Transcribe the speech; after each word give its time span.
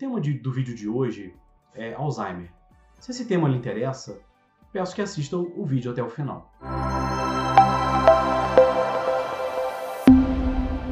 tema 0.00 0.18
de, 0.18 0.32
do 0.32 0.50
vídeo 0.50 0.74
de 0.74 0.88
hoje 0.88 1.34
é 1.74 1.92
Alzheimer. 1.92 2.50
Se 2.98 3.10
esse 3.10 3.26
tema 3.26 3.46
lhe 3.46 3.58
interessa, 3.58 4.18
peço 4.72 4.94
que 4.94 5.02
assista 5.02 5.36
o 5.36 5.62
vídeo 5.66 5.92
até 5.92 6.02
o 6.02 6.08
final. 6.08 6.50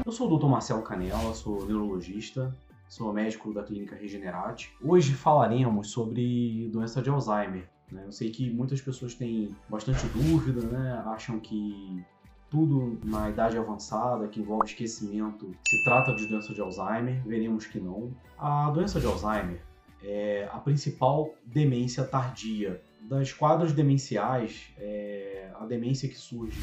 Eu 0.04 0.12
sou 0.12 0.30
o 0.30 0.38
Dr. 0.38 0.46
Marcelo 0.46 0.82
Canela, 0.82 1.32
sou 1.32 1.64
neurologista, 1.64 2.54
sou 2.86 3.10
médico 3.10 3.54
da 3.54 3.62
clínica 3.62 3.96
Regenerate. 3.96 4.76
Hoje 4.84 5.14
falaremos 5.14 5.90
sobre 5.90 6.68
doença 6.70 7.00
de 7.00 7.09
Alzheimer. 7.09 7.66
Né? 7.90 8.02
Eu 8.04 8.12
sei 8.12 8.29
que 8.29 8.50
muitas 8.50 8.82
pessoas 8.82 9.14
têm 9.14 9.56
bastante 9.70 10.06
dúvida, 10.09 10.61
né? 10.66 11.02
acham 11.06 11.40
que 11.40 12.04
tudo 12.51 12.99
na 13.05 13.29
idade 13.29 13.59
avançada 13.59 14.27
que 14.29 14.41
envolve 14.41 14.67
esquecimento 14.67 15.55
se 15.69 15.85
trata 15.85 16.15
de 16.15 16.27
doença 16.27 16.55
de 16.55 16.61
Alzheimer, 16.61 17.23
veremos 17.27 17.67
que 17.67 17.79
não. 17.79 18.11
A 18.39 18.71
doença 18.71 19.01
de 19.01 19.07
Alzheimer 19.07 19.62
é 20.03 20.48
a 20.53 20.59
principal 20.59 21.34
demência 21.45 22.05
tardia. 22.05 22.83
Das 23.03 23.33
quadros 23.33 23.73
demenciais, 23.73 24.73
é 24.79 25.51
a 25.59 25.65
demência 25.65 26.09
que 26.09 26.16
surge 26.16 26.61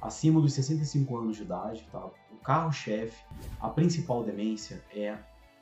acima 0.00 0.40
dos 0.40 0.52
65 0.52 1.16
anos 1.16 1.36
de 1.36 1.42
idade, 1.42 1.86
tá? 1.90 2.06
o 2.30 2.36
carro-chefe, 2.42 3.22
a 3.60 3.68
principal 3.68 4.22
demência 4.22 4.82
é 4.94 5.16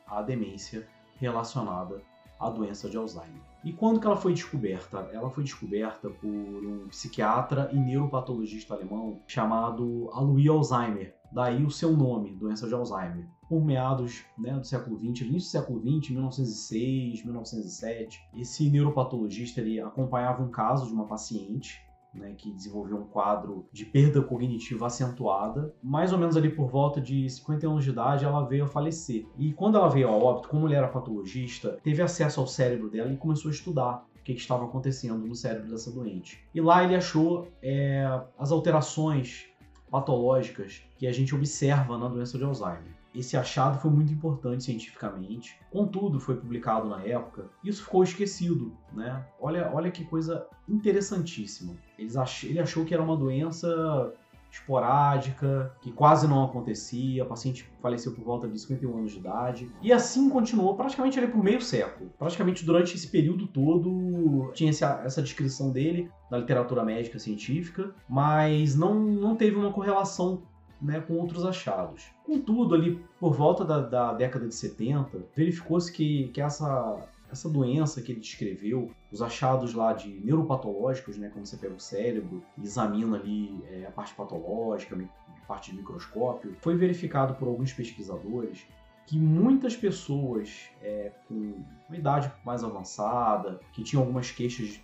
a 0.07 0.23
demência 0.23 0.87
relacionada 1.17 2.01
à 2.39 2.49
doença 2.49 2.89
de 2.89 2.97
Alzheimer. 2.97 3.48
E 3.65 3.73
quando 3.73 3.99
que 4.01 4.07
ela 4.07 4.17
foi 4.17 4.33
descoberta? 4.33 5.09
Ela 5.13 5.31
foi 5.31 5.43
descoberta 5.43 6.09
por 6.09 6.29
um 6.29 6.87
psiquiatra 6.89 7.69
e 7.73 7.77
neuropatologista 7.77 8.75
alemão 8.75 9.21
chamado 9.27 10.09
Alois 10.13 10.47
Alzheimer. 10.49 11.17
Daí 11.33 11.65
o 11.65 11.71
seu 11.71 11.97
nome, 11.97 12.35
doença 12.37 12.69
de 12.69 12.75
Alzheimer. 12.75 13.29
Por 13.49 13.65
meados 13.65 14.25
né, 14.39 14.53
do 14.53 14.65
século 14.65 14.97
XX, 14.99 15.27
início 15.27 15.49
do 15.49 15.53
século 15.53 15.81
XX, 15.81 16.11
1906, 16.11 17.25
1907, 17.25 18.21
esse 18.37 18.71
neuropatologista 18.71 19.61
ele 19.61 19.81
acompanhava 19.81 20.43
um 20.43 20.51
caso 20.51 20.87
de 20.87 20.93
uma 20.93 21.07
paciente 21.07 21.88
né, 22.15 22.35
que 22.37 22.53
desenvolveu 22.53 22.97
um 22.97 23.05
quadro 23.05 23.67
de 23.73 23.85
perda 23.85 24.23
cognitiva 24.23 24.87
acentuada. 24.87 25.75
Mais 25.83 26.13
ou 26.13 26.19
menos 26.19 26.37
ali 26.37 26.49
por 26.49 26.69
volta 26.69 27.01
de 27.01 27.29
50 27.29 27.67
anos 27.67 27.85
de 27.85 27.91
idade, 27.91 28.25
ela 28.25 28.43
veio 28.45 28.65
a 28.65 28.69
falecer. 28.69 29.27
E 29.37 29.53
quando 29.53 29.77
ela 29.77 29.89
veio 29.89 30.09
a 30.09 30.13
óbito, 30.13 30.49
como 30.49 30.67
ele 30.67 30.75
era 30.75 30.89
patologista, 30.89 31.79
teve 31.83 32.03
acesso 32.03 32.41
ao 32.41 32.47
cérebro 32.47 32.91
dela 32.91 33.13
e 33.13 33.17
começou 33.17 33.51
a 33.51 33.53
estudar 33.53 34.07
o 34.19 34.23
que, 34.23 34.35
que 34.35 34.41
estava 34.41 34.65
acontecendo 34.65 35.27
no 35.27 35.35
cérebro 35.35 35.71
dessa 35.71 35.91
doente. 35.91 36.45
E 36.55 36.61
lá 36.61 36.85
ele 36.85 36.95
achou 36.95 37.49
é, 37.63 38.05
as 38.39 38.51
alterações 38.51 39.47
patológicas 39.91 40.83
que 40.99 41.07
a 41.07 41.13
gente 41.13 41.35
observa 41.35 41.97
na 41.97 42.09
doença 42.09 42.37
de 42.37 42.45
Alzheimer. 42.45 42.98
Esse 43.15 43.37
achado 43.37 43.79
foi 43.81 43.91
muito 43.91 44.13
importante 44.13 44.65
cientificamente, 44.65 45.59
contudo, 45.71 46.21
foi 46.21 46.37
publicado 46.37 46.89
na 46.89 47.03
época, 47.03 47.51
isso 47.65 47.83
ficou 47.83 48.03
esquecido, 48.03 48.77
né? 48.93 49.25
Olha, 49.41 49.71
olha 49.73 49.91
que 49.91 50.05
coisa 50.05 50.47
interessantíssima. 50.69 51.75
Ach... 52.17 52.45
Ele 52.45 52.61
achou 52.61 52.85
que 52.85 52.95
era 52.95 53.03
uma 53.03 53.17
doença 53.17 54.13
esporádica, 54.51 55.75
que 55.81 55.93
quase 55.93 56.27
não 56.27 56.45
acontecia, 56.45 57.23
a 57.23 57.27
paciente 57.27 57.71
faleceu 57.81 58.13
por 58.13 58.25
volta 58.25 58.49
de 58.49 58.59
51 58.59 58.99
anos 58.99 59.13
de 59.13 59.19
idade. 59.19 59.71
E 59.83 59.93
assim 59.93 60.29
continuou 60.31 60.75
praticamente 60.75 61.19
ali 61.19 61.29
por 61.29 61.43
meio 61.43 61.61
século. 61.61 62.11
Praticamente 62.19 62.65
durante 62.65 62.95
esse 62.95 63.09
período 63.09 63.47
todo 63.47 64.51
tinha 64.55 64.71
essa, 64.71 65.03
essa 65.05 65.23
descrição 65.23 65.71
dele 65.71 66.11
na 66.31 66.39
literatura 66.39 66.85
médica 66.85 67.19
científica, 67.19 67.95
mas 68.09 68.75
não, 68.75 68.95
não 68.95 69.37
teve 69.37 69.57
uma 69.57 69.73
correlação 69.73 70.43
né, 70.81 71.01
com 71.01 71.15
outros 71.15 71.45
achados. 71.45 72.11
Contudo, 72.25 72.75
ali 72.75 73.03
por 73.19 73.35
volta 73.35 73.65
da, 73.65 73.81
da 73.81 74.13
década 74.13 74.47
de 74.47 74.55
70, 74.55 75.25
verificou-se 75.35 75.91
que, 75.91 76.29
que 76.29 76.41
essa, 76.41 77.09
essa 77.31 77.49
doença 77.49 78.01
que 78.01 78.13
ele 78.13 78.21
descreveu, 78.21 78.91
os 79.11 79.23
achados 79.23 79.75
lá 79.75 79.93
de 79.93 80.09
neuropatológicos, 80.25 81.17
né, 81.17 81.31
como 81.31 81.47
você 81.47 81.57
pega 81.57 81.75
o 81.75 81.81
cérebro 81.81 82.43
e 82.57 82.63
examina 82.63 83.17
ali 83.17 83.63
é, 83.71 83.87
a 83.87 83.91
parte 83.91 84.15
patológica, 84.15 84.97
a 84.97 85.47
parte 85.47 85.71
de 85.71 85.77
microscópio, 85.77 86.55
foi 86.61 86.77
verificado 86.77 87.35
por 87.35 87.49
alguns 87.49 87.73
pesquisadores 87.73 88.67
que 89.07 89.19
muitas 89.19 89.75
pessoas 89.75 90.69
é, 90.83 91.11
com 91.27 91.55
uma 91.89 91.97
idade 91.97 92.31
mais 92.45 92.63
avançada, 92.63 93.59
que 93.73 93.83
tinham 93.83 94.03
algumas 94.03 94.31
queixas 94.31 94.79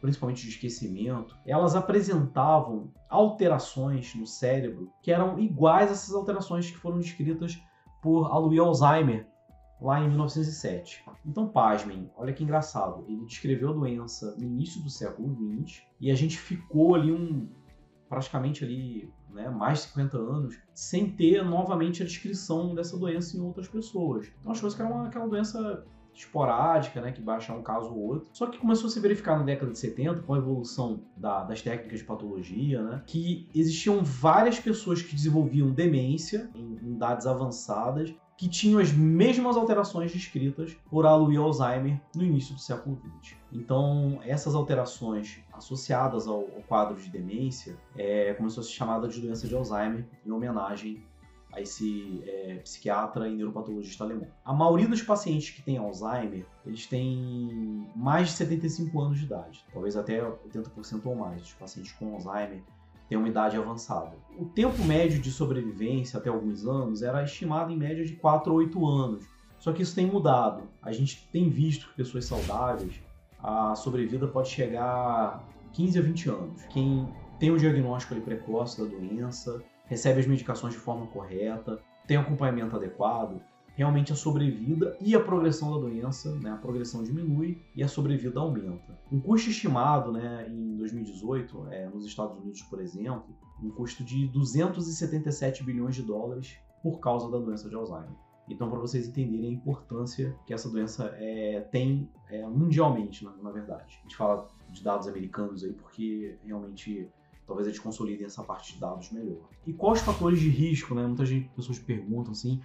principalmente 0.00 0.42
de 0.42 0.48
esquecimento, 0.48 1.36
elas 1.46 1.74
apresentavam 1.74 2.90
alterações 3.08 4.14
no 4.14 4.26
cérebro 4.26 4.92
que 5.02 5.12
eram 5.12 5.38
iguais 5.38 5.90
a 5.90 5.92
essas 5.92 6.14
alterações 6.14 6.70
que 6.70 6.76
foram 6.76 6.98
descritas 6.98 7.60
por 8.02 8.26
Alois 8.26 8.58
Alzheimer 8.58 9.28
lá 9.80 10.00
em 10.00 10.08
1907. 10.08 11.04
Então, 11.24 11.48
pasmem, 11.48 12.10
olha 12.16 12.32
que 12.32 12.42
engraçado. 12.42 13.04
Ele 13.08 13.24
descreveu 13.24 13.70
a 13.70 13.72
doença 13.72 14.34
no 14.36 14.44
início 14.44 14.82
do 14.82 14.90
século 14.90 15.34
XX 15.64 15.82
e 16.00 16.10
a 16.10 16.14
gente 16.14 16.38
ficou 16.38 16.94
ali 16.94 17.12
um 17.12 17.48
praticamente 18.08 18.64
ali 18.64 19.12
né, 19.30 19.48
mais 19.48 19.78
de 19.78 19.84
50 19.88 20.18
anos 20.18 20.58
sem 20.74 21.12
ter 21.12 21.44
novamente 21.44 22.02
a 22.02 22.06
descrição 22.06 22.74
dessa 22.74 22.98
doença 22.98 23.36
em 23.36 23.40
outras 23.40 23.68
pessoas. 23.68 24.30
Então, 24.40 24.52
achou 24.52 24.68
que 24.68 24.82
era 24.82 24.92
uma, 24.92 25.06
aquela 25.06 25.28
doença 25.28 25.86
esporádica, 26.14 27.00
né, 27.00 27.12
que 27.12 27.20
baixa 27.20 27.52
um 27.52 27.62
caso 27.62 27.90
ou 27.90 27.98
outro. 27.98 28.28
Só 28.32 28.46
que 28.46 28.58
começou 28.58 28.88
a 28.88 28.90
se 28.90 29.00
verificar 29.00 29.38
na 29.38 29.44
década 29.44 29.72
de 29.72 29.78
70, 29.78 30.22
com 30.22 30.34
a 30.34 30.38
evolução 30.38 31.00
da, 31.16 31.44
das 31.44 31.62
técnicas 31.62 32.00
de 32.00 32.04
patologia, 32.04 32.82
né, 32.82 33.02
que 33.06 33.48
existiam 33.54 34.02
várias 34.02 34.58
pessoas 34.58 35.02
que 35.02 35.14
desenvolviam 35.14 35.70
demência 35.70 36.50
em, 36.54 36.78
em 36.82 36.92
idades 36.92 37.26
avançadas 37.26 38.14
que 38.40 38.48
tinham 38.48 38.80
as 38.80 38.90
mesmas 38.90 39.54
alterações 39.54 40.10
descritas 40.10 40.74
por 40.88 41.04
Alois 41.04 41.36
Alzheimer 41.36 42.00
no 42.16 42.24
início 42.24 42.54
do 42.54 42.60
século 42.62 42.98
XX. 43.20 43.36
Então, 43.52 44.18
essas 44.24 44.54
alterações 44.54 45.40
associadas 45.52 46.26
ao, 46.26 46.38
ao 46.38 46.62
quadro 46.66 46.98
de 46.98 47.10
demência 47.10 47.76
é, 47.94 48.32
começou 48.32 48.62
a 48.62 48.64
ser 48.64 48.72
chamada 48.72 49.08
de 49.08 49.20
doença 49.20 49.46
de 49.46 49.54
Alzheimer, 49.54 50.06
em 50.24 50.30
homenagem 50.30 51.04
a 51.52 51.60
esse 51.60 52.22
é, 52.26 52.56
psiquiatra 52.62 53.28
e 53.28 53.34
neuropatologista 53.34 54.04
alemão. 54.04 54.28
A 54.44 54.52
maioria 54.52 54.88
dos 54.88 55.02
pacientes 55.02 55.50
que 55.50 55.62
têm 55.62 55.78
Alzheimer, 55.78 56.46
eles 56.64 56.86
têm 56.86 57.86
mais 57.96 58.28
de 58.28 58.34
75 58.34 59.00
anos 59.00 59.18
de 59.18 59.24
idade, 59.24 59.64
talvez 59.72 59.96
até 59.96 60.20
80% 60.20 61.00
ou 61.04 61.16
mais 61.16 61.42
dos 61.42 61.52
pacientes 61.54 61.92
com 61.92 62.14
Alzheimer 62.14 62.62
têm 63.08 63.18
uma 63.18 63.28
idade 63.28 63.56
avançada. 63.56 64.16
O 64.38 64.44
tempo 64.44 64.82
médio 64.84 65.20
de 65.20 65.32
sobrevivência 65.32 66.18
até 66.18 66.30
alguns 66.30 66.64
anos 66.64 67.02
era 67.02 67.24
estimado 67.24 67.72
em 67.72 67.76
média 67.76 68.04
de 68.04 68.14
4 68.14 68.52
a 68.52 68.54
8 68.54 68.86
anos. 68.86 69.24
Só 69.58 69.72
que 69.72 69.82
isso 69.82 69.94
tem 69.94 70.06
mudado. 70.06 70.62
A 70.80 70.92
gente 70.92 71.28
tem 71.32 71.50
visto 71.50 71.88
que 71.88 71.96
pessoas 71.96 72.24
saudáveis, 72.24 73.02
a 73.42 73.74
sobrevida 73.74 74.28
pode 74.28 74.48
chegar 74.48 74.86
a 74.86 75.40
15 75.72 75.98
a 75.98 76.02
20 76.02 76.30
anos. 76.30 76.62
Quem 76.70 77.08
tem 77.38 77.50
o 77.50 77.58
diagnóstico 77.58 78.18
precoce 78.20 78.80
da 78.80 78.88
doença, 78.88 79.60
recebe 79.90 80.20
as 80.20 80.26
medicações 80.26 80.72
de 80.72 80.78
forma 80.78 81.08
correta, 81.08 81.82
tem 82.06 82.16
acompanhamento 82.16 82.76
adequado, 82.76 83.42
realmente 83.74 84.12
a 84.12 84.16
sobrevida 84.16 84.96
e 85.00 85.16
a 85.16 85.20
progressão 85.20 85.72
da 85.72 85.78
doença, 85.78 86.32
né, 86.36 86.52
a 86.52 86.56
progressão 86.56 87.02
diminui 87.02 87.60
e 87.74 87.82
a 87.82 87.88
sobrevida 87.88 88.38
aumenta. 88.38 88.96
Um 89.10 89.20
custo 89.20 89.50
estimado 89.50 90.12
né, 90.12 90.46
em 90.48 90.76
2018, 90.76 91.66
é, 91.70 91.88
nos 91.88 92.06
Estados 92.06 92.38
Unidos, 92.38 92.62
por 92.62 92.80
exemplo, 92.80 93.34
um 93.60 93.70
custo 93.70 94.04
de 94.04 94.28
277 94.28 95.64
bilhões 95.64 95.96
de 95.96 96.02
dólares 96.02 96.56
por 96.82 97.00
causa 97.00 97.28
da 97.28 97.38
doença 97.38 97.68
de 97.68 97.74
Alzheimer. 97.74 98.16
Então, 98.48 98.68
para 98.68 98.78
vocês 98.78 99.08
entenderem 99.08 99.50
a 99.50 99.52
importância 99.52 100.36
que 100.46 100.54
essa 100.54 100.68
doença 100.68 101.14
é, 101.18 101.60
tem 101.70 102.08
é, 102.28 102.46
mundialmente, 102.46 103.24
na, 103.24 103.32
na 103.36 103.50
verdade. 103.50 103.98
A 103.98 104.02
gente 104.02 104.16
fala 104.16 104.48
de 104.68 104.82
dados 104.82 105.08
americanos 105.08 105.64
aí 105.64 105.72
porque 105.72 106.38
realmente 106.44 107.08
talvez 107.50 107.66
eles 107.66 107.80
consolidem 107.80 108.26
essa 108.26 108.44
parte 108.44 108.74
de 108.74 108.80
dados 108.80 109.10
melhor. 109.10 109.48
E 109.66 109.72
quais 109.72 109.98
os 109.98 110.06
fatores 110.06 110.38
de 110.38 110.48
risco, 110.48 110.94
né? 110.94 111.04
Muitas 111.04 111.28
pessoas 111.56 111.80
perguntam 111.80 112.30
assim, 112.30 112.60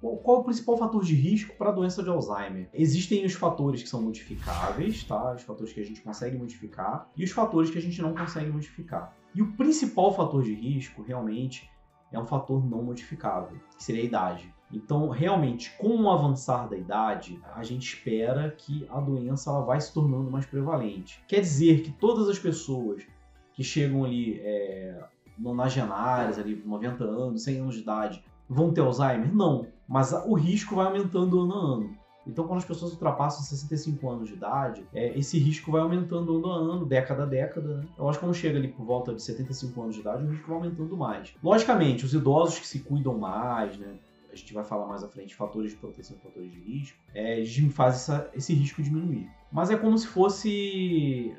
qual, 0.00 0.16
qual, 0.16 0.40
o 0.40 0.44
principal 0.44 0.76
fator 0.76 1.04
de 1.04 1.14
risco 1.14 1.56
para 1.56 1.70
a 1.70 1.72
doença 1.72 2.02
de 2.02 2.08
Alzheimer? 2.08 2.68
Existem 2.74 3.24
os 3.24 3.34
fatores 3.34 3.80
que 3.80 3.88
são 3.88 4.02
modificáveis, 4.02 5.04
tá? 5.04 5.34
Os 5.34 5.42
fatores 5.42 5.72
que 5.72 5.78
a 5.78 5.84
gente 5.84 6.00
consegue 6.00 6.36
modificar 6.36 7.08
e 7.16 7.22
os 7.22 7.30
fatores 7.30 7.70
que 7.70 7.78
a 7.78 7.80
gente 7.80 8.02
não 8.02 8.12
consegue 8.12 8.50
modificar. 8.50 9.16
E 9.32 9.40
o 9.40 9.52
principal 9.52 10.12
fator 10.12 10.42
de 10.42 10.52
risco, 10.52 11.00
realmente, 11.02 11.70
é 12.10 12.18
um 12.18 12.26
fator 12.26 12.68
não 12.68 12.82
modificável, 12.82 13.56
que 13.76 13.84
seria 13.84 14.02
a 14.02 14.04
idade. 14.04 14.52
Então, 14.72 15.08
realmente, 15.10 15.72
com 15.78 16.02
o 16.02 16.10
avançar 16.10 16.68
da 16.68 16.76
idade, 16.76 17.40
a 17.54 17.62
gente 17.62 17.86
espera 17.94 18.50
que 18.50 18.84
a 18.90 19.00
doença 19.00 19.50
ela 19.50 19.60
vai 19.60 19.80
se 19.80 19.94
tornando 19.94 20.28
mais 20.28 20.44
prevalente. 20.44 21.22
Quer 21.28 21.40
dizer 21.40 21.82
que 21.82 21.92
todas 21.92 22.28
as 22.28 22.38
pessoas 22.38 23.06
que 23.54 23.62
chegam 23.62 24.04
ali 24.04 24.40
é, 24.40 24.98
nonagenárias, 25.38 26.38
ali 26.38 26.62
90 26.64 27.04
anos, 27.04 27.42
100 27.42 27.60
anos 27.60 27.74
de 27.76 27.82
idade, 27.82 28.24
vão 28.48 28.72
ter 28.72 28.80
Alzheimer? 28.80 29.34
Não, 29.34 29.66
mas 29.88 30.12
o 30.12 30.34
risco 30.34 30.76
vai 30.76 30.86
aumentando 30.86 31.40
ano 31.40 31.54
a 31.54 31.74
ano. 31.74 32.04
Então, 32.26 32.46
quando 32.46 32.58
as 32.58 32.64
pessoas 32.64 32.92
ultrapassam 32.92 33.42
65 33.42 34.10
anos 34.10 34.28
de 34.28 34.34
idade, 34.34 34.86
é, 34.94 35.16
esse 35.18 35.38
risco 35.38 35.70
vai 35.70 35.82
aumentando 35.82 36.36
ano 36.36 36.52
a 36.52 36.56
ano, 36.56 36.86
década 36.86 37.24
a 37.24 37.26
década. 37.26 37.76
Né? 37.76 37.84
Eu 37.98 38.08
acho 38.08 38.18
que 38.18 38.24
quando 38.24 38.34
chega 38.34 38.58
ali 38.58 38.68
por 38.68 38.84
volta 38.84 39.14
de 39.14 39.22
75 39.22 39.82
anos 39.82 39.94
de 39.94 40.00
idade, 40.00 40.24
o 40.24 40.28
risco 40.28 40.48
vai 40.48 40.56
aumentando 40.56 40.96
mais. 40.96 41.34
Logicamente, 41.42 42.04
os 42.04 42.14
idosos 42.14 42.58
que 42.58 42.66
se 42.66 42.78
cuidam 42.80 43.18
mais, 43.18 43.76
né? 43.76 43.94
A 44.34 44.36
gente 44.36 44.52
vai 44.52 44.64
falar 44.64 44.86
mais 44.86 45.02
à 45.02 45.08
frente, 45.08 45.34
fatores 45.34 45.70
de 45.70 45.76
proteção 45.76 46.16
e 46.16 46.20
fatores 46.20 46.52
de 46.52 46.60
risco, 46.60 46.98
é, 47.14 47.44
faz 47.70 47.94
essa, 47.94 48.30
esse 48.34 48.52
risco 48.52 48.82
diminuir. 48.82 49.30
Mas 49.50 49.70
é 49.70 49.76
como 49.76 49.96
se 49.96 50.06
fosse. 50.06 51.34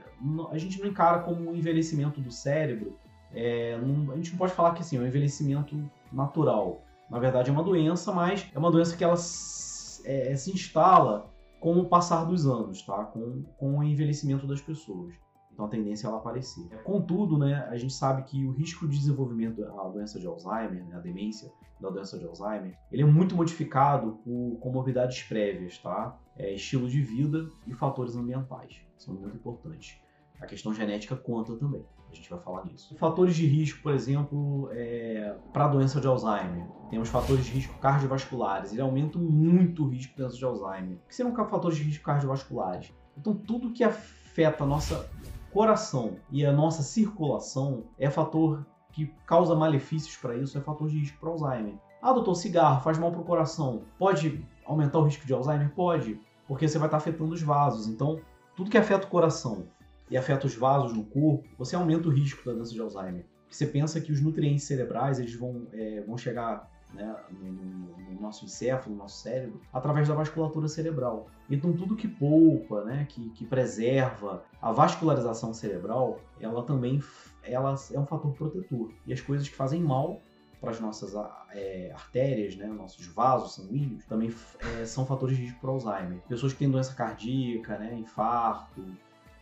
A 0.50 0.58
gente 0.58 0.80
não 0.80 0.88
encara 0.88 1.20
como 1.20 1.52
um 1.52 1.56
envelhecimento 1.56 2.22
do 2.22 2.32
cérebro. 2.32 2.98
É, 3.34 3.78
não, 3.78 4.12
a 4.12 4.16
gente 4.16 4.32
não 4.32 4.38
pode 4.38 4.54
falar 4.54 4.74
que 4.74 4.82
assim, 4.82 4.98
é 4.98 5.00
um 5.02 5.06
envelhecimento 5.06 5.78
natural. 6.12 6.82
Na 7.10 7.20
verdade, 7.20 7.50
é 7.50 7.54
uma 7.54 7.64
doença, 7.64 8.12
mas 8.12 8.50
é 8.54 8.58
uma 8.58 8.72
doença 8.72 8.96
que 8.96 9.04
ela 9.04 9.14
é, 9.14 10.36
se 10.36 10.52
instala 10.52 11.30
com 11.60 11.78
o 11.80 11.86
passar 11.86 12.24
dos 12.26 12.48
anos, 12.48 12.82
tá? 12.82 13.04
com, 13.06 13.44
com 13.58 13.78
o 13.80 13.84
envelhecimento 13.84 14.48
das 14.48 14.62
pessoas. 14.62 15.14
Então 15.56 15.66
a 15.66 15.70
tendência 15.70 16.06
é 16.06 16.10
ela 16.10 16.18
aparecer. 16.18 16.68
Contudo, 16.84 17.38
né, 17.38 17.66
a 17.70 17.78
gente 17.78 17.94
sabe 17.94 18.24
que 18.24 18.46
o 18.46 18.52
risco 18.52 18.86
de 18.88 18.98
desenvolvimento 18.98 19.62
da 19.62 19.72
doença 19.88 20.20
de 20.20 20.28
Alzheimer, 20.28 20.86
né, 20.86 20.98
a 20.98 21.00
demência 21.00 21.50
da 21.80 21.90
doença 21.90 22.20
de 22.20 22.26
Alzheimer, 22.26 22.78
ele 22.92 23.02
é 23.02 23.06
muito 23.06 23.36
modificado 23.36 24.20
por 24.24 24.58
comorbidades 24.60 25.24
prévias, 25.24 25.78
tá? 25.78 26.20
É, 26.36 26.54
estilo 26.54 26.90
de 26.90 27.02
vida 27.02 27.48
e 27.66 27.74
fatores 27.74 28.18
ambientais. 28.18 28.82
São 28.98 29.14
muito 29.14 29.38
importantes. 29.38 29.98
A 30.42 30.46
questão 30.46 30.74
genética 30.74 31.16
conta 31.16 31.56
também. 31.56 31.86
A 32.12 32.14
gente 32.14 32.30
vai 32.30 32.40
falar 32.40 32.66
nisso. 32.66 32.96
Fatores 32.98 33.36
de 33.36 33.46
risco, 33.46 33.82
por 33.82 33.94
exemplo, 33.94 34.70
é, 34.74 35.38
para 35.54 35.66
a 35.66 35.68
doença 35.70 36.02
de 36.02 36.08
Alzheimer. 36.08 36.68
Temos 36.90 37.08
fatores 37.08 37.46
de 37.46 37.52
risco 37.52 37.78
cardiovasculares. 37.80 38.74
Ele 38.74 38.82
aumenta 38.82 39.18
muito 39.18 39.86
o 39.86 39.88
risco 39.88 40.18
da 40.18 40.26
doença 40.26 40.38
de 40.38 40.46
Alzheimer. 40.46 40.98
O 40.98 41.08
que 41.08 41.16
seriam 41.16 41.34
fatores 41.34 41.78
de 41.78 41.84
risco 41.84 42.04
cardiovasculares? 42.04 42.94
Então, 43.18 43.34
tudo 43.34 43.72
que 43.72 43.84
afeta 43.84 44.66
a 44.66 44.68
nossa 44.68 45.10
coração 45.56 46.18
e 46.30 46.46
a 46.46 46.52
nossa 46.52 46.84
circulação 46.84 47.86
é 47.98 48.10
fator 48.10 48.66
que 48.92 49.06
causa 49.26 49.56
malefícios 49.56 50.18
para 50.18 50.36
isso, 50.36 50.58
é 50.58 50.62
fator 50.62 50.90
de 50.90 51.00
risco 51.00 51.18
para 51.18 51.30
Alzheimer. 51.30 51.76
Ah, 52.02 52.12
doutor, 52.12 52.36
cigarro 52.36 52.82
faz 52.82 52.98
mal 52.98 53.10
para 53.10 53.22
o 53.22 53.24
coração. 53.24 53.84
Pode 53.98 54.46
aumentar 54.66 55.00
o 55.00 55.04
risco 55.04 55.26
de 55.26 55.32
Alzheimer? 55.32 55.74
Pode, 55.74 56.20
porque 56.46 56.68
você 56.68 56.78
vai 56.78 56.88
estar 56.88 56.98
afetando 56.98 57.34
os 57.34 57.42
vasos. 57.42 57.88
Então, 57.88 58.20
tudo 58.54 58.70
que 58.70 58.78
afeta 58.78 59.08
o 59.08 59.10
coração 59.10 59.66
e 60.12 60.18
afeta 60.18 60.46
os 60.46 60.56
vasos 60.56 60.92
no 60.92 61.06
corpo, 61.06 61.48
você 61.58 61.74
aumenta 61.74 62.10
o 62.10 62.12
risco 62.12 62.44
da 62.46 62.52
doença 62.52 62.74
de 62.74 62.82
Alzheimer. 62.82 63.26
Você 63.50 63.66
pensa 63.66 64.02
que 64.02 64.12
os 64.12 64.20
nutrientes 64.20 64.66
cerebrais 64.66 65.20
eles 65.20 65.36
vão, 65.36 65.68
é, 65.72 66.02
vão 66.02 66.18
chegar 66.18 66.70
né, 66.96 67.16
no, 67.32 67.52
no, 67.52 68.22
nosso 68.22 68.46
encéfalo, 68.46 68.96
no 68.96 69.04
nosso 69.04 69.22
cérebro, 69.22 69.62
através 69.72 70.08
da 70.08 70.16
vasculatura 70.16 70.68
cerebral. 70.68 71.28
Então, 71.50 71.74
tudo 71.74 71.96
que 71.96 72.08
poupa, 72.08 72.84
né, 72.84 73.06
que, 73.10 73.30
que 73.32 73.46
preserva 73.46 74.44
a 74.62 74.72
vascularização 74.72 75.54
cerebral, 75.54 76.20
ela 76.40 76.64
também 76.64 77.02
ela 77.44 77.76
é 77.92 78.00
um 78.00 78.06
fator 78.06 78.34
protetor. 78.34 78.92
E 79.06 79.14
as 79.14 79.22
coisas 79.22 79.48
que 79.48 79.56
fazem 79.56 79.82
mal 79.82 80.22
para 80.60 80.72
as 80.72 80.80
nossas 80.80 81.14
é, 81.52 81.92
artérias, 81.94 82.56
né, 82.56 82.66
nossos 82.66 83.06
vasos 83.08 83.56
sanguíneos, 83.56 84.04
também 84.06 84.34
é, 84.80 84.86
são 84.86 85.06
fatores 85.06 85.38
de 85.38 85.44
risco 85.44 85.60
para 85.60 85.70
Alzheimer. 85.70 86.20
Pessoas 86.28 86.54
que 86.54 86.60
têm 86.60 86.72
doença 86.72 86.96
cardíaca, 86.96 87.78
né, 87.78 87.94
infarto, 87.94 88.84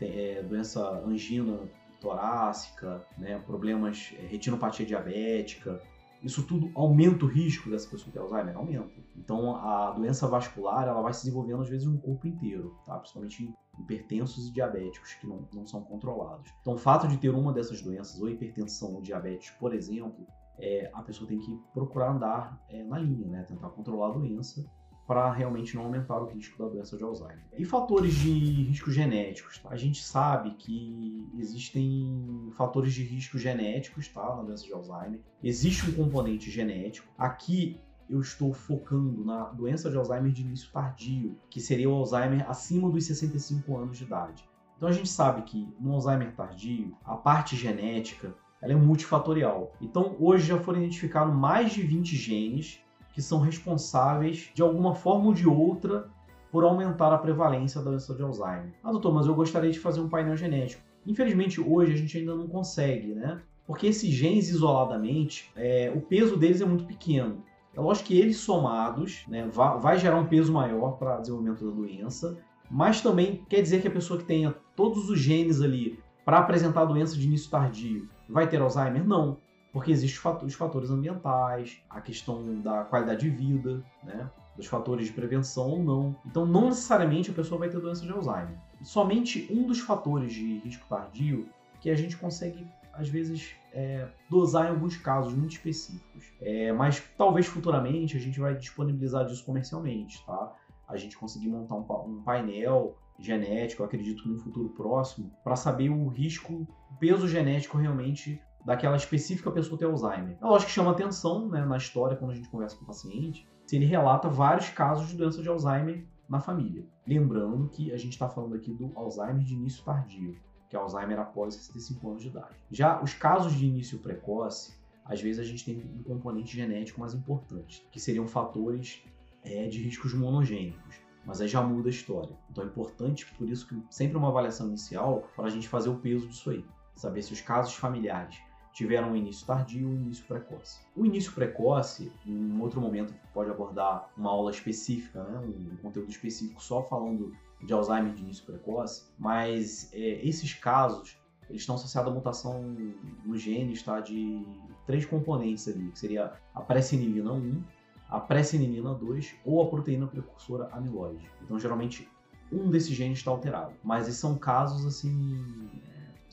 é, 0.01 0.43
doença 0.43 0.81
angina 1.05 1.59
torácica, 2.01 3.01
né, 3.17 3.41
problemas, 3.45 4.13
é, 4.19 4.25
retinopatia 4.27 4.85
diabética, 4.85 5.81
isso 6.23 6.43
tudo 6.43 6.71
aumenta 6.73 7.25
o 7.25 7.27
risco 7.27 7.69
dessa 7.69 7.89
pessoa 7.89 8.11
ter 8.11 8.19
Alzheimer? 8.19 8.55
Aumenta. 8.55 9.03
Então 9.15 9.55
a 9.57 9.91
doença 9.91 10.27
vascular 10.27 10.87
ela 10.87 11.01
vai 11.01 11.13
se 11.13 11.23
desenvolvendo 11.23 11.61
às 11.61 11.69
vezes 11.69 11.85
no 11.85 11.99
corpo 11.99 12.25
inteiro, 12.27 12.75
tá? 12.85 12.97
principalmente 12.97 13.53
hipertensos 13.79 14.47
e 14.47 14.53
diabéticos 14.53 15.13
que 15.15 15.27
não, 15.27 15.47
não 15.53 15.65
são 15.65 15.81
controlados. 15.81 16.51
Então 16.61 16.73
o 16.73 16.77
fato 16.77 17.07
de 17.07 17.17
ter 17.17 17.29
uma 17.29 17.51
dessas 17.51 17.81
doenças, 17.81 18.21
ou 18.21 18.29
hipertensão 18.29 18.95
ou 18.95 19.01
diabetes, 19.01 19.49
por 19.51 19.73
exemplo, 19.73 20.25
é, 20.57 20.89
a 20.93 21.01
pessoa 21.01 21.27
tem 21.27 21.39
que 21.39 21.59
procurar 21.73 22.11
andar 22.11 22.63
é, 22.69 22.83
na 22.83 22.97
linha, 22.97 23.27
né? 23.27 23.43
tentar 23.43 23.69
controlar 23.69 24.09
a 24.09 24.13
doença 24.13 24.65
para 25.05 25.31
realmente 25.31 25.75
não 25.75 25.83
aumentar 25.83 26.17
o 26.21 26.27
risco 26.27 26.57
da 26.57 26.69
doença 26.69 26.97
de 26.97 27.03
Alzheimer. 27.03 27.43
E 27.57 27.65
fatores 27.65 28.15
de 28.15 28.31
risco 28.63 28.91
genéticos? 28.91 29.57
Tá? 29.59 29.69
A 29.69 29.75
gente 29.75 30.01
sabe 30.01 30.51
que 30.51 31.27
existem 31.37 32.51
fatores 32.55 32.93
de 32.93 33.03
risco 33.03 33.37
genéticos 33.37 34.07
tá, 34.07 34.35
na 34.35 34.43
doença 34.43 34.63
de 34.63 34.73
Alzheimer. 34.73 35.19
Existe 35.43 35.89
um 35.89 35.93
componente 35.93 36.49
genético. 36.49 37.07
Aqui 37.17 37.79
eu 38.09 38.21
estou 38.21 38.53
focando 38.53 39.23
na 39.25 39.45
doença 39.45 39.89
de 39.89 39.97
Alzheimer 39.97 40.31
de 40.31 40.41
início 40.41 40.71
tardio, 40.71 41.37
que 41.49 41.59
seria 41.59 41.89
o 41.89 41.95
Alzheimer 41.95 42.49
acima 42.49 42.89
dos 42.89 43.05
65 43.05 43.77
anos 43.77 43.97
de 43.97 44.03
idade. 44.03 44.47
Então 44.77 44.87
a 44.87 44.91
gente 44.91 45.09
sabe 45.09 45.43
que 45.43 45.67
no 45.79 45.93
Alzheimer 45.93 46.33
tardio, 46.33 46.95
a 47.03 47.15
parte 47.15 47.55
genética 47.55 48.33
ela 48.61 48.71
é 48.71 48.75
multifatorial. 48.75 49.73
Então 49.81 50.15
hoje 50.19 50.47
já 50.47 50.57
foram 50.57 50.79
identificados 50.79 51.35
mais 51.35 51.73
de 51.73 51.81
20 51.81 52.15
genes 52.15 52.82
que 53.13 53.21
são 53.21 53.39
responsáveis, 53.39 54.49
de 54.53 54.61
alguma 54.61 54.95
forma 54.95 55.27
ou 55.27 55.33
de 55.33 55.47
outra, 55.47 56.09
por 56.51 56.63
aumentar 56.63 57.13
a 57.13 57.17
prevalência 57.17 57.81
da 57.81 57.91
doença 57.91 58.13
de 58.13 58.21
Alzheimer. 58.21 58.73
Ah, 58.83 58.91
doutor, 58.91 59.13
mas 59.13 59.27
eu 59.27 59.35
gostaria 59.35 59.71
de 59.71 59.79
fazer 59.79 60.01
um 60.01 60.09
painel 60.09 60.35
genético. 60.35 60.83
Infelizmente, 61.05 61.61
hoje 61.61 61.93
a 61.93 61.95
gente 61.95 62.17
ainda 62.17 62.35
não 62.35 62.47
consegue, 62.47 63.13
né? 63.13 63.41
Porque 63.65 63.87
esses 63.87 64.09
genes 64.09 64.49
isoladamente, 64.49 65.51
é, 65.55 65.91
o 65.95 66.01
peso 66.01 66.35
deles 66.35 66.59
é 66.59 66.65
muito 66.65 66.85
pequeno. 66.85 67.43
É 67.73 67.79
lógico 67.79 68.07
que 68.07 68.19
eles 68.19 68.37
somados 68.37 69.25
né, 69.27 69.47
vai, 69.51 69.79
vai 69.79 69.97
gerar 69.97 70.17
um 70.17 70.27
peso 70.27 70.51
maior 70.51 70.91
para 70.97 71.17
o 71.17 71.21
desenvolvimento 71.21 71.65
da 71.65 71.71
doença, 71.71 72.37
mas 72.69 73.01
também 73.01 73.43
quer 73.49 73.61
dizer 73.61 73.81
que 73.81 73.87
a 73.87 73.91
pessoa 73.91 74.19
que 74.19 74.25
tenha 74.25 74.55
todos 74.75 75.09
os 75.09 75.19
genes 75.19 75.61
ali 75.61 75.99
para 76.23 76.39
apresentar 76.39 76.81
a 76.81 76.85
doença 76.85 77.17
de 77.17 77.25
início 77.25 77.49
tardio 77.49 78.07
vai 78.29 78.47
ter 78.47 78.61
Alzheimer? 78.61 79.05
Não 79.05 79.37
porque 79.73 79.91
existem 79.91 80.31
os 80.43 80.53
fatores 80.53 80.91
ambientais, 80.91 81.81
a 81.89 81.99
questão 81.99 82.61
da 82.61 82.83
qualidade 82.83 83.27
de 83.27 83.35
vida, 83.35 83.83
né? 84.03 84.29
dos 84.55 84.67
fatores 84.67 85.07
de 85.07 85.13
prevenção 85.13 85.67
ou 85.67 85.83
não. 85.83 86.15
Então, 86.27 86.45
não 86.45 86.67
necessariamente 86.67 87.31
a 87.31 87.33
pessoa 87.33 87.57
vai 87.57 87.69
ter 87.69 87.79
doença 87.79 88.05
de 88.05 88.11
Alzheimer. 88.11 88.55
Somente 88.83 89.47
um 89.51 89.65
dos 89.65 89.79
fatores 89.79 90.31
de 90.31 90.59
risco 90.59 90.87
tardio 90.87 91.49
que 91.81 91.89
a 91.89 91.95
gente 91.95 92.15
consegue, 92.15 92.67
às 92.93 93.09
vezes, 93.09 93.55
é, 93.73 94.07
dosar 94.29 94.67
em 94.67 94.69
alguns 94.69 94.95
casos 94.97 95.33
muito 95.33 95.53
específicos. 95.53 96.31
É, 96.39 96.71
mas 96.71 97.01
talvez 97.17 97.47
futuramente 97.47 98.15
a 98.15 98.19
gente 98.19 98.39
vai 98.39 98.55
disponibilizar 98.55 99.25
disso 99.25 99.43
comercialmente, 99.43 100.23
tá? 100.23 100.55
A 100.87 100.97
gente 100.97 101.17
conseguir 101.17 101.47
montar 101.47 101.75
um, 101.75 102.11
um 102.11 102.21
painel 102.21 102.95
genético, 103.17 103.83
acredito 103.83 104.21
que 104.21 104.29
no 104.29 104.37
futuro 104.37 104.69
próximo, 104.69 105.31
para 105.43 105.55
saber 105.55 105.89
o 105.89 106.07
risco, 106.07 106.67
o 106.91 106.95
peso 106.99 107.27
genético 107.27 107.77
realmente 107.77 108.39
daquela 108.65 108.95
específica 108.95 109.51
pessoa 109.51 109.77
ter 109.77 109.85
Alzheimer. 109.85 110.37
É 110.41 110.45
lógico 110.45 110.69
que 110.69 110.75
chama 110.75 110.91
atenção 110.91 111.49
né, 111.49 111.65
na 111.65 111.77
história 111.77 112.15
quando 112.15 112.31
a 112.31 112.35
gente 112.35 112.49
conversa 112.49 112.75
com 112.77 112.83
o 112.83 112.87
paciente, 112.87 113.47
se 113.65 113.75
ele 113.75 113.85
relata 113.85 114.29
vários 114.29 114.69
casos 114.69 115.07
de 115.07 115.15
doença 115.15 115.41
de 115.41 115.49
Alzheimer 115.49 116.05
na 116.29 116.39
família. 116.39 116.85
Lembrando 117.05 117.69
que 117.69 117.91
a 117.91 117.97
gente 117.97 118.13
está 118.13 118.29
falando 118.29 118.55
aqui 118.55 118.73
do 118.73 118.91
Alzheimer 118.95 119.43
de 119.43 119.53
início 119.53 119.83
tardio, 119.83 120.37
que 120.69 120.75
é 120.75 120.79
Alzheimer 120.79 121.19
após 121.19 121.55
65 121.55 122.09
anos 122.09 122.21
de 122.21 122.29
idade. 122.29 122.55
Já 122.71 123.01
os 123.01 123.13
casos 123.13 123.53
de 123.53 123.65
início 123.65 123.99
precoce, 123.99 124.73
às 125.05 125.21
vezes 125.21 125.39
a 125.39 125.43
gente 125.43 125.65
tem 125.65 125.77
um 125.77 126.03
componente 126.03 126.55
genético 126.55 126.99
mais 126.99 127.13
importante, 127.13 127.85
que 127.91 127.99
seriam 127.99 128.27
fatores 128.27 129.03
é, 129.43 129.67
de 129.67 129.81
riscos 129.83 130.13
monogênicos. 130.13 130.95
Mas 131.25 131.39
aí 131.39 131.47
já 131.47 131.61
muda 131.61 131.89
a 131.89 131.91
história. 131.91 132.35
Então 132.49 132.63
é 132.63 132.67
importante, 132.67 133.25
por 133.37 133.47
isso 133.47 133.67
que 133.67 133.81
sempre 133.89 134.17
uma 134.17 134.29
avaliação 134.29 134.67
inicial 134.67 135.29
para 135.35 135.45
a 135.45 135.49
gente 135.49 135.69
fazer 135.69 135.89
o 135.89 135.95
peso 135.95 136.27
disso 136.27 136.49
aí. 136.49 136.65
Saber 136.95 137.21
se 137.21 137.33
os 137.33 137.41
casos 137.41 137.73
familiares 137.75 138.41
tiveram 138.73 139.11
um 139.11 139.15
início 139.15 139.45
tardio 139.45 139.81
e 139.81 139.85
um 139.85 139.95
início 139.95 140.25
precoce. 140.25 140.79
O 140.95 141.05
início 141.05 141.31
precoce, 141.31 142.11
em 142.25 142.59
outro 142.59 142.81
momento, 142.81 143.13
pode 143.33 143.49
abordar 143.49 144.09
uma 144.17 144.31
aula 144.31 144.51
específica, 144.51 145.23
né? 145.23 145.39
um 145.39 145.77
conteúdo 145.77 146.09
específico 146.09 146.61
só 146.61 146.81
falando 146.83 147.31
de 147.61 147.71
Alzheimer 147.71 148.13
de 148.13 148.21
início 148.21 148.43
precoce, 148.43 149.05
mas 149.17 149.89
é, 149.93 150.27
esses 150.27 150.53
casos 150.53 151.17
eles 151.49 151.61
estão 151.61 151.75
associados 151.75 152.11
à 152.11 152.15
mutação 152.15 152.75
no 153.23 153.37
genes 153.37 153.83
tá? 153.83 153.99
de 153.99 154.43
três 154.87 155.05
componentes 155.05 155.67
ali, 155.67 155.91
que 155.91 155.99
seria 155.99 156.33
a 156.53 156.61
presenilina 156.61 157.31
1, 157.31 157.63
a 158.09 158.19
presenilina 158.19 158.93
2 158.93 159.35
ou 159.45 159.61
a 159.61 159.67
proteína 159.67 160.07
precursora 160.07 160.67
amiloide. 160.71 161.29
Então, 161.41 161.59
geralmente, 161.59 162.09
um 162.51 162.69
desses 162.69 162.95
genes 162.95 163.19
está 163.19 163.31
alterado. 163.31 163.73
Mas 163.83 164.07
esses 164.07 164.19
são 164.19 164.37
casos 164.37 164.85
assim 164.85 165.69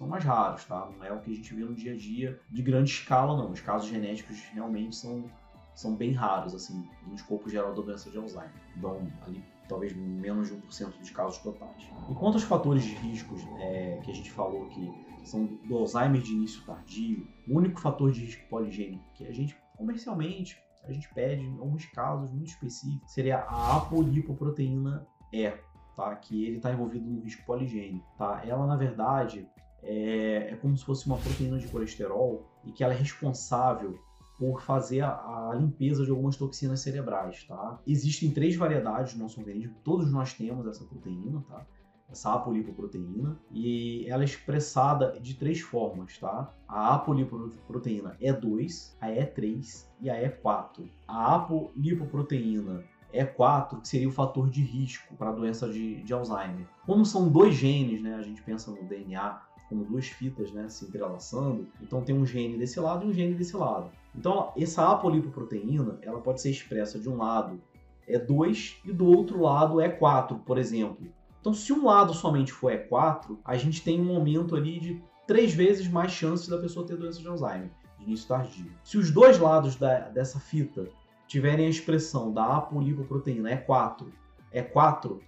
são 0.00 0.08
mais 0.08 0.24
raros, 0.24 0.64
tá? 0.64 0.88
Não 0.96 1.04
é 1.04 1.12
o 1.12 1.20
que 1.20 1.30
a 1.30 1.34
gente 1.34 1.54
vê 1.54 1.62
no 1.62 1.74
dia 1.74 1.92
a 1.92 1.96
dia 1.96 2.40
de 2.48 2.62
grande 2.62 2.90
escala, 2.90 3.36
não. 3.36 3.50
Os 3.50 3.60
casos 3.60 3.86
genéticos 3.86 4.40
realmente 4.54 4.96
são, 4.96 5.30
são 5.74 5.94
bem 5.94 6.12
raros, 6.12 6.54
assim, 6.54 6.88
no 7.06 7.14
escopo 7.14 7.50
geral 7.50 7.74
da 7.74 7.82
doença 7.82 8.10
de 8.10 8.16
Alzheimer. 8.16 8.50
Dão 8.76 9.06
ali 9.26 9.44
talvez 9.68 9.94
menos 9.94 10.48
de 10.48 10.54
1% 10.54 10.98
dos 10.98 11.10
casos 11.10 11.36
totais. 11.42 11.86
Enquanto 12.08 12.36
os 12.36 12.42
fatores 12.44 12.82
de 12.82 12.94
riscos 12.94 13.42
é, 13.58 14.00
que 14.02 14.10
a 14.10 14.14
gente 14.14 14.30
falou 14.30 14.70
que 14.70 14.90
são 15.22 15.44
do 15.66 15.76
Alzheimer 15.76 16.22
de 16.22 16.32
início 16.32 16.64
tardio, 16.64 17.28
o 17.46 17.58
único 17.58 17.78
fator 17.78 18.10
de 18.10 18.20
risco 18.24 18.48
poligênico 18.48 19.04
que 19.14 19.26
a 19.26 19.32
gente 19.32 19.54
comercialmente 19.76 20.58
a 20.82 20.92
gente 20.92 21.12
pede 21.12 21.42
em 21.42 21.58
alguns 21.58 21.84
casos 21.84 22.30
muito 22.30 22.48
específicos 22.48 23.12
seria 23.12 23.40
a 23.40 23.76
apolipoproteína 23.76 25.06
E, 25.30 25.52
tá? 25.94 26.16
Que 26.16 26.46
ele 26.46 26.56
está 26.56 26.72
envolvido 26.72 27.04
no 27.04 27.20
risco 27.20 27.44
poligênico, 27.44 28.06
tá? 28.16 28.42
Ela 28.46 28.66
na 28.66 28.76
verdade 28.76 29.46
é, 29.82 30.50
é 30.52 30.56
como 30.56 30.76
se 30.76 30.84
fosse 30.84 31.06
uma 31.06 31.16
proteína 31.16 31.58
de 31.58 31.68
colesterol 31.68 32.46
e 32.64 32.72
que 32.72 32.84
ela 32.84 32.92
é 32.92 32.96
responsável 32.96 33.98
por 34.40 34.62
fazer 34.62 35.02
a, 35.02 35.50
a, 35.50 35.54
limpeza 35.54 36.02
de 36.02 36.10
algumas 36.10 36.34
toxinas 36.34 36.80
cerebrais, 36.80 37.44
tá? 37.44 37.78
Existem 37.86 38.30
três 38.30 38.56
variedades 38.56 39.14
no 39.14 39.24
nosso 39.24 39.38
organismo, 39.38 39.74
todos 39.84 40.10
nós 40.10 40.32
temos 40.32 40.66
essa 40.66 40.82
proteína, 40.82 41.44
tá? 41.46 41.66
Essa 42.10 42.32
apolipoproteína, 42.32 43.38
e 43.52 44.06
ela 44.08 44.22
é 44.22 44.24
expressada 44.24 45.20
de 45.20 45.34
três 45.34 45.60
formas, 45.60 46.16
tá? 46.18 46.52
A 46.66 46.94
apolipoproteína 46.94 48.16
E2, 48.20 48.96
a 48.98 49.08
E3 49.08 49.86
e 50.00 50.08
a 50.08 50.16
E4. 50.16 50.88
A 51.06 51.36
apolipoproteína 51.36 52.82
E4, 53.12 53.82
que 53.82 53.88
seria 53.88 54.08
o 54.08 54.12
fator 54.12 54.48
de 54.48 54.62
risco 54.62 55.14
para 55.16 55.28
a 55.28 55.32
doença 55.32 55.68
de, 55.68 56.02
de 56.02 56.12
Alzheimer. 56.12 56.66
Como 56.86 57.04
são 57.04 57.28
dois 57.28 57.54
genes, 57.54 58.02
né? 58.02 58.14
A 58.14 58.22
gente 58.22 58.42
pensa 58.42 58.70
no 58.70 58.82
DNA 58.88 59.40
como 59.70 59.84
duas 59.84 60.08
fitas 60.08 60.50
né, 60.50 60.68
se 60.68 60.84
entrelaçando. 60.84 61.66
Então 61.80 62.02
tem 62.02 62.14
um 62.14 62.26
gene 62.26 62.58
desse 62.58 62.78
lado 62.80 63.06
e 63.06 63.08
um 63.08 63.12
gene 63.14 63.34
desse 63.34 63.56
lado. 63.56 63.88
Então 64.14 64.52
essa 64.56 64.90
apolipoproteína 64.90 66.00
ela 66.02 66.20
pode 66.20 66.42
ser 66.42 66.50
expressa 66.50 66.98
de 66.98 67.08
um 67.08 67.16
lado 67.16 67.58
é 68.06 68.18
2 68.18 68.78
e 68.84 68.92
do 68.92 69.06
outro 69.06 69.40
lado 69.40 69.80
é 69.80 69.88
4, 69.88 70.36
por 70.40 70.58
exemplo. 70.58 71.06
Então 71.40 71.54
se 71.54 71.72
um 71.72 71.86
lado 71.86 72.12
somente 72.12 72.52
for 72.52 72.72
E4, 72.72 73.38
a 73.44 73.56
gente 73.56 73.82
tem 73.82 74.00
um 74.00 74.14
aumento 74.14 74.56
ali 74.56 74.80
de 74.80 75.02
três 75.26 75.54
vezes 75.54 75.86
mais 75.86 76.10
chances 76.10 76.48
da 76.48 76.58
pessoa 76.58 76.84
ter 76.84 76.96
doença 76.96 77.20
de 77.20 77.28
Alzheimer, 77.28 77.70
de 77.96 78.04
início 78.04 78.26
tardio. 78.26 78.72
Se 78.82 78.98
os 78.98 79.12
dois 79.12 79.38
lados 79.38 79.76
da, 79.76 80.08
dessa 80.08 80.40
fita 80.40 80.88
tiverem 81.28 81.66
a 81.66 81.70
expressão 81.70 82.32
da 82.32 82.56
apolipoproteína 82.56 83.64
E4, 83.64 84.06
E4, 84.52 85.20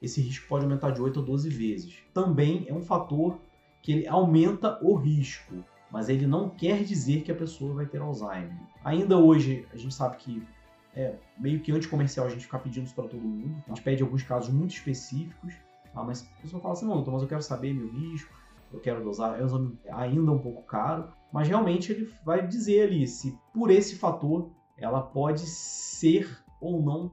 esse 0.00 0.20
risco 0.20 0.46
pode 0.48 0.64
aumentar 0.64 0.92
de 0.92 1.02
8 1.02 1.18
a 1.18 1.22
12 1.22 1.50
vezes. 1.50 1.96
Também 2.14 2.64
é 2.68 2.72
um 2.72 2.80
fator 2.80 3.40
que 3.88 3.92
ele 3.92 4.06
aumenta 4.06 4.78
o 4.82 4.94
risco, 4.96 5.64
mas 5.90 6.10
ele 6.10 6.26
não 6.26 6.50
quer 6.50 6.84
dizer 6.84 7.22
que 7.22 7.32
a 7.32 7.34
pessoa 7.34 7.72
vai 7.72 7.86
ter 7.86 8.02
Alzheimer. 8.02 8.52
Ainda 8.84 9.16
hoje, 9.16 9.66
a 9.72 9.78
gente 9.78 9.94
sabe 9.94 10.18
que 10.18 10.46
é 10.94 11.14
meio 11.38 11.58
que 11.60 11.72
anticomercial 11.72 12.26
a 12.26 12.28
gente 12.28 12.42
ficar 12.42 12.58
pedindo 12.58 12.84
isso 12.84 12.94
para 12.94 13.08
todo 13.08 13.22
mundo. 13.22 13.56
A 13.64 13.70
gente 13.70 13.80
pede 13.82 14.02
alguns 14.02 14.22
casos 14.22 14.52
muito 14.52 14.74
específicos, 14.74 15.54
tá? 15.94 16.04
mas 16.04 16.30
a 16.38 16.42
pessoa 16.42 16.60
fala 16.60 16.74
assim: 16.74 16.84
não, 16.84 17.02
mas 17.02 17.22
eu 17.22 17.28
quero 17.28 17.40
saber 17.40 17.72
meu 17.72 17.90
risco, 17.90 18.30
eu 18.70 18.78
quero 18.78 19.02
dosar. 19.02 19.40
É 19.40 19.42
um 19.42 19.46
exame 19.46 19.78
ainda 19.90 20.32
um 20.32 20.38
pouco 20.38 20.64
caro, 20.64 21.10
mas 21.32 21.48
realmente 21.48 21.90
ele 21.90 22.12
vai 22.22 22.46
dizer 22.46 22.88
ali 22.88 23.06
se 23.08 23.38
por 23.54 23.70
esse 23.70 23.96
fator 23.96 24.50
ela 24.76 25.00
pode 25.00 25.46
ser 25.46 26.28
ou 26.60 26.82
não 26.82 27.10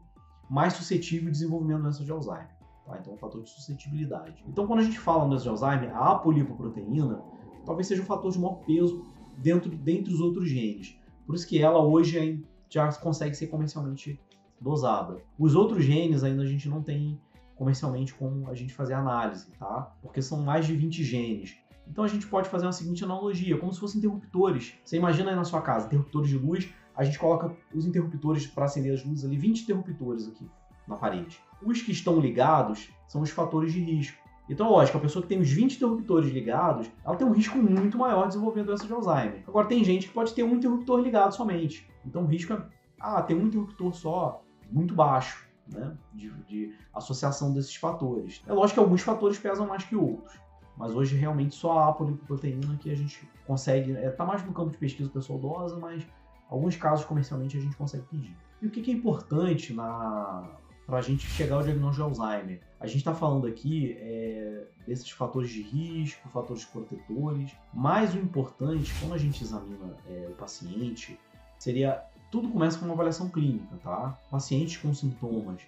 mais 0.50 0.74
suscetível 0.74 1.28
ao 1.28 1.32
desenvolvimento 1.32 1.78
da 1.78 1.84
doença 1.84 2.04
de 2.04 2.12
Alzheimer. 2.12 2.55
Tá? 2.86 2.98
Então, 3.00 3.14
é 3.14 3.16
um 3.16 3.20
fator 3.20 3.42
de 3.42 3.50
suscetibilidade. 3.50 4.44
Então, 4.48 4.68
quando 4.68 4.80
a 4.80 4.84
gente 4.84 5.00
fala 5.00 5.28
no 5.28 5.38
de 5.38 5.50
Alzheimer, 5.50 5.96
a 5.96 6.12
apolipoproteína 6.12 7.22
talvez 7.66 7.88
seja 7.88 8.02
o 8.02 8.06
fator 8.06 8.32
de 8.32 8.38
maior 8.38 8.60
peso 8.66 9.04
dentro 9.38 9.70
dentre 9.70 10.14
os 10.14 10.22
outros 10.22 10.48
genes. 10.48 10.98
Por 11.26 11.36
isso 11.36 11.48
que 11.48 11.62
ela 11.62 11.80
hoje 11.80 12.46
já 12.70 12.92
consegue 12.94 13.36
ser 13.36 13.48
comercialmente 13.48 14.20
dosada. 14.62 15.18
Os 15.38 15.56
outros 15.56 15.84
genes 15.84 16.24
ainda 16.24 16.44
a 16.44 16.46
gente 16.46 16.70
não 16.70 16.82
tem 16.82 17.20
comercialmente 17.56 18.14
como 18.14 18.50
a 18.50 18.54
gente 18.54 18.74
fazer 18.74 18.94
análise, 18.94 19.50
tá? 19.58 19.96
Porque 20.02 20.22
são 20.22 20.42
mais 20.42 20.66
de 20.68 20.76
20 20.76 21.04
genes. 21.04 21.58
Então 21.88 22.04
a 22.04 22.08
gente 22.08 22.28
pode 22.28 22.50
fazer 22.50 22.66
uma 22.66 22.72
seguinte 22.72 23.04
analogia, 23.04 23.58
como 23.58 23.74
se 23.74 23.80
fossem 23.80 24.00
interruptores. 24.00 24.76
Você 24.84 24.98
imagina 24.98 25.32
aí 25.32 25.36
na 25.36 25.44
sua 25.44 25.62
casa, 25.62 25.88
interruptores 25.88 26.30
de 26.30 26.38
luz, 26.38 26.70
a 26.96 27.04
gente 27.04 27.18
coloca 27.18 27.56
os 27.74 27.86
interruptores 27.86 28.48
para 28.48 28.66
acender 28.66 28.94
as 28.94 29.04
luzes 29.04 29.26
ali, 29.26 29.38
20 29.38 29.64
interruptores 29.64 30.28
aqui 30.28 30.48
na 30.88 30.96
parede. 30.96 31.40
Os 31.64 31.82
que 31.82 31.92
estão 31.92 32.20
ligados 32.20 32.90
são 33.08 33.22
os 33.22 33.30
fatores 33.30 33.74
de 33.74 33.80
risco. 33.80 34.18
Então, 34.48 34.70
lógico, 34.70 34.98
a 34.98 35.02
pessoa 35.02 35.24
que 35.24 35.30
tem 35.30 35.40
os 35.40 35.50
20 35.50 35.76
interruptores 35.76 36.32
ligados, 36.32 36.90
ela 37.04 37.16
tem 37.16 37.26
um 37.26 37.32
risco 37.32 37.58
muito 37.58 37.98
maior 37.98 38.24
de 38.24 38.30
desenvolver 38.30 38.64
doença 38.64 38.86
de 38.86 38.94
Alzheimer. 38.94 39.44
Agora, 39.48 39.68
tem 39.68 39.84
gente 39.84 40.08
que 40.08 40.14
pode 40.14 40.34
ter 40.34 40.44
um 40.44 40.56
interruptor 40.56 41.00
ligado 41.00 41.34
somente. 41.34 41.90
Então, 42.06 42.24
o 42.24 42.28
risco 42.28 42.54
é, 42.54 42.62
ah, 43.00 43.22
tem 43.24 43.36
um 43.36 43.48
interruptor 43.48 43.94
só, 43.94 44.44
muito 44.72 44.94
baixo, 44.94 45.48
né, 45.68 45.96
de, 46.14 46.30
de 46.44 46.76
associação 46.94 47.54
desses 47.54 47.76
fatores. 47.76 48.42
É 48.48 48.54
lógico 48.54 48.76
que 48.76 48.84
alguns 48.84 49.02
fatores 49.02 49.38
pesam 49.40 49.68
mais 49.68 49.84
que 49.84 49.96
outros, 49.96 50.38
mas 50.78 50.94
hoje 50.94 51.16
realmente 51.16 51.56
só 51.56 51.80
a 51.80 51.90
apolipoproteína 51.90 52.78
que 52.78 52.92
a 52.92 52.96
gente 52.96 53.28
consegue, 53.48 53.94
é, 53.94 54.10
tá 54.12 54.26
mais 54.26 54.46
no 54.46 54.54
campo 54.54 54.72
de 54.72 54.78
pesquisa 54.78 55.10
pessoal 55.10 55.40
dosa, 55.40 55.78
mas 55.78 56.06
alguns 56.50 56.76
casos 56.76 57.06
comercialmente 57.06 57.58
a 57.58 57.62
gente 57.62 57.76
consegue 57.76 58.04
pedir. 58.04 58.38
E 58.62 58.68
o 58.68 58.72
que 58.72 58.92
é 58.92 58.94
importante 58.94 59.74
na, 59.74 60.58
para 60.86 61.00
a 61.00 61.02
gente 61.02 61.28
chegar 61.28 61.56
ao 61.56 61.64
diagnóstico 61.64 62.10
de 62.10 62.20
Alzheimer. 62.20 62.62
A 62.80 62.86
gente 62.88 62.98
está 62.98 63.14
falando 63.14 63.48
aqui 63.48 63.98
é, 64.00 64.66
desses 64.86 65.10
fatores 65.10 65.50
de 65.50 65.62
risco, 65.62 66.30
fatores 66.30 66.64
protetores, 66.66 67.52
mas 67.74 68.14
o 68.14 68.20
importante, 68.20 68.94
quando 69.00 69.14
a 69.14 69.18
gente 69.18 69.44
examina 69.44 69.96
é, 70.08 70.28
o 70.30 70.34
paciente, 70.34 71.20
seria 71.58 72.04
tudo 72.32 72.50
começa 72.50 72.78
com 72.78 72.86
uma 72.86 72.94
avaliação 72.94 73.30
clínica, 73.30 73.78
tá? 73.82 74.18
Pacientes 74.30 74.78
com 74.78 74.94
sintomas 74.94 75.62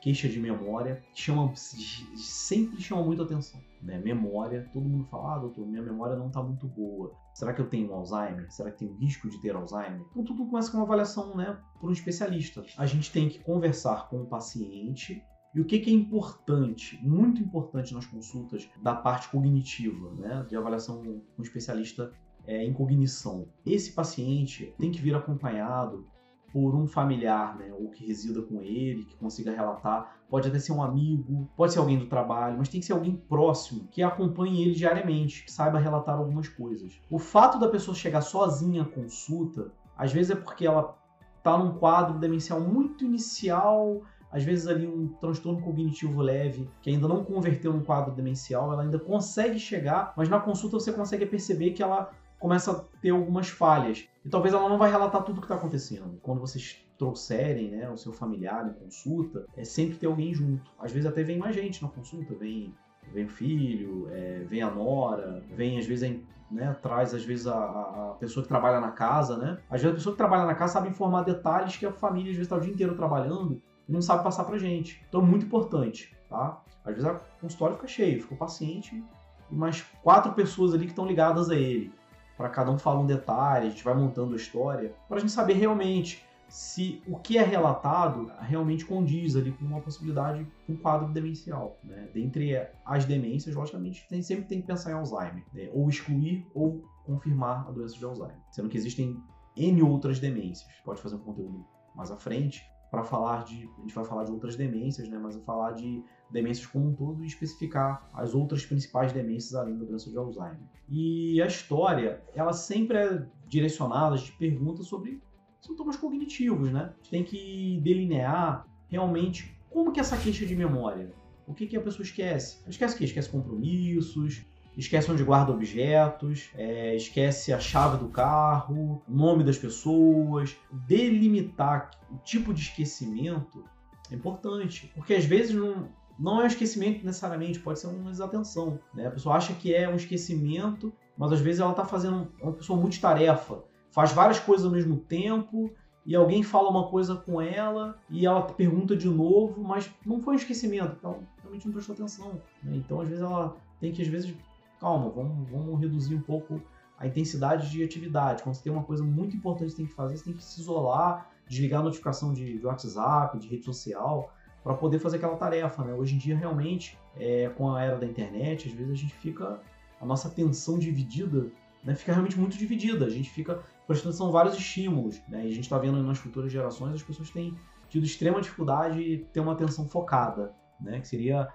queixa 0.00 0.28
de 0.28 0.40
memória, 0.40 1.02
chama, 1.14 1.52
sempre 1.54 2.80
chama 2.80 3.02
muito 3.02 3.22
atenção. 3.22 3.60
Né? 3.82 3.98
Memória, 3.98 4.68
todo 4.72 4.88
mundo 4.88 5.04
fala, 5.04 5.36
ah, 5.36 5.38
doutor, 5.38 5.66
minha 5.66 5.82
memória 5.82 6.16
não 6.16 6.28
está 6.28 6.42
muito 6.42 6.66
boa. 6.66 7.12
Será 7.34 7.52
que 7.52 7.60
eu 7.60 7.68
tenho 7.68 7.92
Alzheimer? 7.92 8.50
Será 8.50 8.70
que 8.70 8.78
tenho 8.78 8.94
risco 8.94 9.28
de 9.28 9.40
ter 9.40 9.54
Alzheimer? 9.54 10.02
Então 10.10 10.24
tudo 10.24 10.46
começa 10.46 10.70
com 10.70 10.78
uma 10.78 10.84
avaliação 10.84 11.36
né, 11.36 11.58
por 11.80 11.88
um 11.88 11.92
especialista. 11.92 12.64
A 12.76 12.86
gente 12.86 13.12
tem 13.12 13.28
que 13.28 13.38
conversar 13.38 14.08
com 14.08 14.22
o 14.22 14.26
paciente 14.26 15.22
e 15.54 15.60
o 15.60 15.64
que, 15.64 15.80
que, 15.80 15.90
é 15.90 15.92
importante, 15.92 16.98
muito 17.02 17.42
importante 17.42 17.92
nas 17.92 18.06
consultas 18.06 18.68
da 18.80 18.94
parte 18.94 19.28
cognitiva, 19.28 20.10
né, 20.14 20.44
de 20.48 20.56
avaliação 20.56 21.02
com 21.02 21.22
um 21.38 21.42
especialista 21.42 22.12
é, 22.46 22.64
em 22.64 22.72
cognição. 22.72 23.48
Esse 23.66 23.92
paciente 23.92 24.74
tem 24.78 24.92
que 24.92 25.00
vir 25.00 25.14
acompanhado 25.14 26.06
por 26.52 26.74
um 26.74 26.86
familiar, 26.86 27.56
né, 27.56 27.72
ou 27.72 27.90
que 27.90 28.06
resida 28.06 28.42
com 28.42 28.60
ele, 28.60 29.04
que 29.04 29.16
consiga 29.16 29.52
relatar. 29.52 30.16
Pode 30.28 30.48
até 30.48 30.58
ser 30.58 30.72
um 30.72 30.82
amigo, 30.82 31.48
pode 31.56 31.72
ser 31.72 31.78
alguém 31.78 31.98
do 31.98 32.06
trabalho, 32.06 32.58
mas 32.58 32.68
tem 32.68 32.80
que 32.80 32.86
ser 32.86 32.92
alguém 32.92 33.16
próximo 33.16 33.88
que 33.90 34.02
acompanhe 34.02 34.62
ele 34.62 34.74
diariamente, 34.74 35.44
que 35.44 35.52
saiba 35.52 35.78
relatar 35.78 36.16
algumas 36.16 36.48
coisas. 36.48 37.00
O 37.10 37.18
fato 37.18 37.58
da 37.58 37.68
pessoa 37.68 37.94
chegar 37.94 38.20
sozinha 38.20 38.82
à 38.82 38.84
consulta, 38.84 39.72
às 39.96 40.12
vezes 40.12 40.30
é 40.30 40.36
porque 40.36 40.66
ela 40.66 40.96
está 41.38 41.56
num 41.56 41.74
quadro 41.74 42.18
demencial 42.18 42.60
muito 42.60 43.04
inicial, 43.04 44.02
às 44.30 44.44
vezes 44.44 44.66
ali 44.66 44.86
um 44.86 45.08
transtorno 45.20 45.60
cognitivo 45.60 46.20
leve, 46.20 46.68
que 46.80 46.90
ainda 46.90 47.08
não 47.08 47.24
converteu 47.24 47.72
num 47.72 47.82
quadro 47.82 48.14
demencial, 48.14 48.72
ela 48.72 48.82
ainda 48.82 48.98
consegue 48.98 49.58
chegar, 49.58 50.12
mas 50.16 50.28
na 50.28 50.38
consulta 50.38 50.78
você 50.78 50.92
consegue 50.92 51.26
perceber 51.26 51.72
que 51.72 51.82
ela 51.82 52.12
começa 52.40 52.72
a 52.72 52.74
ter 53.00 53.10
algumas 53.10 53.48
falhas. 53.48 54.08
E 54.24 54.28
talvez 54.28 54.52
ela 54.54 54.68
não 54.68 54.78
vai 54.78 54.90
relatar 54.90 55.22
tudo 55.22 55.36
o 55.36 55.40
que 55.40 55.44
está 55.44 55.54
acontecendo. 55.54 56.18
Quando 56.22 56.40
vocês 56.40 56.84
trouxerem 56.98 57.70
né, 57.70 57.88
o 57.88 57.96
seu 57.96 58.12
familiar 58.12 58.66
em 58.66 58.72
consulta, 58.72 59.46
é 59.56 59.62
sempre 59.62 59.98
ter 59.98 60.06
alguém 60.06 60.34
junto. 60.34 60.70
Às 60.78 60.90
vezes 60.90 61.08
até 61.08 61.22
vem 61.22 61.38
mais 61.38 61.54
gente 61.54 61.82
na 61.82 61.88
consulta, 61.88 62.34
vem, 62.34 62.74
vem 63.12 63.26
o 63.26 63.28
filho, 63.28 64.08
é, 64.10 64.44
vem 64.48 64.62
a 64.62 64.70
nora, 64.70 65.42
vem 65.54 65.78
às 65.78 65.86
vezes 65.86 66.18
né, 66.50 66.76
traz 66.82 67.14
às 67.14 67.24
vezes 67.24 67.46
a, 67.46 67.54
a, 67.54 68.16
pessoa 68.18 68.42
que 68.42 68.48
trabalha 68.48 68.80
na 68.80 68.90
casa, 68.90 69.36
né? 69.36 69.58
Às 69.70 69.80
vezes 69.80 69.94
a 69.94 69.98
pessoa 69.98 70.12
que 70.14 70.18
trabalha 70.18 70.44
na 70.44 70.54
casa 70.54 70.74
sabe 70.74 70.88
informar 70.88 71.22
detalhes 71.22 71.76
que 71.76 71.86
a 71.86 71.92
família 71.92 72.30
às 72.30 72.36
vezes 72.36 72.46
está 72.46 72.56
o 72.56 72.60
dia 72.60 72.72
inteiro 72.72 72.96
trabalhando 72.96 73.62
e 73.88 73.92
não 73.92 74.02
sabe 74.02 74.24
passar 74.24 74.44
pra 74.44 74.58
gente. 74.58 75.02
Então 75.08 75.22
é 75.22 75.24
muito 75.24 75.46
importante, 75.46 76.16
tá? 76.28 76.60
Às 76.84 76.94
vezes 76.94 77.08
a 77.08 77.14
consultório 77.40 77.76
fica 77.76 77.88
cheio, 77.88 78.20
fica 78.20 78.34
o 78.34 78.36
paciente 78.36 79.02
e 79.50 79.54
mais 79.54 79.82
quatro 80.02 80.32
pessoas 80.32 80.74
ali 80.74 80.84
que 80.84 80.92
estão 80.92 81.06
ligadas 81.06 81.50
a 81.50 81.54
ele 81.54 81.92
para 82.40 82.48
cada 82.48 82.70
um 82.70 82.78
falar 82.78 83.00
um 83.00 83.06
detalhe, 83.06 83.66
a 83.66 83.70
gente 83.70 83.84
vai 83.84 83.94
montando 83.94 84.32
a 84.32 84.36
história, 84.36 84.94
para 85.06 85.18
a 85.18 85.20
gente 85.20 85.30
saber 85.30 85.52
realmente 85.52 86.24
se 86.48 87.02
o 87.06 87.18
que 87.18 87.36
é 87.36 87.42
relatado 87.42 88.32
realmente 88.40 88.86
condiz 88.86 89.36
ali 89.36 89.52
com 89.52 89.66
uma 89.66 89.82
possibilidade, 89.82 90.46
um 90.66 90.74
quadro 90.74 91.12
demencial. 91.12 91.78
Né? 91.84 92.08
Dentre 92.14 92.66
as 92.82 93.04
demências, 93.04 93.54
logicamente, 93.54 94.06
sempre 94.22 94.46
tem 94.46 94.62
que 94.62 94.66
pensar 94.66 94.90
em 94.90 94.94
Alzheimer, 94.94 95.44
né? 95.52 95.68
ou 95.74 95.86
excluir 95.86 96.46
ou 96.54 96.82
confirmar 97.04 97.68
a 97.68 97.72
doença 97.72 97.98
de 97.98 98.04
Alzheimer, 98.06 98.38
sendo 98.50 98.70
que 98.70 98.78
existem 98.78 99.22
N 99.54 99.82
outras 99.82 100.18
demências. 100.18 100.66
Pode 100.82 101.02
fazer 101.02 101.16
um 101.16 101.20
conteúdo 101.20 101.62
mais 101.94 102.10
à 102.10 102.16
frente 102.16 102.64
para 102.90 103.04
falar 103.04 103.44
de, 103.44 103.68
a 103.76 103.80
gente 103.82 103.94
vai 103.94 104.04
falar 104.06 104.24
de 104.24 104.32
outras 104.32 104.56
demências, 104.56 105.10
né? 105.10 105.18
mas 105.18 105.36
falar 105.44 105.72
de 105.72 106.02
demências 106.30 106.66
como 106.66 106.88
um 106.88 106.94
todo 106.94 107.22
e 107.22 107.26
especificar 107.26 108.08
as 108.14 108.34
outras 108.34 108.64
principais 108.64 109.12
demências 109.12 109.54
além 109.54 109.76
da 109.76 109.84
doença 109.84 110.10
de 110.10 110.16
Alzheimer. 110.16 110.60
E 110.88 111.40
a 111.42 111.46
história, 111.46 112.22
ela 112.34 112.52
sempre 112.52 112.98
é 112.98 113.26
direcionada, 113.46 114.14
a 114.14 114.18
gente 114.18 114.32
pergunta 114.32 114.82
sobre 114.82 115.20
sintomas 115.60 115.96
cognitivos, 115.96 116.70
né? 116.70 116.92
A 116.92 116.96
gente 116.96 117.10
tem 117.10 117.24
que 117.24 117.80
delinear 117.82 118.66
realmente 118.88 119.56
como 119.68 119.92
que 119.92 120.00
é 120.00 120.02
essa 120.02 120.16
queixa 120.16 120.46
de 120.46 120.56
memória. 120.56 121.12
O 121.46 121.54
que, 121.54 121.66
que 121.66 121.76
a 121.76 121.80
pessoa 121.80 122.02
esquece? 122.02 122.58
Ela 122.62 122.70
esquece 122.70 122.94
o 122.94 122.98
quê? 122.98 123.04
Esquece 123.04 123.28
compromissos, 123.28 124.42
esquece 124.76 125.10
onde 125.10 125.24
guarda 125.24 125.52
objetos, 125.52 126.50
é, 126.54 126.94
esquece 126.94 127.52
a 127.52 127.58
chave 127.58 127.98
do 127.98 128.08
carro, 128.08 129.02
o 129.06 129.12
nome 129.12 129.44
das 129.44 129.58
pessoas. 129.58 130.56
Delimitar 130.86 131.90
o 132.10 132.18
tipo 132.18 132.54
de 132.54 132.62
esquecimento 132.62 133.64
é 134.10 134.14
importante, 134.14 134.90
porque 134.94 135.14
às 135.14 135.24
vezes 135.24 135.54
não, 135.54 135.88
não 136.20 136.40
é 136.40 136.44
um 136.44 136.46
esquecimento 136.46 137.04
necessariamente, 137.04 137.58
pode 137.58 137.80
ser 137.80 137.86
uma 137.86 138.10
desatenção. 138.10 138.78
Né? 138.92 139.06
A 139.06 139.10
pessoa 139.10 139.36
acha 139.36 139.54
que 139.54 139.74
é 139.74 139.88
um 139.88 139.96
esquecimento, 139.96 140.92
mas 141.16 141.32
às 141.32 141.40
vezes 141.40 141.60
ela 141.60 141.70
está 141.70 141.84
fazendo 141.84 142.30
uma 142.40 142.52
pessoa 142.52 142.78
multitarefa. 142.78 143.64
faz 143.90 144.12
várias 144.12 144.38
coisas 144.38 144.66
ao 144.66 144.72
mesmo 144.72 144.98
tempo 144.98 145.72
e 146.04 146.14
alguém 146.14 146.42
fala 146.42 146.68
uma 146.68 146.88
coisa 146.88 147.16
com 147.16 147.40
ela 147.40 147.98
e 148.10 148.26
ela 148.26 148.42
pergunta 148.42 148.94
de 148.94 149.08
novo, 149.08 149.62
mas 149.62 149.90
não 150.04 150.20
foi 150.20 150.34
um 150.34 150.36
esquecimento, 150.36 150.94
então 150.98 151.20
realmente 151.40 151.66
não 151.66 151.72
prestou 151.72 151.94
atenção. 151.94 152.40
Né? 152.62 152.76
Então, 152.76 153.00
às 153.00 153.08
vezes, 153.08 153.22
ela 153.22 153.56
tem 153.80 153.90
que, 153.90 154.02
às 154.02 154.08
vezes, 154.08 154.34
calma, 154.78 155.08
vamos, 155.08 155.48
vamos 155.50 155.80
reduzir 155.80 156.14
um 156.14 156.20
pouco 156.20 156.60
a 156.98 157.06
intensidade 157.06 157.70
de 157.70 157.82
atividade. 157.82 158.42
Quando 158.42 158.56
você 158.56 158.62
tem 158.62 158.72
uma 158.72 158.84
coisa 158.84 159.02
muito 159.02 159.34
importante 159.34 159.68
que 159.68 159.70
você 159.70 159.76
tem 159.78 159.86
que 159.86 159.94
fazer, 159.94 160.18
você 160.18 160.24
tem 160.24 160.34
que 160.34 160.44
se 160.44 160.60
isolar, 160.60 161.30
desligar 161.48 161.80
a 161.80 161.84
notificação 161.84 162.34
de, 162.34 162.58
de 162.58 162.66
WhatsApp, 162.66 163.38
de 163.38 163.48
rede 163.48 163.64
social, 163.64 164.30
para 164.62 164.74
poder 164.74 164.98
fazer 164.98 165.16
aquela 165.16 165.36
tarefa. 165.36 165.84
Né? 165.84 165.94
Hoje 165.94 166.14
em 166.14 166.18
dia, 166.18 166.36
realmente, 166.36 166.98
é, 167.16 167.48
com 167.50 167.74
a 167.74 167.82
era 167.82 167.96
da 167.96 168.06
internet, 168.06 168.68
às 168.68 168.74
vezes 168.74 168.92
a 168.92 168.96
gente 168.96 169.14
fica. 169.14 169.60
A 170.00 170.06
nossa 170.06 170.28
atenção 170.28 170.78
dividida 170.78 171.50
né, 171.84 171.94
fica 171.94 172.12
realmente 172.12 172.38
muito 172.38 172.56
dividida. 172.56 173.04
A 173.04 173.10
gente 173.10 173.28
fica 173.28 173.62
prestando 173.86 174.10
atenção 174.10 174.30
vários 174.30 174.54
estímulos. 174.54 175.20
Né? 175.28 175.44
E 175.44 175.48
a 175.48 175.54
gente 175.54 175.64
está 175.64 175.78
vendo 175.78 176.02
nas 176.02 176.18
futuras 176.18 176.50
gerações 176.50 176.94
as 176.94 177.02
pessoas 177.02 177.30
têm 177.30 177.54
tido 177.88 178.04
extrema 178.04 178.40
dificuldade 178.40 178.96
de 178.96 179.24
ter 179.26 179.40
uma 179.40 179.52
atenção 179.52 179.86
focada, 179.88 180.54
né? 180.80 181.00
que 181.00 181.08
seria 181.08 181.48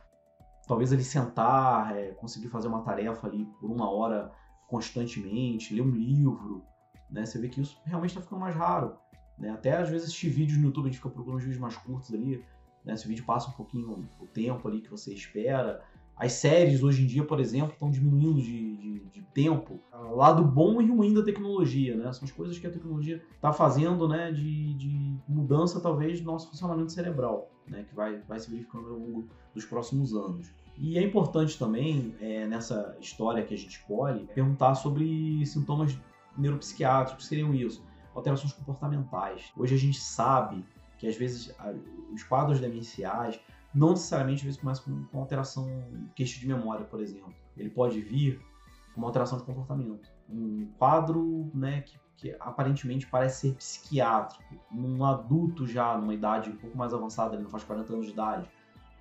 talvez 0.67 0.91
ali 0.91 1.03
sentar, 1.03 1.95
é, 1.95 2.11
conseguir 2.11 2.49
fazer 2.49 2.67
uma 2.67 2.81
tarefa 2.81 3.27
ali 3.27 3.45
por 3.59 3.71
uma 3.71 3.89
hora 3.89 4.31
constantemente, 4.67 5.73
ler 5.73 5.81
um 5.81 5.91
livro. 5.91 6.63
Né? 7.09 7.25
Você 7.25 7.39
vê 7.39 7.47
que 7.47 7.61
isso 7.61 7.79
realmente 7.85 8.11
está 8.11 8.21
ficando 8.21 8.41
mais 8.41 8.55
raro. 8.55 8.97
Né? 9.37 9.49
Até 9.49 9.77
às 9.77 9.89
vezes 9.89 10.07
assistir 10.07 10.29
vídeos 10.29 10.57
no 10.57 10.65
YouTube, 10.65 10.85
a 10.85 10.87
gente 10.87 10.97
fica 10.97 11.09
procurando 11.09 11.39
vídeos 11.39 11.59
mais 11.59 11.77
curtos 11.77 12.13
ali. 12.13 12.43
Né? 12.85 12.93
Esse 12.93 13.07
vídeo 13.07 13.25
passa 13.25 13.49
um 13.49 13.53
pouquinho 13.53 14.07
o 14.19 14.27
tempo 14.27 14.67
ali 14.67 14.81
que 14.81 14.89
você 14.89 15.13
espera. 15.13 15.83
As 16.15 16.33
séries 16.33 16.81
hoje 16.81 17.03
em 17.03 17.07
dia, 17.07 17.25
por 17.25 17.39
exemplo, 17.39 17.73
estão 17.73 17.91
diminuindo 17.91 18.41
de, 18.41 18.77
de, 18.77 18.99
de, 19.11 19.21
tempo. 19.33 19.81
Lado 20.13 20.45
bom 20.45 20.81
e 20.81 20.87
ruim 20.87 21.13
da 21.13 21.21
tecnologia, 21.21 21.97
né? 21.97 22.13
São 22.13 22.23
as 22.23 22.31
coisas 22.31 22.57
que 22.57 22.65
a 22.65 22.71
tecnologia 22.71 23.21
está 23.35 23.51
fazendo, 23.51 24.07
né? 24.07 24.31
De, 24.31 24.73
de, 24.75 25.15
mudança, 25.27 25.81
talvez, 25.81 26.21
do 26.21 26.25
nosso 26.27 26.49
funcionamento 26.49 26.93
cerebral, 26.93 27.51
né? 27.67 27.83
Que 27.83 27.93
vai, 27.93 28.21
vai 28.21 28.39
se 28.39 28.49
verificando 28.49 28.87
ao 28.87 28.97
longo 28.97 29.27
dos 29.53 29.65
próximos 29.65 30.13
anos. 30.13 30.53
E 30.77 30.97
é 30.97 31.01
importante 31.01 31.57
também, 31.57 32.15
é, 32.21 32.45
nessa 32.45 32.95
história 33.01 33.43
que 33.43 33.53
a 33.53 33.57
gente 33.57 33.77
escolhe, 33.77 34.27
perguntar 34.33 34.75
sobre 34.75 35.45
sintomas 35.45 35.97
neuropsiquiátricos, 36.37 37.23
que 37.23 37.29
seriam 37.29 37.53
isso, 37.53 37.83
alterações 38.13 38.53
comportamentais. 38.53 39.51
Hoje 39.57 39.75
a 39.75 39.77
gente 39.77 39.99
sabe 39.99 40.63
que 40.97 41.07
às 41.07 41.15
vezes 41.15 41.53
os 42.13 42.23
quadros 42.23 42.59
demenciais 42.59 43.39
não 43.73 43.91
necessariamente 43.91 44.43
vezes 44.43 44.59
começa 44.59 44.81
com, 44.81 45.03
com 45.05 45.19
alteração 45.19 45.67
queixa 46.15 46.39
de 46.39 46.47
memória, 46.47 46.85
por 46.85 47.01
exemplo. 47.01 47.33
Ele 47.57 47.69
pode 47.69 47.99
vir 47.99 48.39
com 48.93 49.01
uma 49.01 49.07
alteração 49.07 49.37
de 49.37 49.43
comportamento. 49.43 50.09
Um 50.29 50.67
quadro 50.77 51.51
né, 51.53 51.81
que, 51.81 51.99
que 52.15 52.35
aparentemente 52.39 53.05
parece 53.05 53.49
ser 53.49 53.55
psiquiátrico. 53.55 54.55
Um 54.71 55.03
adulto 55.03 55.67
já 55.67 55.97
numa 55.97 56.13
idade 56.13 56.49
um 56.49 56.55
pouco 56.55 56.77
mais 56.77 56.93
avançada, 56.93 57.35
ele 57.35 57.43
não 57.43 57.49
faz 57.49 57.65
40 57.65 57.93
anos 57.93 58.05
de 58.05 58.13
idade. 58.13 58.49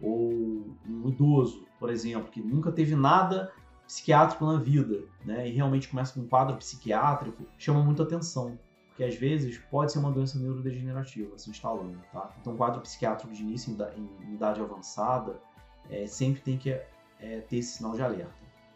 Ou 0.01 0.67
um 0.89 1.09
idoso, 1.09 1.65
por 1.79 1.89
exemplo, 1.89 2.29
que 2.31 2.43
nunca 2.43 2.73
teve 2.73 2.97
nada 2.97 3.53
psiquiátrico 3.87 4.45
na 4.45 4.59
vida, 4.59 5.05
né, 5.25 5.47
e 5.47 5.53
realmente 5.53 5.89
começa 5.89 6.15
com 6.15 6.21
um 6.21 6.27
quadro 6.27 6.57
psiquiátrico, 6.57 7.45
chama 7.59 7.83
muita 7.83 8.03
atenção 8.03 8.59
que 8.97 9.03
às 9.03 9.15
vezes 9.17 9.59
pode 9.71 9.93
ser 9.93 9.99
uma 9.99 10.11
doença 10.11 10.39
neurodegenerativa 10.39 11.37
se 11.37 11.51
instalando, 11.51 11.99
tá? 12.13 12.33
Então, 12.41 12.57
quadro 12.57 12.81
psiquiátrico 12.81 13.33
de 13.33 13.43
início 13.43 13.77
em 13.97 14.35
idade 14.35 14.61
avançada 14.61 15.41
é, 15.91 16.07
sempre 16.07 16.41
tem 16.41 16.57
que 16.57 16.71
é, 16.71 17.41
ter 17.41 17.57
esse 17.57 17.79
sinal 17.79 17.93
de 17.93 18.03
alerta. 18.03 18.33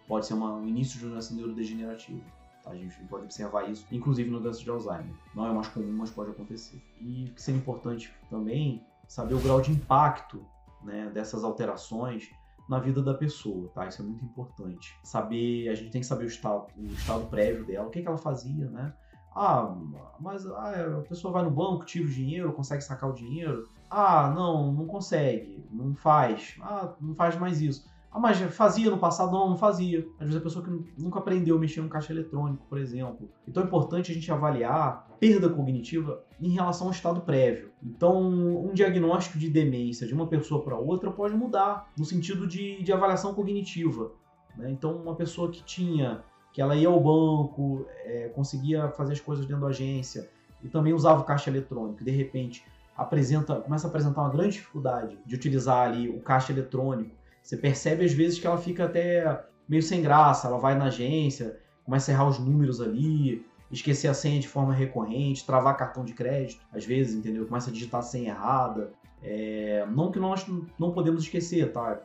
Pode 0.06 0.26
ser 0.26 0.34
uma, 0.34 0.54
um 0.54 0.66
início 0.66 0.98
de 0.98 1.06
doença 1.06 1.34
neurodegenerativa. 1.34 2.24
Tá? 2.64 2.70
A 2.70 2.74
gente 2.74 2.98
pode 3.04 3.24
observar 3.24 3.70
isso, 3.70 3.86
inclusive 3.92 4.30
no 4.30 4.40
doença 4.40 4.62
de 4.62 4.70
Alzheimer. 4.70 5.14
Não 5.34 5.46
é 5.46 5.52
mais 5.52 5.68
comum, 5.68 5.92
mas 5.92 6.10
pode 6.10 6.30
acontecer. 6.30 6.82
E 7.00 7.30
que 7.34 7.40
seria 7.40 7.60
importante 7.60 8.12
também 8.28 8.84
saber 9.06 9.34
o 9.34 9.40
grau 9.40 9.60
de 9.60 9.70
impacto 9.70 10.44
né, 10.82 11.10
dessas 11.12 11.44
alterações 11.44 12.28
na 12.68 12.78
vida 12.78 13.02
da 13.02 13.14
pessoa, 13.14 13.70
tá? 13.74 13.86
Isso 13.86 14.02
é 14.02 14.04
muito 14.04 14.22
importante. 14.24 14.94
Saber, 15.02 15.68
a 15.70 15.74
gente 15.74 15.90
tem 15.90 16.02
que 16.02 16.06
saber 16.06 16.24
o 16.24 16.28
estado, 16.28 16.66
o 16.76 16.84
estado 16.86 17.26
prévio 17.26 17.64
dela, 17.64 17.86
o 17.86 17.90
que, 17.90 18.02
que 18.02 18.08
ela 18.08 18.18
fazia, 18.18 18.68
né? 18.68 18.92
Ah, 19.38 19.72
mas 20.18 20.44
ah, 20.46 20.98
a 20.98 21.08
pessoa 21.08 21.32
vai 21.32 21.44
no 21.44 21.50
banco, 21.50 21.84
tira 21.84 22.04
o 22.04 22.10
dinheiro, 22.10 22.52
consegue 22.52 22.82
sacar 22.82 23.08
o 23.08 23.14
dinheiro. 23.14 23.68
Ah, 23.88 24.32
não, 24.34 24.72
não 24.72 24.84
consegue, 24.84 25.64
não 25.70 25.94
faz. 25.94 26.56
Ah, 26.60 26.92
não 27.00 27.14
faz 27.14 27.36
mais 27.38 27.60
isso. 27.60 27.88
Ah, 28.10 28.18
mas 28.18 28.40
fazia 28.54 28.90
no 28.90 28.98
passado? 28.98 29.30
Não, 29.30 29.50
não 29.50 29.56
fazia. 29.56 30.00
Às 30.18 30.26
vezes 30.26 30.36
a 30.36 30.40
pessoa 30.40 30.64
que 30.64 30.70
nunca 31.00 31.20
aprendeu 31.20 31.56
a 31.56 31.58
mexer 31.58 31.80
no 31.80 31.88
caixa 31.88 32.12
eletrônico, 32.12 32.66
por 32.68 32.78
exemplo. 32.78 33.30
Então 33.46 33.62
é 33.62 33.66
importante 33.66 34.10
a 34.10 34.14
gente 34.14 34.30
avaliar 34.32 35.06
perda 35.20 35.48
cognitiva 35.48 36.24
em 36.40 36.50
relação 36.50 36.88
ao 36.88 36.92
estado 36.92 37.20
prévio. 37.20 37.70
Então, 37.80 38.20
um 38.20 38.72
diagnóstico 38.72 39.38
de 39.38 39.48
demência 39.48 40.06
de 40.06 40.14
uma 40.14 40.26
pessoa 40.26 40.64
para 40.64 40.76
outra 40.76 41.12
pode 41.12 41.36
mudar 41.36 41.90
no 41.96 42.04
sentido 42.04 42.46
de, 42.46 42.82
de 42.82 42.92
avaliação 42.92 43.34
cognitiva. 43.34 44.10
Né? 44.56 44.70
Então, 44.70 44.96
uma 44.96 45.14
pessoa 45.14 45.50
que 45.50 45.62
tinha 45.62 46.24
que 46.52 46.60
ela 46.60 46.74
ia 46.74 46.88
ao 46.88 47.00
banco, 47.00 47.86
é, 48.04 48.28
conseguia 48.34 48.88
fazer 48.90 49.12
as 49.12 49.20
coisas 49.20 49.46
dentro 49.46 49.62
da 49.62 49.68
agência 49.68 50.28
e 50.62 50.68
também 50.68 50.92
usava 50.92 51.20
o 51.20 51.24
caixa 51.24 51.50
eletrônico. 51.50 52.04
De 52.04 52.10
repente, 52.10 52.64
apresenta, 52.96 53.56
começa 53.56 53.86
a 53.86 53.90
apresentar 53.90 54.22
uma 54.22 54.30
grande 54.30 54.54
dificuldade 54.54 55.18
de 55.24 55.34
utilizar 55.34 55.88
ali 55.88 56.08
o 56.08 56.20
caixa 56.20 56.52
eletrônico. 56.52 57.14
Você 57.42 57.56
percebe 57.56 58.04
às 58.04 58.12
vezes 58.12 58.38
que 58.38 58.46
ela 58.46 58.58
fica 58.58 58.84
até 58.84 59.44
meio 59.68 59.82
sem 59.82 60.02
graça, 60.02 60.48
ela 60.48 60.58
vai 60.58 60.76
na 60.76 60.86
agência, 60.86 61.58
começa 61.84 62.10
a 62.10 62.14
errar 62.14 62.28
os 62.28 62.38
números 62.38 62.80
ali, 62.80 63.46
esquecer 63.70 64.08
a 64.08 64.14
senha 64.14 64.40
de 64.40 64.48
forma 64.48 64.74
recorrente, 64.74 65.46
travar 65.46 65.76
cartão 65.76 66.04
de 66.04 66.12
crédito, 66.12 66.60
às 66.72 66.84
vezes, 66.84 67.14
entendeu? 67.14 67.46
Começa 67.46 67.70
a 67.70 67.72
digitar 67.72 68.00
a 68.00 68.02
senha 68.02 68.30
errada. 68.30 68.90
É, 69.22 69.86
não 69.90 70.10
que 70.10 70.18
nós 70.18 70.46
não 70.78 70.92
podemos 70.92 71.22
esquecer, 71.22 71.72
tá? 71.72 72.00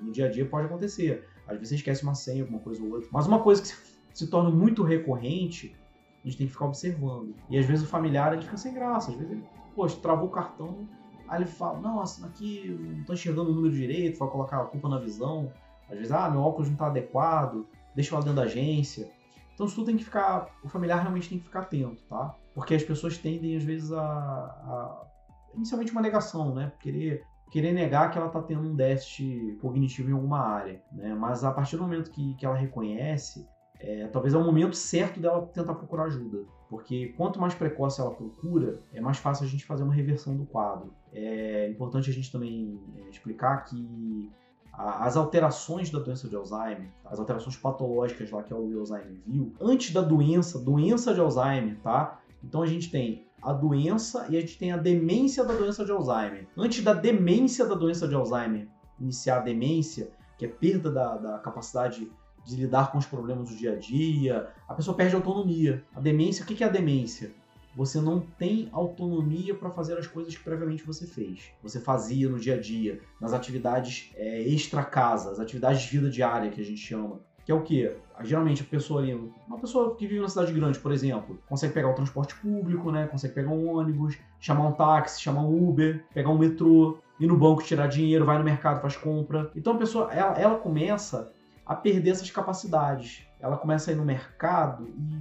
No 0.00 0.12
dia 0.12 0.26
a 0.26 0.30
dia 0.30 0.46
pode 0.46 0.66
acontecer. 0.66 1.26
Às 1.50 1.58
vezes 1.58 1.68
você 1.68 1.74
esquece 1.76 2.02
uma 2.02 2.14
senha, 2.14 2.42
alguma 2.42 2.60
coisa 2.60 2.82
ou 2.82 2.90
outra. 2.90 3.08
Mas 3.12 3.26
uma 3.26 3.40
coisa 3.40 3.62
que 3.62 3.68
se, 3.68 3.76
se 4.14 4.26
torna 4.28 4.50
muito 4.50 4.82
recorrente, 4.82 5.76
a 6.24 6.28
gente 6.28 6.38
tem 6.38 6.46
que 6.46 6.52
ficar 6.52 6.66
observando. 6.66 7.34
E 7.48 7.58
às 7.58 7.66
vezes 7.66 7.84
o 7.84 7.88
familiar 7.88 8.32
ele 8.32 8.42
fica 8.42 8.56
sem 8.56 8.74
graça. 8.74 9.10
Às 9.10 9.16
vezes 9.16 9.32
ele, 9.32 9.44
poxa, 9.74 9.96
travou 10.00 10.28
o 10.28 10.30
cartão. 10.30 10.88
Aí 11.28 11.38
ele 11.38 11.46
fala, 11.46 11.78
nossa, 11.80 12.26
aqui 12.26 12.76
não 12.80 13.04
tô 13.04 13.12
enxergando 13.12 13.50
o 13.50 13.54
número 13.54 13.74
direito, 13.74 14.18
vai 14.18 14.28
colocar 14.28 14.60
a 14.60 14.64
culpa 14.64 14.88
na 14.88 14.98
visão. 14.98 15.52
Às 15.88 15.96
vezes, 15.96 16.12
ah, 16.12 16.28
meu 16.30 16.40
óculos 16.40 16.68
não 16.68 16.76
tá 16.76 16.86
adequado, 16.86 17.66
deixa 17.94 18.14
eu 18.14 18.18
lá 18.18 18.24
dentro 18.24 18.36
da 18.36 18.42
agência. 18.42 19.10
Então 19.54 19.66
isso 19.66 19.74
tudo 19.74 19.86
tem 19.86 19.96
que 19.96 20.04
ficar, 20.04 20.48
o 20.64 20.68
familiar 20.68 21.00
realmente 21.00 21.28
tem 21.28 21.38
que 21.38 21.44
ficar 21.44 21.60
atento, 21.60 22.02
tá? 22.08 22.34
Porque 22.54 22.74
as 22.74 22.82
pessoas 22.82 23.18
tendem 23.18 23.56
às 23.56 23.62
vezes 23.62 23.92
a, 23.92 24.00
a 24.02 25.06
inicialmente 25.54 25.92
uma 25.92 26.00
negação, 26.00 26.54
né? 26.54 26.72
Querer 26.80 27.24
querer 27.50 27.72
negar 27.72 28.10
que 28.10 28.16
ela 28.16 28.28
está 28.28 28.40
tendo 28.40 28.62
um 28.62 28.74
déficit 28.74 29.58
cognitivo 29.60 30.10
em 30.10 30.12
alguma 30.12 30.40
área, 30.40 30.80
né? 30.92 31.14
Mas 31.14 31.44
a 31.44 31.50
partir 31.50 31.76
do 31.76 31.82
momento 31.82 32.10
que, 32.10 32.34
que 32.34 32.46
ela 32.46 32.54
reconhece, 32.54 33.46
é, 33.78 34.06
talvez 34.08 34.34
é 34.34 34.38
o 34.38 34.44
momento 34.44 34.76
certo 34.76 35.18
dela 35.20 35.46
tentar 35.52 35.74
procurar 35.74 36.04
ajuda. 36.04 36.44
Porque 36.68 37.08
quanto 37.16 37.40
mais 37.40 37.54
precoce 37.54 38.00
ela 38.00 38.12
procura, 38.12 38.80
é 38.94 39.00
mais 39.00 39.18
fácil 39.18 39.44
a 39.44 39.48
gente 39.48 39.64
fazer 39.64 39.82
uma 39.82 39.92
reversão 39.92 40.36
do 40.36 40.46
quadro. 40.46 40.94
É 41.12 41.68
importante 41.68 42.08
a 42.08 42.12
gente 42.12 42.30
também 42.30 42.80
é, 42.96 43.10
explicar 43.10 43.64
que 43.64 44.30
as 44.72 45.16
alterações 45.16 45.90
da 45.90 45.98
doença 45.98 46.28
de 46.28 46.36
Alzheimer, 46.36 46.88
as 47.04 47.18
alterações 47.18 47.56
patológicas 47.56 48.30
lá 48.30 48.42
que 48.42 48.54
o 48.54 48.78
Alzheimer 48.78 49.20
viu, 49.26 49.52
antes 49.60 49.92
da 49.92 50.00
doença, 50.00 50.58
doença 50.58 51.12
de 51.12 51.20
Alzheimer, 51.20 51.78
tá? 51.82 52.20
Então 52.42 52.62
a 52.62 52.66
gente 52.66 52.90
tem 52.90 53.26
a 53.42 53.52
doença 53.52 54.26
e 54.28 54.36
a 54.36 54.40
gente 54.40 54.58
tem 54.58 54.72
a 54.72 54.76
demência 54.76 55.44
da 55.44 55.54
doença 55.54 55.84
de 55.84 55.90
Alzheimer. 55.90 56.46
Antes 56.56 56.82
da 56.82 56.92
demência 56.92 57.64
da 57.66 57.74
doença 57.74 58.06
de 58.06 58.14
Alzheimer 58.14 58.68
iniciar 59.00 59.38
a 59.38 59.40
demência, 59.40 60.10
que 60.38 60.44
é 60.44 60.48
perda 60.48 60.90
da, 60.90 61.16
da 61.16 61.38
capacidade 61.38 62.10
de 62.44 62.56
lidar 62.56 62.90
com 62.90 62.98
os 62.98 63.06
problemas 63.06 63.48
do 63.50 63.56
dia 63.56 63.72
a 63.72 63.76
dia, 63.76 64.48
a 64.68 64.74
pessoa 64.74 64.96
perde 64.96 65.14
autonomia. 65.14 65.84
A 65.94 66.00
demência, 66.00 66.42
o 66.42 66.46
que 66.46 66.62
é 66.62 66.66
a 66.66 66.70
demência? 66.70 67.32
Você 67.76 68.00
não 68.00 68.20
tem 68.20 68.68
autonomia 68.72 69.54
para 69.54 69.70
fazer 69.70 69.96
as 69.96 70.06
coisas 70.06 70.36
que 70.36 70.42
previamente 70.42 70.84
você 70.84 71.06
fez. 71.06 71.52
Você 71.62 71.78
fazia 71.80 72.28
no 72.28 72.38
dia 72.38 72.54
a 72.54 72.60
dia, 72.60 73.00
nas 73.20 73.32
atividades 73.32 74.10
é, 74.16 74.42
extra-casa, 74.42 75.30
as 75.30 75.38
atividades 75.38 75.82
de 75.82 75.88
vida 75.88 76.10
diária 76.10 76.50
que 76.50 76.60
a 76.60 76.64
gente 76.64 76.80
chama. 76.80 77.20
Que 77.50 77.52
é 77.52 77.56
o 77.56 77.62
quê? 77.62 77.96
Geralmente 78.22 78.62
a 78.62 78.64
pessoa 78.64 79.02
ali, 79.02 79.12
uma 79.48 79.58
pessoa 79.58 79.96
que 79.96 80.06
vive 80.06 80.20
na 80.20 80.28
cidade 80.28 80.52
grande, 80.52 80.78
por 80.78 80.92
exemplo, 80.92 81.36
consegue 81.48 81.74
pegar 81.74 81.90
o 81.90 81.94
transporte 81.94 82.32
público, 82.36 82.92
né? 82.92 83.08
Consegue 83.08 83.34
pegar 83.34 83.50
um 83.50 83.76
ônibus, 83.76 84.16
chamar 84.38 84.68
um 84.68 84.72
táxi, 84.72 85.20
chamar 85.20 85.40
um 85.40 85.68
Uber, 85.68 86.04
pegar 86.14 86.30
um 86.30 86.38
metrô, 86.38 86.98
ir 87.18 87.26
no 87.26 87.36
banco 87.36 87.64
tirar 87.64 87.88
dinheiro, 87.88 88.24
vai 88.24 88.38
no 88.38 88.44
mercado, 88.44 88.80
faz 88.80 88.96
compra. 88.96 89.50
Então 89.56 89.72
a 89.72 89.76
pessoa, 89.76 90.12
ela, 90.12 90.38
ela 90.38 90.58
começa 90.60 91.32
a 91.66 91.74
perder 91.74 92.10
essas 92.10 92.30
capacidades. 92.30 93.26
Ela 93.40 93.56
começa 93.56 93.90
a 93.90 93.94
ir 93.94 93.96
no 93.96 94.04
mercado 94.04 94.86
e, 94.86 95.18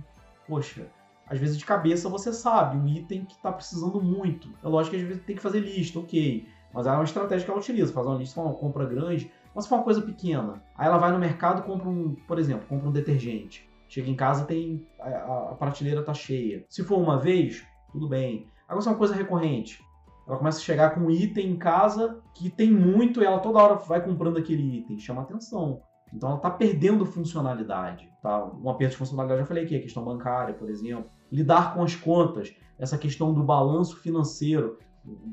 poxa, 0.47 0.85
às 1.27 1.39
vezes 1.39 1.57
de 1.57 1.65
cabeça 1.65 2.07
você 2.09 2.31
sabe 2.31 2.77
um 2.77 2.87
item 2.87 3.25
que 3.25 3.33
está 3.33 3.51
precisando 3.51 3.99
muito. 3.99 4.49
É 4.63 4.67
lógico 4.67 4.95
que 4.95 5.01
às 5.01 5.07
vezes 5.07 5.23
tem 5.23 5.35
que 5.35 5.41
fazer 5.41 5.61
lista, 5.61 5.97
ok. 5.97 6.47
Mas 6.71 6.85
é 6.85 6.91
uma 6.91 7.03
estratégia 7.03 7.45
que 7.45 7.49
ela 7.49 7.59
utiliza, 7.59 7.91
fazer 7.91 8.07
uma 8.07 8.17
lista, 8.19 8.39
uma 8.39 8.53
compra 8.53 8.85
grande 8.85 9.31
mas 9.53 9.63
se 9.63 9.69
for 9.69 9.77
uma 9.77 9.83
coisa 9.83 10.01
pequena, 10.01 10.61
aí 10.75 10.87
ela 10.87 10.97
vai 10.97 11.11
no 11.11 11.19
mercado 11.19 11.63
compra 11.63 11.89
um, 11.89 12.15
por 12.27 12.39
exemplo, 12.39 12.67
compra 12.67 12.89
um 12.89 12.91
detergente. 12.91 13.69
Chega 13.87 14.09
em 14.09 14.15
casa 14.15 14.45
tem 14.45 14.85
a, 14.99 15.51
a, 15.51 15.55
prateleira 15.55 16.03
tá 16.03 16.13
cheia. 16.13 16.63
Se 16.69 16.83
for 16.83 16.99
uma 16.99 17.19
vez, 17.19 17.65
tudo 17.91 18.07
bem. 18.07 18.47
Agora 18.67 18.81
se 18.81 18.87
é 18.87 18.91
uma 18.91 18.97
coisa 18.97 19.15
recorrente, 19.15 19.83
ela 20.27 20.37
começa 20.37 20.59
a 20.59 20.61
chegar 20.61 20.93
com 20.93 21.01
um 21.01 21.11
item 21.11 21.51
em 21.51 21.57
casa 21.57 22.21
que 22.35 22.51
tem 22.51 22.71
muito 22.71 23.21
e 23.21 23.25
ela 23.25 23.39
toda 23.39 23.57
hora 23.57 23.75
vai 23.75 24.03
comprando 24.03 24.37
aquele 24.37 24.77
item, 24.77 24.99
chama 24.99 25.23
atenção. 25.23 25.81
Então 26.13 26.29
ela 26.29 26.37
está 26.37 26.51
perdendo 26.51 27.05
funcionalidade. 27.05 28.07
Tá? 28.21 28.43
Uma 28.45 28.75
perda 28.75 28.91
de 28.91 28.97
funcionalidade, 28.97 29.41
já 29.41 29.47
falei 29.47 29.63
aqui, 29.63 29.75
a 29.75 29.81
questão 29.81 30.03
bancária, 30.03 30.53
por 30.53 30.69
exemplo. 30.69 31.09
Lidar 31.31 31.73
com 31.73 31.83
as 31.83 31.95
contas, 31.95 32.53
essa 32.77 32.97
questão 32.97 33.33
do 33.33 33.43
balanço 33.43 33.97
financeiro. 33.97 34.77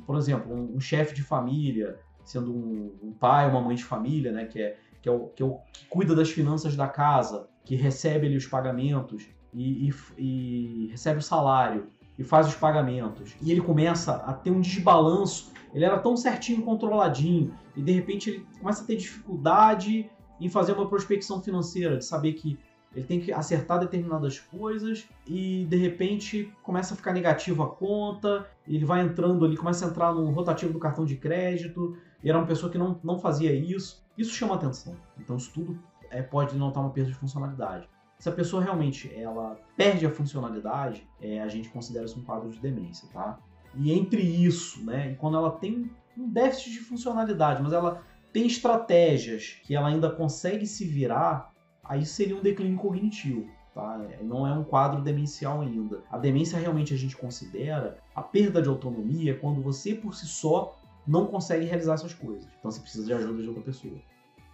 Por 0.07 0.17
exemplo, 0.17 0.55
um, 0.55 0.77
um 0.77 0.81
chefe 0.81 1.15
de 1.15 1.23
família, 1.23 1.99
sendo 2.27 2.53
um, 2.53 2.93
um, 3.03 3.13
pai, 3.13 3.49
uma 3.49 3.63
mãe 3.63 3.77
de 3.77 3.85
família, 3.85 4.33
né, 4.33 4.45
que, 4.45 4.61
é, 4.61 4.77
que, 5.01 5.09
é 5.09 5.13
o, 5.13 5.29
que, 5.29 5.43
é 5.43 5.47
o, 5.47 5.59
que 5.73 5.87
cuida 5.87 6.15
das 6.15 6.29
finanças 6.29 6.77
da 6.77 6.89
casa, 6.89 7.49
que 7.65 7.77
recebe 7.77 8.27
ali 8.27 8.37
os 8.37 8.47
pagamentos 8.47 9.29
e, 9.55 9.89
e, 9.89 9.95
e 10.19 10.89
recebe 10.89 11.21
o 11.21 11.23
salário 11.23 11.87
e 12.19 12.25
faz 12.25 12.49
os 12.49 12.55
pagamentos. 12.55 13.35
E 13.41 13.51
ele 13.51 13.61
começa 13.61 14.17
a 14.17 14.33
ter 14.33 14.51
um 14.51 14.61
desbalanço. 14.61 15.53
Ele 15.73 15.85
era 15.85 15.99
tão 15.99 16.17
certinho, 16.17 16.63
controladinho, 16.63 17.55
e 17.77 17.83
de 17.83 17.93
repente 17.93 18.31
ele 18.31 18.47
começa 18.59 18.83
a 18.83 18.87
ter 18.87 18.97
dificuldade 18.97 20.11
em 20.41 20.49
fazer 20.49 20.73
uma 20.73 20.89
prospecção 20.89 21.41
financeira, 21.41 21.97
de 21.97 22.05
saber 22.05 22.33
que 22.33 22.59
ele 22.95 23.05
tem 23.05 23.21
que 23.21 23.31
acertar 23.31 23.79
determinadas 23.79 24.39
coisas 24.39 25.07
e 25.27 25.67
de 25.67 25.77
repente 25.77 26.51
começa 26.63 26.95
a 26.95 26.97
ficar 26.97 27.13
negativo 27.13 27.63
a 27.63 27.69
conta, 27.69 28.49
ele 28.67 28.87
vai 28.87 29.03
entrando 29.03 29.45
ali, 29.45 29.55
começa 29.55 29.85
a 29.85 29.89
entrar 29.89 30.15
no 30.15 30.31
rotativo 30.31 30.73
do 30.73 30.79
cartão 30.79 31.05
de 31.05 31.17
crédito, 31.17 31.95
e 32.27 32.29
era 32.29 32.39
uma 32.39 32.47
pessoa 32.47 32.73
que 32.73 32.77
não, 32.77 32.99
não 33.05 33.21
fazia 33.21 33.53
isso. 33.53 34.05
Isso 34.19 34.35
chama 34.35 34.57
atenção. 34.57 34.97
Então 35.17 35.37
isso 35.37 35.53
tudo 35.55 35.79
é, 36.11 36.21
pode 36.21 36.57
notar 36.57 36.83
uma 36.83 36.91
perda 36.91 37.13
de 37.13 37.17
funcionalidade. 37.17 37.89
Se 38.19 38.29
a 38.29 38.33
pessoa 38.33 38.61
realmente 38.61 39.09
ela 39.15 39.57
perde 39.77 40.05
a 40.05 40.11
funcionalidade, 40.11 41.09
é, 41.23 41.41
a 41.41 41.47
gente 41.47 41.69
considera 41.69 42.05
isso 42.05 42.19
um 42.19 42.25
quadro 42.25 42.51
de 42.51 42.59
demência, 42.59 43.09
tá? 43.13 43.39
E 43.77 43.93
entre 43.93 44.23
isso, 44.23 44.85
né, 44.85 45.15
quando 45.21 45.37
ela 45.37 45.53
tem 45.53 45.89
um 46.19 46.29
déficit 46.29 46.73
de 46.73 46.81
funcionalidade, 46.81 47.63
mas 47.63 47.73
ela 47.73 48.03
tem 48.33 48.45
estratégias 48.45 49.61
que 49.63 49.77
ela 49.77 49.87
ainda 49.87 50.11
consegue 50.11 50.67
se 50.67 50.85
virar, 50.85 51.53
aí 51.85 52.05
seria 52.05 52.37
um 52.37 52.43
declínio 52.43 52.77
cognitivo. 52.77 53.47
Tá? 53.73 54.05
É, 54.11 54.25
não 54.25 54.45
é 54.45 54.53
um 54.53 54.65
quadro 54.65 55.01
demencial 55.01 55.61
ainda. 55.61 56.03
A 56.11 56.19
demência 56.19 56.59
realmente 56.59 56.93
a 56.93 56.97
gente 56.97 57.17
considera 57.17 57.99
a 58.13 58.23
perda 58.23 58.61
de 58.61 58.69
autonomia 58.69 59.39
quando 59.39 59.63
você 59.63 59.95
por 59.95 60.13
si 60.13 60.27
só 60.27 60.77
não 61.07 61.27
consegue 61.27 61.65
realizar 61.65 61.95
essas 61.95 62.15
coisas. 62.15 62.49
Então 62.59 62.71
você 62.71 62.81
precisa 62.81 63.05
de 63.07 63.13
ajuda 63.13 63.43
de 63.43 63.49
outra 63.49 63.63
pessoa. 63.63 63.99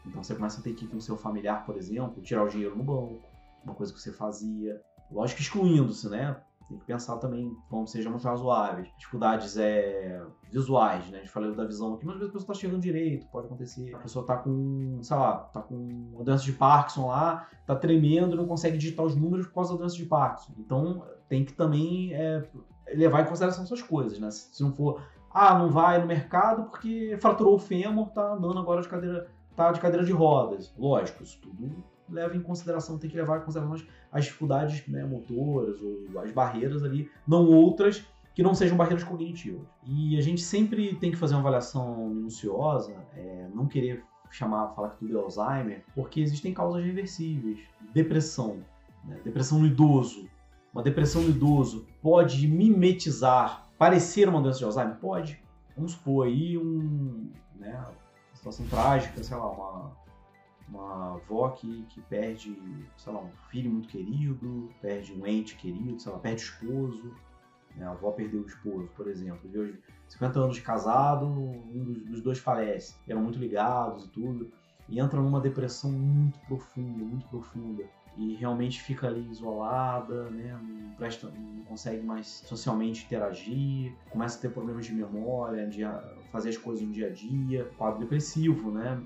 Então 0.07 0.23
você 0.23 0.35
começa 0.35 0.61
a 0.61 0.63
ter 0.63 0.75
que 0.75 0.85
ir 0.85 0.89
com 0.89 0.97
o 0.97 1.01
seu 1.01 1.17
familiar, 1.17 1.65
por 1.65 1.77
exemplo, 1.77 2.23
tirar 2.23 2.45
o 2.45 2.49
dinheiro 2.49 2.77
no 2.77 2.83
banco, 2.83 3.21
uma 3.65 3.75
coisa 3.75 3.93
que 3.93 4.01
você 4.01 4.13
fazia. 4.13 4.81
Lógico 5.11 5.41
excluindo-se, 5.41 6.09
né? 6.09 6.37
Tem 6.69 6.79
que 6.79 6.85
pensar 6.87 7.19
também 7.19 7.55
como 7.69 7.87
sejamos 7.87 8.25
razoáveis. 8.25 8.89
Dificuldades 8.97 9.57
é, 9.57 10.25
visuais, 10.51 11.07
né? 11.11 11.19
A 11.19 11.21
gente 11.21 11.31
falou 11.31 11.55
da 11.55 11.65
visão 11.65 11.95
aqui, 11.95 12.07
mas 12.07 12.15
às 12.15 12.21
vezes 12.21 12.31
a 12.31 12.39
pessoa 12.39 12.53
está 12.53 12.61
chegando 12.61 12.81
direito, 12.81 13.27
pode 13.29 13.47
acontecer. 13.47 13.95
A 13.95 13.99
pessoa 13.99 14.23
está 14.23 14.37
com, 14.39 14.99
sei 15.03 15.17
lá, 15.17 15.39
tá 15.39 15.61
com 15.61 15.75
uma 15.75 16.25
doença 16.25 16.45
de 16.45 16.53
Parkinson 16.53 17.09
lá, 17.09 17.47
tá 17.67 17.77
tremendo, 17.77 18.37
não 18.37 18.47
consegue 18.47 18.79
digitar 18.79 19.05
os 19.05 19.15
números 19.15 19.47
por 19.47 19.55
causa 19.55 19.73
da 19.73 19.81
doença 19.81 19.97
de 19.97 20.07
Parkinson. 20.07 20.55
Então 20.59 21.05
tem 21.29 21.45
que 21.45 21.53
também 21.53 22.15
é, 22.15 22.49
levar 22.95 23.23
em 23.23 23.27
consideração 23.27 23.65
essas 23.65 23.83
coisas, 23.83 24.19
né? 24.19 24.31
Se 24.31 24.63
não 24.63 24.73
for, 24.73 25.03
ah, 25.35 25.59
não 25.59 25.71
vai 25.71 26.01
no 26.01 26.07
mercado 26.07 26.65
porque 26.65 27.17
fraturou 27.21 27.55
o 27.55 27.59
fêmur, 27.59 28.09
tá 28.11 28.35
andando 28.35 28.59
agora 28.59 28.83
de 28.83 28.89
cadeira, 28.89 29.29
tá 29.57 29.73
de 29.73 29.81
cadeira 29.81 30.05
de 30.05 30.13
rodas. 30.13 30.75
Lógico, 30.79 31.23
isso 31.23 31.39
tudo 31.41 31.85
leva 32.09 32.37
em 32.37 32.43
consideração, 32.43 32.99
tem 32.99 33.09
que 33.09 33.17
levar 33.17 33.39
em 33.39 33.45
consideração 33.45 33.89
as 34.13 34.25
dificuldades 34.25 34.87
né, 34.87 35.05
motoras 35.05 35.81
ou 35.81 36.21
as 36.21 36.31
barreiras 36.31 36.85
ali, 36.85 37.11
não 37.27 37.47
outras 37.47 38.05
que 38.35 38.43
não 38.43 38.55
sejam 38.55 38.77
barreiras 38.77 39.05
cognitivas. 39.05 39.67
E 39.87 40.19
a 40.19 40.23
gente 40.23 40.43
sempre 40.43 40.95
tem 40.97 41.11
que 41.11 41.17
fazer 41.17 41.35
uma 41.35 41.41
avaliação 41.41 42.09
minuciosa, 42.09 42.95
é, 43.15 43.49
não 43.55 43.67
querer 43.67 44.05
chamar, 44.31 44.69
falar 44.75 44.91
que 44.91 44.99
tudo 44.99 45.19
é 45.19 45.21
Alzheimer, 45.21 45.85
porque 45.95 46.21
existem 46.21 46.55
causas 46.55 46.85
reversíveis. 46.85 47.59
Depressão, 47.93 48.61
né? 49.05 49.21
depressão 49.23 49.59
no 49.59 49.67
idoso. 49.67 50.27
Uma 50.73 50.83
depressão 50.83 51.23
no 51.23 51.29
idoso 51.29 51.87
pode 52.01 52.49
mimetizar, 52.49 53.62
parecer 53.83 54.29
uma 54.29 54.41
doença 54.41 54.61
de 54.61 54.65
Alzheimer? 54.65 54.97
Pode. 54.99 55.43
Vamos 55.75 55.93
supor 55.93 56.29
aí 56.29 56.57
um, 56.57 57.33
né, 57.57 57.77
uma 57.77 58.37
situação 58.37 58.65
trágica, 58.69 59.25
sei 59.25 59.37
lá, 59.37 59.51
uma 59.51 60.03
uma 60.69 61.17
avó 61.17 61.51
que, 61.51 61.83
que 61.91 62.01
perde, 62.03 62.57
sei 62.97 63.13
lá, 63.13 63.21
um 63.21 63.31
filho 63.51 63.71
muito 63.71 63.89
querido, 63.89 64.71
perde 64.81 65.13
um 65.13 65.27
ente 65.27 65.57
querido, 65.57 66.01
sei 66.01 66.13
lá, 66.13 66.19
perde 66.19 66.43
o 66.43 66.47
esposo. 66.47 67.15
Né? 67.77 67.85
A 67.85 67.91
avó 67.91 68.13
perdeu 68.13 68.43
o 68.43 68.47
esposo, 68.47 68.89
por 68.97 69.09
exemplo. 69.09 69.41
Viveu 69.43 69.75
50 70.09 70.39
anos 70.39 70.57
de 70.57 70.63
casado, 70.63 71.27
um 71.27 71.85
dos, 71.85 72.05
dos 72.05 72.21
dois 72.23 72.39
falece. 72.39 72.95
Eram 73.07 73.21
muito 73.21 73.39
ligados 73.39 74.05
e 74.05 74.09
tudo. 74.09 74.51
E 74.89 75.01
entra 75.01 75.21
numa 75.21 75.41
depressão 75.41 75.91
muito 75.91 76.39
profunda, 76.47 77.05
muito 77.05 77.27
profunda 77.29 77.85
e 78.17 78.35
realmente 78.35 78.81
fica 78.83 79.07
ali 79.07 79.27
isolada, 79.31 80.31
né? 80.31 80.59
não, 80.63 80.95
presta, 80.95 81.31
não 81.31 81.65
consegue 81.65 82.05
mais 82.05 82.27
socialmente 82.47 83.05
interagir, 83.07 83.97
começa 84.11 84.39
a 84.39 84.43
ter 84.43 84.51
problemas 84.51 84.87
de 84.87 84.93
memória, 84.93 85.67
de 85.67 85.83
fazer 86.31 86.51
as 86.51 86.57
coisas 86.57 86.85
no 86.85 86.93
dia 86.93 87.09
a 87.09 87.11
dia, 87.11 87.65
quadro 87.77 88.01
depressivo, 88.01 88.71
né? 88.71 89.03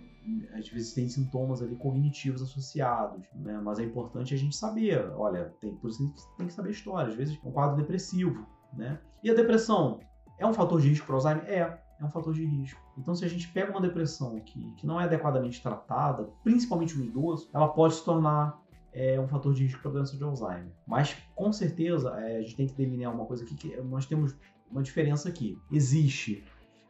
às 0.55 0.69
vezes 0.69 0.92
tem 0.92 1.09
sintomas 1.09 1.62
ali 1.62 1.77
cognitivos 1.77 2.42
associados, 2.42 3.27
né? 3.35 3.61
Mas 3.62 3.79
é 3.79 3.85
importante 3.85 4.35
a 4.35 4.37
gente 4.37 4.57
saber, 4.57 5.09
olha, 5.14 5.55
tem, 5.61 5.77
por 5.77 5.90
isso 5.90 6.12
tem 6.37 6.47
que 6.47 6.53
saber 6.53 6.71
a 6.71 6.73
história, 6.73 7.09
às 7.09 7.14
vezes 7.14 7.38
é 7.42 7.49
um 7.49 7.53
quadro 7.53 7.77
depressivo, 7.77 8.47
né? 8.73 8.99
E 9.23 9.31
a 9.31 9.35
depressão 9.35 10.01
é 10.38 10.47
um 10.47 10.53
fator 10.53 10.81
de 10.81 10.88
risco 10.88 11.07
para 11.07 11.14
Alzheimer? 11.14 11.45
É, 11.45 11.81
é 12.01 12.05
um 12.05 12.11
fator 12.11 12.35
de 12.35 12.45
risco. 12.45 12.81
Então, 12.99 13.14
se 13.14 13.25
a 13.25 13.29
gente 13.29 13.49
pega 13.49 13.71
uma 13.71 13.81
depressão 13.81 14.38
que, 14.40 14.61
que 14.73 14.87
não 14.87 15.01
é 15.01 15.05
adequadamente 15.05 15.62
tratada, 15.62 16.29
principalmente 16.42 16.97
no 16.97 17.05
idoso, 17.05 17.49
ela 17.55 17.69
pode 17.69 17.95
se 17.95 18.05
tornar 18.05 18.61
é, 18.96 19.20
um 19.20 19.28
fator 19.28 19.52
de 19.52 19.62
risco 19.62 19.82
para 19.82 19.90
doença 19.90 20.16
de 20.16 20.24
Alzheimer. 20.24 20.72
Mas, 20.87 21.14
com 21.35 21.52
certeza, 21.52 22.18
é, 22.18 22.38
a 22.38 22.40
gente 22.40 22.56
tem 22.56 22.66
que 22.66 22.74
delinear 22.74 23.14
uma 23.14 23.26
coisa 23.26 23.44
aqui, 23.44 23.54
que 23.54 23.76
nós 23.82 24.06
temos 24.06 24.35
uma 24.70 24.82
diferença 24.82 25.28
aqui. 25.28 25.59
Existe 25.70 26.42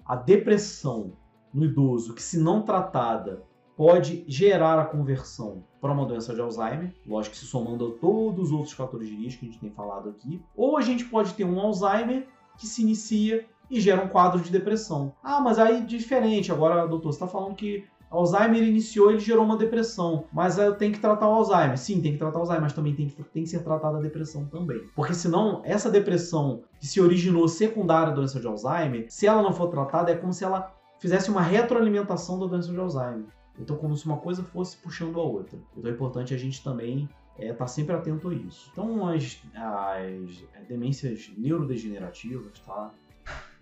a 0.04 0.14
depressão 0.14 1.14
no 1.52 1.64
idoso 1.64 2.14
que, 2.14 2.22
se 2.22 2.38
não 2.38 2.62
tratada, 2.62 3.42
pode 3.76 4.24
gerar 4.28 4.78
a 4.78 4.84
conversão 4.84 5.64
para 5.80 5.92
uma 5.92 6.06
doença 6.06 6.32
de 6.32 6.40
Alzheimer, 6.40 6.94
lógico 7.04 7.34
que 7.34 7.40
se 7.40 7.46
somando 7.46 7.88
a 7.88 7.90
todos 7.98 8.46
os 8.46 8.52
outros 8.52 8.72
fatores 8.72 9.08
de 9.08 9.16
risco 9.16 9.40
que 9.40 9.46
a 9.46 9.50
gente 9.50 9.60
tem 9.60 9.70
falado 9.70 10.08
aqui, 10.08 10.40
ou 10.54 10.76
a 10.76 10.82
gente 10.82 11.04
pode 11.06 11.34
ter 11.34 11.44
um 11.44 11.58
Alzheimer 11.60 12.28
que 12.56 12.66
se 12.66 12.82
inicia 12.82 13.44
e 13.68 13.80
gera 13.80 14.02
um 14.02 14.08
quadro 14.08 14.40
de 14.40 14.50
depressão. 14.50 15.12
Ah, 15.22 15.40
mas 15.40 15.58
aí 15.58 15.82
diferente, 15.84 16.52
agora, 16.52 16.86
doutor, 16.86 17.12
você 17.12 17.16
está 17.16 17.26
falando 17.26 17.56
que 17.56 17.84
Alzheimer 18.10 18.62
iniciou, 18.62 19.10
ele 19.10 19.18
gerou 19.18 19.44
uma 19.44 19.56
depressão, 19.56 20.24
mas 20.32 20.58
eu 20.58 20.74
tenho 20.74 20.92
que 20.92 21.00
tratar 21.00 21.28
o 21.28 21.32
Alzheimer. 21.32 21.76
Sim, 21.76 22.00
tem 22.00 22.12
que 22.12 22.18
tratar 22.18 22.38
o 22.38 22.40
Alzheimer, 22.40 22.62
mas 22.62 22.72
também 22.72 22.94
tem 22.94 23.08
que, 23.08 23.22
tem 23.24 23.42
que 23.42 23.48
ser 23.48 23.62
tratada 23.62 23.98
a 23.98 24.00
depressão 24.00 24.44
também. 24.46 24.80
Porque 24.94 25.14
senão, 25.14 25.60
essa 25.64 25.90
depressão 25.90 26.62
que 26.78 26.86
se 26.86 27.00
originou 27.00 27.48
secundária 27.48 28.12
à 28.12 28.14
doença 28.14 28.38
de 28.38 28.46
Alzheimer, 28.46 29.06
se 29.08 29.26
ela 29.26 29.42
não 29.42 29.52
for 29.52 29.68
tratada, 29.68 30.10
é 30.10 30.16
como 30.16 30.32
se 30.32 30.44
ela 30.44 30.72
fizesse 30.98 31.30
uma 31.30 31.42
retroalimentação 31.42 32.38
da 32.38 32.46
doença 32.46 32.70
de 32.70 32.78
Alzheimer. 32.78 33.26
Então, 33.58 33.76
como 33.76 33.96
se 33.96 34.06
uma 34.06 34.18
coisa 34.18 34.42
fosse 34.42 34.76
puxando 34.76 35.18
a 35.18 35.22
outra. 35.22 35.58
Então, 35.76 35.90
é 35.90 35.94
importante 35.94 36.34
a 36.34 36.38
gente 36.38 36.62
também 36.62 37.08
é, 37.38 37.52
tá 37.52 37.66
sempre 37.66 37.94
atento 37.94 38.28
a 38.28 38.34
isso. 38.34 38.70
Então, 38.72 39.08
as, 39.08 39.40
as 39.54 40.66
demências 40.68 41.30
neurodegenerativas, 41.36 42.58
tá? 42.60 42.92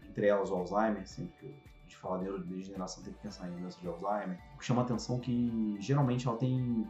Entre 0.08 0.26
elas 0.26 0.50
o 0.50 0.54
Alzheimer, 0.54 1.06
sempre 1.08 1.32
que 1.40 1.46
a 1.46 1.73
gente 1.94 1.98
fala 2.00 2.18
neurodegeneração, 2.18 3.02
tem 3.02 3.12
que 3.12 3.20
pensar 3.20 3.48
em 3.48 3.56
doença 3.56 3.80
de 3.80 3.88
Alzheimer. 3.88 4.38
O 4.54 4.58
que 4.58 4.64
chama 4.64 4.82
atenção 4.82 5.16
é 5.16 5.20
que, 5.20 5.76
geralmente, 5.78 6.26
ela 6.26 6.36
tem... 6.36 6.86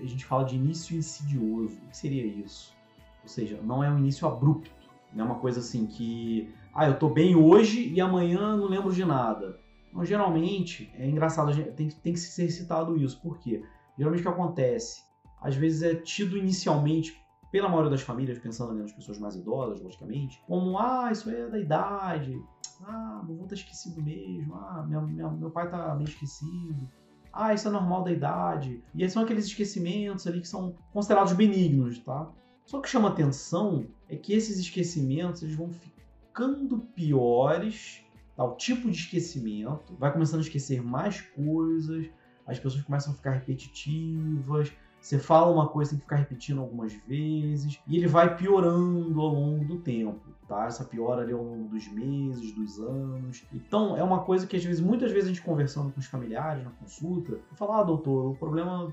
A 0.00 0.06
gente 0.06 0.24
fala 0.24 0.44
de 0.44 0.56
início 0.56 0.96
insidioso. 0.96 1.76
O 1.84 1.88
que 1.88 1.96
seria 1.96 2.24
isso? 2.24 2.74
Ou 3.22 3.28
seja, 3.28 3.60
não 3.62 3.82
é 3.82 3.90
um 3.90 3.98
início 3.98 4.26
abrupto. 4.26 4.70
Não 5.12 5.24
é 5.24 5.28
uma 5.28 5.38
coisa 5.38 5.60
assim 5.60 5.86
que... 5.86 6.52
Ah, 6.74 6.86
eu 6.86 6.98
tô 6.98 7.08
bem 7.08 7.36
hoje 7.36 7.88
e 7.92 8.00
amanhã 8.00 8.56
não 8.56 8.66
lembro 8.66 8.92
de 8.92 9.04
nada 9.04 9.62
então, 9.94 10.04
geralmente, 10.04 10.92
é 10.98 11.06
engraçado, 11.06 11.54
tem, 11.74 11.88
tem 11.88 12.12
que 12.12 12.18
ser 12.18 12.50
citado 12.50 12.96
isso. 12.96 13.20
Por 13.22 13.38
quê? 13.38 13.62
Geralmente 13.96 14.20
o 14.20 14.22
que 14.24 14.28
acontece? 14.28 15.04
Às 15.40 15.54
vezes 15.54 15.82
é 15.84 15.94
tido 15.94 16.36
inicialmente 16.36 17.16
pela 17.52 17.68
maioria 17.68 17.92
das 17.92 18.00
famílias, 18.00 18.40
pensando 18.40 18.74
nas 18.74 18.90
pessoas 18.90 19.20
mais 19.20 19.36
idosas, 19.36 19.80
logicamente, 19.80 20.42
como, 20.48 20.76
ah, 20.76 21.10
isso 21.12 21.30
é 21.30 21.48
da 21.48 21.60
idade, 21.60 22.42
ah, 22.82 23.22
meu 23.24 23.36
avô 23.36 23.46
tá 23.46 23.54
esquecido 23.54 24.02
mesmo, 24.02 24.54
ah, 24.54 24.84
minha, 24.86 25.00
minha, 25.00 25.28
meu 25.30 25.50
pai 25.50 25.70
tá 25.70 25.94
meio 25.94 26.08
esquecido, 26.08 26.88
ah, 27.32 27.52
isso 27.52 27.68
é 27.68 27.70
normal 27.70 28.04
da 28.04 28.12
idade. 28.12 28.82
E 28.94 29.08
são 29.08 29.22
aqueles 29.22 29.46
esquecimentos 29.46 30.26
ali 30.26 30.40
que 30.40 30.48
são 30.48 30.74
considerados 30.92 31.32
benignos, 31.32 31.98
tá? 31.98 32.30
Só 32.64 32.80
que 32.80 32.88
chama 32.88 33.08
atenção 33.08 33.86
é 34.08 34.16
que 34.16 34.32
esses 34.32 34.58
esquecimentos 34.58 35.42
eles 35.42 35.54
vão 35.54 35.70
ficando 35.70 36.78
piores 36.94 38.04
Tá? 38.36 38.44
O 38.44 38.56
tipo 38.56 38.90
de 38.90 38.96
esquecimento 38.96 39.94
vai 39.98 40.12
começando 40.12 40.40
a 40.40 40.42
esquecer 40.42 40.82
mais 40.82 41.20
coisas, 41.20 42.08
as 42.46 42.58
pessoas 42.58 42.82
começam 42.82 43.12
a 43.12 43.16
ficar 43.16 43.32
repetitivas, 43.32 44.72
Você 45.04 45.18
fala 45.18 45.52
uma 45.52 45.68
coisa, 45.68 45.90
tem 45.90 45.98
que 45.98 46.04
ficar 46.04 46.16
repetindo 46.16 46.62
algumas 46.62 46.94
vezes, 46.94 47.78
e 47.86 47.98
ele 47.98 48.06
vai 48.06 48.34
piorando 48.38 49.20
ao 49.20 49.34
longo 49.34 49.62
do 49.62 49.78
tempo, 49.78 50.18
tá? 50.48 50.64
Essa 50.64 50.82
piora 50.82 51.20
ali 51.20 51.34
ao 51.34 51.44
longo 51.44 51.68
dos 51.68 51.86
meses, 51.88 52.54
dos 52.54 52.80
anos. 52.80 53.44
Então, 53.52 53.98
é 53.98 54.02
uma 54.02 54.20
coisa 54.20 54.46
que 54.46 54.56
às 54.56 54.64
vezes, 54.64 54.80
muitas 54.80 55.12
vezes 55.12 55.26
a 55.26 55.34
gente 55.34 55.42
conversando 55.42 55.92
com 55.92 56.00
os 56.00 56.06
familiares 56.06 56.64
na 56.64 56.70
consulta, 56.70 57.32
eu 57.32 57.54
falo, 57.54 57.72
ah, 57.72 57.82
doutor, 57.82 58.30
o 58.30 58.34
problema, 58.34 58.90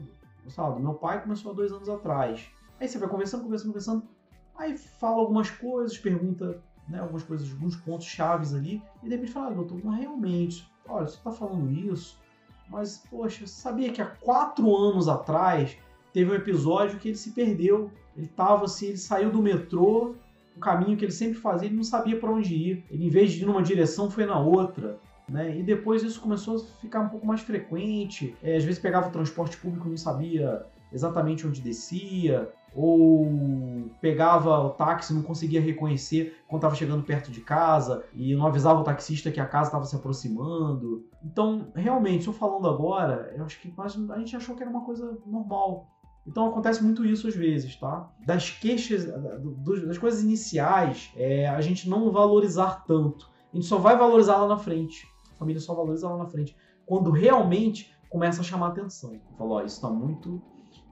sabe, 0.49 0.81
meu 0.81 0.95
pai 0.95 1.21
começou 1.21 1.53
há 1.53 1.55
dois 1.55 1.71
anos 1.71 1.87
atrás. 1.87 2.45
Aí 2.77 2.89
você 2.89 2.99
vai 2.99 3.07
conversando, 3.07 3.43
conversando, 3.43 3.67
conversando, 3.67 4.03
aí 4.57 4.77
fala 4.77 5.15
algumas 5.15 5.49
coisas, 5.49 5.97
pergunta 5.97 6.61
né, 6.89 6.99
algumas 6.99 7.23
coisas, 7.23 7.49
alguns 7.49 7.77
pontos 7.77 8.05
chaves 8.05 8.53
ali, 8.53 8.83
e 9.01 9.07
de 9.07 9.15
repente 9.15 9.31
fala, 9.31 9.47
ah, 9.47 9.53
doutor, 9.53 9.79
mas 9.81 9.97
realmente, 9.97 10.69
olha, 10.89 11.07
você 11.07 11.15
está 11.15 11.31
falando 11.31 11.71
isso, 11.71 12.19
mas, 12.67 12.97
poxa, 13.09 13.47
sabia 13.47 13.93
que 13.93 14.01
há 14.01 14.07
quatro 14.07 14.75
anos 14.75 15.07
atrás 15.07 15.77
teve 16.13 16.31
um 16.31 16.35
episódio 16.35 16.99
que 16.99 17.09
ele 17.09 17.17
se 17.17 17.31
perdeu. 17.31 17.91
Ele 18.15 18.27
tava 18.27 18.65
assim, 18.65 18.87
ele 18.87 18.97
saiu 18.97 19.31
do 19.31 19.41
metrô, 19.41 20.15
o 20.55 20.59
caminho 20.59 20.97
que 20.97 21.05
ele 21.05 21.11
sempre 21.11 21.35
fazia, 21.35 21.67
ele 21.67 21.75
não 21.75 21.83
sabia 21.83 22.19
para 22.19 22.31
onde 22.31 22.53
ir. 22.53 22.85
Ele, 22.89 23.05
em 23.05 23.09
vez 23.09 23.31
de 23.31 23.43
ir 23.43 23.45
numa 23.45 23.63
direção, 23.63 24.11
foi 24.11 24.25
na 24.25 24.39
outra. 24.39 24.99
Né? 25.27 25.57
E 25.57 25.63
depois 25.63 26.03
isso 26.03 26.19
começou 26.19 26.57
a 26.57 26.59
ficar 26.81 26.99
um 26.99 27.09
pouco 27.09 27.25
mais 27.25 27.41
frequente. 27.41 28.35
É, 28.43 28.57
às 28.57 28.63
vezes 28.63 28.79
pegava 28.79 29.07
o 29.07 29.11
transporte 29.11 29.57
público 29.57 29.87
e 29.87 29.91
não 29.91 29.97
sabia 29.97 30.65
exatamente 30.91 31.47
onde 31.47 31.61
descia 31.61 32.51
ou 32.73 33.29
pegava 33.99 34.59
o 34.59 34.69
táxi 34.69 35.13
não 35.13 35.21
conseguia 35.21 35.59
reconhecer 35.59 36.37
quando 36.47 36.59
estava 36.59 36.75
chegando 36.75 37.03
perto 37.03 37.29
de 37.29 37.41
casa 37.41 38.05
e 38.13 38.33
não 38.33 38.47
avisava 38.47 38.79
o 38.79 38.83
taxista 38.83 39.31
que 39.31 39.39
a 39.39 39.45
casa 39.45 39.67
estava 39.67 39.85
se 39.85 39.95
aproximando. 39.95 41.05
Então, 41.23 41.67
realmente, 41.75 42.19
estou 42.19 42.33
falando 42.33 42.67
agora, 42.67 43.33
eu 43.35 43.43
acho 43.43 43.59
que 43.59 43.73
a 43.77 44.17
gente 44.19 44.35
achou 44.35 44.55
que 44.55 44.63
era 44.63 44.71
uma 44.71 44.85
coisa 44.85 45.17
normal. 45.25 45.87
Então 46.25 46.47
acontece 46.47 46.83
muito 46.83 47.05
isso 47.05 47.27
às 47.27 47.35
vezes, 47.35 47.75
tá? 47.75 48.11
Das 48.25 48.49
queixas, 48.49 49.05
das 49.05 49.97
coisas 49.97 50.21
iniciais, 50.21 51.11
é, 51.15 51.47
a 51.47 51.61
gente 51.61 51.89
não 51.89 52.11
valorizar 52.11 52.83
tanto. 52.85 53.29
A 53.51 53.55
gente 53.55 53.65
só 53.65 53.77
vai 53.77 53.97
valorizar 53.97 54.37
lá 54.37 54.47
na 54.47 54.57
frente. 54.57 55.07
A 55.33 55.35
família 55.35 55.59
só 55.59 55.73
valoriza 55.73 56.07
lá 56.07 56.17
na 56.17 56.27
frente. 56.27 56.55
Quando 56.85 57.09
realmente 57.11 57.91
começa 58.09 58.41
a 58.41 58.43
chamar 58.43 58.67
atenção. 58.67 59.19
Falou, 59.37 59.57
ó, 59.57 59.63
isso 59.63 59.75
está 59.75 59.89
muito 59.89 60.41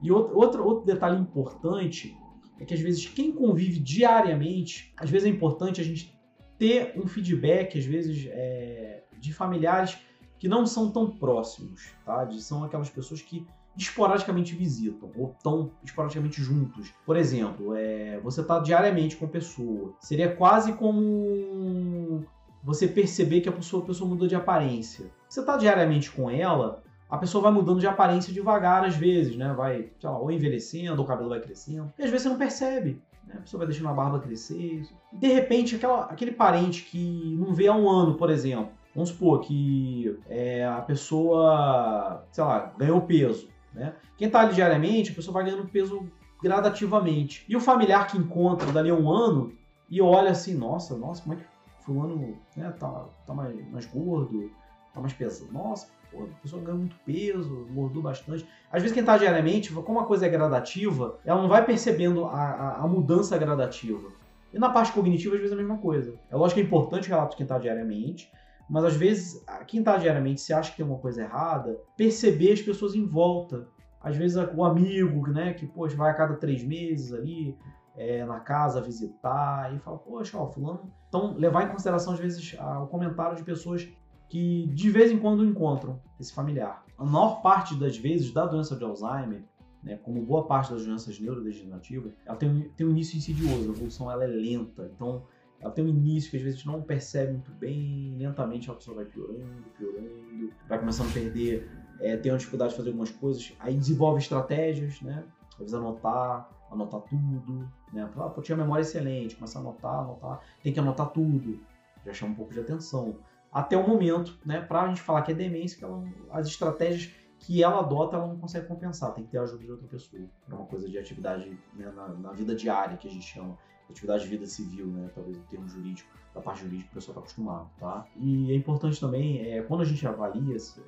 e 0.02 0.10
outro, 0.10 0.36
outro, 0.36 0.64
outro 0.64 0.86
detalhe 0.86 1.18
importante 1.18 2.16
é 2.58 2.64
que 2.64 2.74
às 2.74 2.80
vezes 2.80 3.06
quem 3.06 3.32
convive 3.32 3.78
diariamente, 3.78 4.92
às 4.96 5.10
vezes 5.10 5.26
é 5.26 5.30
importante 5.30 5.80
a 5.80 5.84
gente 5.84 6.18
ter 6.58 6.98
um 6.98 7.06
feedback, 7.06 7.78
às 7.78 7.84
vezes, 7.84 8.26
é, 8.30 9.04
de 9.18 9.32
familiares 9.32 9.98
que 10.38 10.48
não 10.48 10.66
são 10.66 10.90
tão 10.90 11.10
próximos, 11.10 11.92
tá? 12.04 12.28
São 12.32 12.64
aquelas 12.64 12.88
pessoas 12.88 13.20
que 13.20 13.46
esporadicamente 13.80 14.54
visitam 14.54 15.10
ou 15.16 15.34
estão 15.36 15.72
esporadicamente 15.82 16.42
juntos. 16.42 16.92
Por 17.06 17.16
exemplo, 17.16 17.74
é, 17.74 18.20
você 18.20 18.42
está 18.42 18.58
diariamente 18.58 19.16
com 19.16 19.24
a 19.24 19.28
pessoa. 19.28 19.94
Seria 20.00 20.34
quase 20.36 20.74
como 20.74 22.24
você 22.62 22.86
perceber 22.86 23.40
que 23.40 23.48
a 23.48 23.52
pessoa, 23.52 23.82
a 23.82 23.86
pessoa 23.86 24.08
muda 24.08 24.28
de 24.28 24.34
aparência. 24.34 25.10
Você 25.28 25.40
está 25.40 25.56
diariamente 25.56 26.10
com 26.10 26.30
ela, 26.30 26.82
a 27.08 27.16
pessoa 27.16 27.42
vai 27.42 27.52
mudando 27.52 27.80
de 27.80 27.86
aparência 27.86 28.32
devagar 28.32 28.84
às 28.84 28.96
vezes, 28.96 29.34
né? 29.34 29.54
Vai, 29.54 29.90
sei 29.98 30.10
lá, 30.10 30.18
ou 30.18 30.30
envelhecendo, 30.30 31.00
ou 31.00 31.04
o 31.04 31.08
cabelo 31.08 31.30
vai 31.30 31.40
crescendo. 31.40 31.90
E 31.98 32.02
às 32.02 32.10
vezes 32.10 32.24
você 32.24 32.28
não 32.28 32.38
percebe. 32.38 33.02
Né? 33.26 33.36
A 33.38 33.40
pessoa 33.40 33.60
vai 33.60 33.66
deixando 33.66 33.88
a 33.88 33.94
barba 33.94 34.20
crescer. 34.20 34.82
De 35.10 35.28
repente, 35.28 35.76
aquela, 35.76 36.04
aquele 36.04 36.32
parente 36.32 36.84
que 36.84 37.34
não 37.38 37.54
vê 37.54 37.66
há 37.66 37.74
um 37.74 37.88
ano, 37.88 38.14
por 38.14 38.28
exemplo. 38.28 38.72
Vamos 38.94 39.10
supor 39.10 39.40
que 39.40 40.18
é, 40.28 40.66
a 40.66 40.82
pessoa, 40.82 42.26
sei 42.30 42.44
lá, 42.44 42.74
ganhou 42.76 43.00
peso. 43.02 43.48
Né? 43.72 43.94
Quem 44.16 44.26
está 44.26 44.40
ali 44.40 44.54
diariamente, 44.54 45.12
a 45.12 45.14
pessoa 45.14 45.34
vai 45.34 45.44
ganhando 45.44 45.68
peso 45.68 46.10
gradativamente. 46.42 47.44
E 47.48 47.56
o 47.56 47.60
familiar 47.60 48.06
que 48.06 48.18
encontra 48.18 48.70
dali 48.72 48.90
a 48.90 48.94
um 48.94 49.10
ano 49.10 49.52
e 49.88 50.00
olha 50.00 50.30
assim, 50.30 50.54
nossa, 50.54 50.96
nossa, 50.96 51.22
como 51.22 51.34
é 51.34 51.38
que 51.38 51.44
fulano 51.84 52.36
né, 52.56 52.74
tá, 52.78 53.06
tá 53.26 53.34
mais, 53.34 53.70
mais 53.70 53.86
gordo, 53.86 54.50
tá 54.94 55.00
mais 55.00 55.12
pesado. 55.12 55.52
Nossa, 55.52 55.88
pô, 56.10 56.24
a 56.24 56.42
pessoa 56.42 56.62
ganhou 56.62 56.78
muito 56.78 56.96
peso, 57.04 57.66
engordou 57.70 58.02
bastante. 58.02 58.46
Às 58.72 58.82
vezes 58.82 58.94
quem 58.94 59.00
está 59.00 59.16
diariamente, 59.16 59.72
como 59.72 60.00
a 60.00 60.04
coisa 60.04 60.26
é 60.26 60.28
gradativa, 60.28 61.18
ela 61.24 61.40
não 61.40 61.48
vai 61.48 61.64
percebendo 61.64 62.24
a, 62.24 62.30
a, 62.30 62.76
a, 62.82 62.88
mudança 62.88 63.36
gradativa. 63.36 64.08
E 64.52 64.58
na 64.58 64.70
parte 64.70 64.92
cognitiva, 64.92 65.34
às 65.34 65.40
vezes 65.40 65.56
é 65.56 65.58
a 65.58 65.62
mesma 65.62 65.78
coisa. 65.78 66.14
É 66.30 66.36
lógico 66.36 66.56
que 66.56 66.60
é 66.60 66.64
importante 66.64 67.06
o 67.06 67.10
relato 67.10 67.30
de 67.30 67.36
quem 67.36 67.44
está 67.44 67.58
diariamente, 67.58 68.30
mas 68.70 68.84
às 68.84 68.94
vezes 68.94 69.44
quem 69.66 69.80
está 69.80 69.96
diariamente, 69.96 70.40
se 70.40 70.52
acha 70.52 70.70
que 70.70 70.76
tem 70.76 70.86
uma 70.86 70.98
coisa 70.98 71.22
errada, 71.22 71.76
perceber 71.96 72.52
as 72.52 72.62
pessoas 72.62 72.94
em 72.94 73.04
volta. 73.04 73.66
Às 74.00 74.16
vezes 74.16 74.36
o 74.54 74.64
amigo, 74.64 75.26
né, 75.28 75.52
que 75.52 75.66
poxa, 75.66 75.96
vai 75.96 76.10
a 76.10 76.14
cada 76.14 76.36
três 76.36 76.62
meses 76.62 77.12
ali, 77.12 77.58
é, 77.96 78.24
na 78.24 78.38
casa 78.38 78.80
visitar 78.80 79.74
e 79.74 79.78
fala, 79.80 79.98
poxa, 79.98 80.38
ó, 80.38 80.46
fulano. 80.46 80.90
Então, 81.08 81.34
levar 81.36 81.64
em 81.64 81.72
consideração, 81.72 82.12
às 82.12 82.20
vezes, 82.20 82.56
o 82.80 82.86
comentário 82.86 83.36
de 83.36 83.42
pessoas 83.42 83.86
que 84.28 84.68
de 84.68 84.88
vez 84.88 85.10
em 85.10 85.18
quando 85.18 85.44
encontram 85.44 86.00
esse 86.18 86.32
familiar. 86.32 86.84
A 86.96 87.04
maior 87.04 87.42
parte 87.42 87.74
das 87.74 87.98
vezes 87.98 88.32
da 88.32 88.46
doença 88.46 88.76
de 88.76 88.84
Alzheimer, 88.84 89.44
né, 89.82 89.96
como 89.96 90.24
boa 90.24 90.46
parte 90.46 90.72
das 90.72 90.86
doenças 90.86 91.18
neurodegenerativas, 91.18 92.12
ela 92.24 92.36
tem 92.36 92.70
tem 92.76 92.86
um 92.86 92.90
início 92.90 93.18
insidioso, 93.18 93.68
a 93.68 93.72
evolução 93.72 94.10
ela 94.10 94.22
é 94.22 94.28
lenta. 94.28 94.88
Então, 94.94 95.24
ela 95.60 95.70
tem 95.70 95.84
um 95.84 95.88
início 95.88 96.30
que 96.30 96.36
às 96.36 96.42
vezes 96.42 96.58
a 96.58 96.62
gente 96.62 96.72
não 96.72 96.82
percebe 96.82 97.32
muito 97.32 97.52
bem, 97.52 98.16
lentamente 98.18 98.70
a 98.70 98.74
pessoa 98.74 98.96
vai 98.96 99.04
piorando, 99.04 99.64
piorando, 99.76 100.52
vai 100.68 100.78
começando 100.78 101.10
a 101.10 101.12
perder, 101.12 101.70
é, 102.00 102.16
tem 102.16 102.32
uma 102.32 102.38
dificuldade 102.38 102.70
de 102.70 102.76
fazer 102.78 102.88
algumas 102.88 103.10
coisas, 103.10 103.52
aí 103.60 103.76
desenvolve 103.76 104.20
estratégias, 104.20 105.00
né? 105.02 105.24
Às 105.52 105.58
vezes 105.58 105.74
anotar, 105.74 106.48
anotar 106.70 107.00
tudo, 107.02 107.70
né? 107.92 108.08
Ah, 108.16 108.30
pô, 108.30 108.40
tinha 108.40 108.56
memória 108.56 108.82
excelente, 108.82 109.34
começa 109.34 109.58
a 109.58 109.60
anotar, 109.60 110.00
anotar, 110.00 110.40
tem 110.62 110.72
que 110.72 110.80
anotar 110.80 111.10
tudo, 111.10 111.60
já 112.04 112.14
chama 112.14 112.32
um 112.32 112.36
pouco 112.36 112.52
de 112.52 112.60
atenção 112.60 113.18
até 113.52 113.76
o 113.76 113.86
momento, 113.86 114.38
né? 114.44 114.60
Para 114.60 114.82
a 114.82 114.88
gente 114.88 115.02
falar 115.02 115.22
que 115.22 115.32
é 115.32 115.34
demência, 115.34 115.76
que 115.76 115.84
ela, 115.84 116.02
as 116.30 116.46
estratégias 116.46 117.12
que 117.40 117.62
ela 117.62 117.80
adota, 117.80 118.16
ela 118.16 118.26
não 118.26 118.38
consegue 118.38 118.66
compensar, 118.66 119.12
tem 119.14 119.24
que 119.24 119.30
ter 119.30 119.38
a 119.38 119.42
ajuda 119.42 119.64
de 119.64 119.70
outra 119.70 119.88
pessoa. 119.88 120.22
É 120.48 120.54
uma 120.54 120.66
coisa 120.66 120.88
de 120.88 120.98
atividade 120.98 121.58
né, 121.74 121.90
na, 121.90 122.08
na, 122.08 122.32
vida 122.32 122.54
diária, 122.54 122.96
que 122.96 123.08
a 123.08 123.10
gente 123.10 123.24
chama, 123.24 123.58
atividade 123.90 124.24
de 124.24 124.28
vida 124.28 124.46
civil, 124.46 124.86
né? 124.86 125.10
Talvez 125.14 125.36
o 125.36 125.40
termo 125.42 125.68
jurídico, 125.68 126.10
da 126.34 126.40
parte 126.40 126.62
jurídica, 126.62 126.90
o 126.90 126.94
pessoal 126.94 127.12
está 127.12 127.20
acostumado, 127.20 127.70
tá? 127.78 128.06
E 128.16 128.52
é 128.52 128.54
importante 128.54 129.00
também, 129.00 129.40
é, 129.46 129.62
quando 129.62 129.82
a 129.82 129.84
gente 129.84 130.06
avalia 130.06 130.56
esse, 130.56 130.80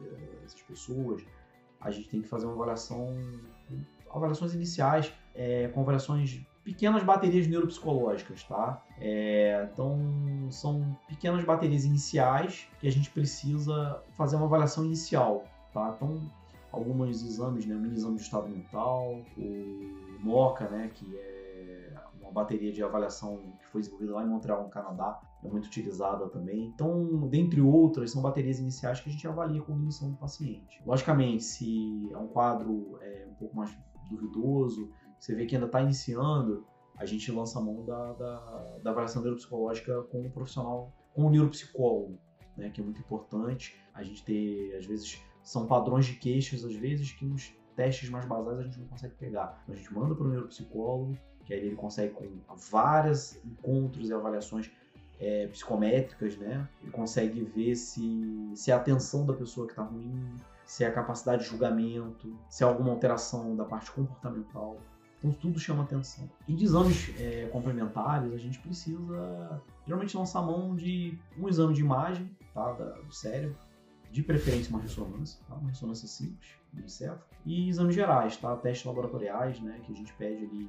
essas 0.45 0.63
pessoas, 0.63 1.23
a 1.81 1.91
gente 1.91 2.09
tem 2.09 2.23
que 2.23 2.29
fazer 2.29 2.47
uma 2.47 2.55
avaliação, 2.55 3.09
avaliações 4.11 4.55
iniciais, 4.55 5.13
é, 5.35 5.69
com 5.69 5.81
avaliações 5.81 6.41
pequenas 6.65 7.03
baterias 7.03 7.47
neuropsicológicas, 7.47 8.45
tá? 8.45 8.83
É, 8.99 9.69
então, 9.73 9.99
são 10.51 10.97
pequenas 11.09 11.45
baterias 11.45 11.85
iniciais 11.85 12.69
que 12.79 12.87
a 12.87 12.93
gente 12.93 13.11
precisa 13.11 14.01
fazer 14.17 14.37
uma 14.37 14.47
avaliação 14.47 14.85
inicial, 14.85 15.45
tá? 15.73 15.93
Então, 15.97 16.21
alguns 16.71 17.23
exames, 17.23 17.67
né? 17.67 17.75
O 17.75 17.81
mini 17.81 17.95
exame 17.95 18.17
de 18.17 18.23
estado 18.23 18.49
mental, 18.49 19.21
o 19.37 20.19
MOCA, 20.21 20.69
né? 20.69 20.91
Que 20.95 21.17
é 21.17 21.42
bateria 22.33 22.73
de 22.73 22.83
avaliação 22.83 23.57
que 23.59 23.67
foi 23.67 23.81
desenvolvida 23.81 24.15
lá 24.15 24.25
em 24.25 24.29
Montreal, 24.29 24.63
no 24.63 24.71
Canadá, 24.71 25.21
é 25.45 25.49
muito 25.49 25.67
utilizada 25.67 26.29
também. 26.29 26.67
Então, 26.67 27.29
dentre 27.29 27.61
outras, 27.61 28.11
são 28.11 28.23
baterias 28.23 28.59
iniciais 28.59 29.01
que 29.01 29.09
a 29.09 29.13
gente 29.13 29.27
avalia 29.27 29.61
a 29.61 29.65
cognição 29.65 30.11
do 30.11 30.17
paciente. 30.17 30.83
Logicamente, 30.87 31.43
se 31.43 32.09
é 32.13 32.17
um 32.17 32.29
quadro 32.29 32.99
é, 33.01 33.27
um 33.31 33.35
pouco 33.35 33.57
mais 33.57 33.77
duvidoso, 34.09 34.91
você 35.19 35.35
vê 35.35 35.47
que 35.47 35.55
ainda 35.55 35.67
está 35.67 35.81
iniciando, 35.81 36.67
a 36.97 37.07
gente 37.07 37.31
lança 37.33 37.59
a 37.59 37.63
mão 37.63 37.85
da, 37.85 38.13
da, 38.13 38.79
da 38.83 38.91
avaliação 38.91 39.23
neuropsicológica 39.23 40.03
com 40.05 40.27
o 40.27 40.31
profissional, 40.31 40.93
com 41.15 41.27
o 41.27 41.31
neuropsicólogo, 41.31 42.19
né, 42.57 42.71
que 42.71 42.81
é 42.81 42.85
muito 42.85 43.01
importante. 43.01 43.77
A 43.95 44.03
gente 44.03 44.25
ter, 44.25 44.77
às 44.77 44.87
vezes, 44.87 45.23
são 45.43 45.67
padrões 45.67 46.07
de 46.07 46.15
queixas, 46.15 46.65
às 46.65 46.75
vezes, 46.75 47.13
que 47.13 47.25
nos 47.25 47.55
testes 47.75 48.11
mais 48.11 48.27
basais 48.27 48.59
a 48.59 48.63
gente 48.63 48.79
não 48.79 48.87
consegue 48.87 49.15
pegar. 49.15 49.61
Então, 49.63 49.75
a 49.75 49.79
gente 49.79 49.93
manda 49.93 50.15
para 50.15 50.27
o 50.27 50.29
neuropsicólogo, 50.29 51.17
que 51.45 51.53
aí 51.53 51.61
ele 51.61 51.77
consegue, 51.77 52.13
com 52.13 52.29
vários 52.71 53.39
encontros 53.45 54.09
e 54.09 54.13
avaliações 54.13 54.71
é, 55.21 55.47
psicométricas, 55.47 56.37
né? 56.37 56.69
Ele 56.83 56.91
consegue 56.91 57.43
ver 57.43 57.77
se, 57.77 58.51
se 58.55 58.73
a 58.73 58.77
atenção 58.77 59.25
da 59.25 59.33
pessoa 59.33 59.67
que 59.67 59.73
está 59.73 59.83
ruim, 59.83 60.35
se 60.65 60.85
é 60.85 60.89
a 60.89 60.93
capacidade 60.93 61.45
de 61.45 61.51
julgamento, 61.51 62.37
se 62.49 62.65
há 62.65 62.67
alguma 62.67 62.91
alteração 62.91 63.55
da 63.55 63.65
parte 63.65 63.91
comportamental. 63.93 64.79
Então 65.19 65.31
tudo 65.33 65.61
chama 65.61 65.85
atenção. 65.85 66.29
E 66.49 66.55
de 66.55 66.65
exames 66.65 67.15
é, 67.21 67.49
complementares, 67.53 68.33
a 68.33 68.39
gente 68.39 68.59
precisa 68.59 69.63
geralmente 69.87 70.17
lançar 70.17 70.43
mão 70.43 70.75
de 70.75 71.17
um 71.39 71.49
exame 71.49 71.75
de 71.75 71.81
imagem 71.81 72.29
tá, 72.53 72.73
da, 72.73 72.87
do 72.87 73.13
cérebro, 73.15 73.57
de 74.11 74.23
preferência 74.23 74.71
uma 74.71 74.81
ressonância, 74.81 75.41
tá, 75.49 75.55
uma 75.55 75.69
ressonância 75.69 76.09
simples 76.09 76.61
encéfalo, 76.81 77.23
e 77.45 77.69
exames 77.69 77.95
gerais, 77.95 78.37
tá, 78.37 78.57
testes 78.57 78.87
laboratoriais, 78.87 79.61
né, 79.61 79.81
que 79.85 79.93
a 79.93 79.95
gente 79.95 80.13
pede 80.15 80.45
ali 80.45 80.69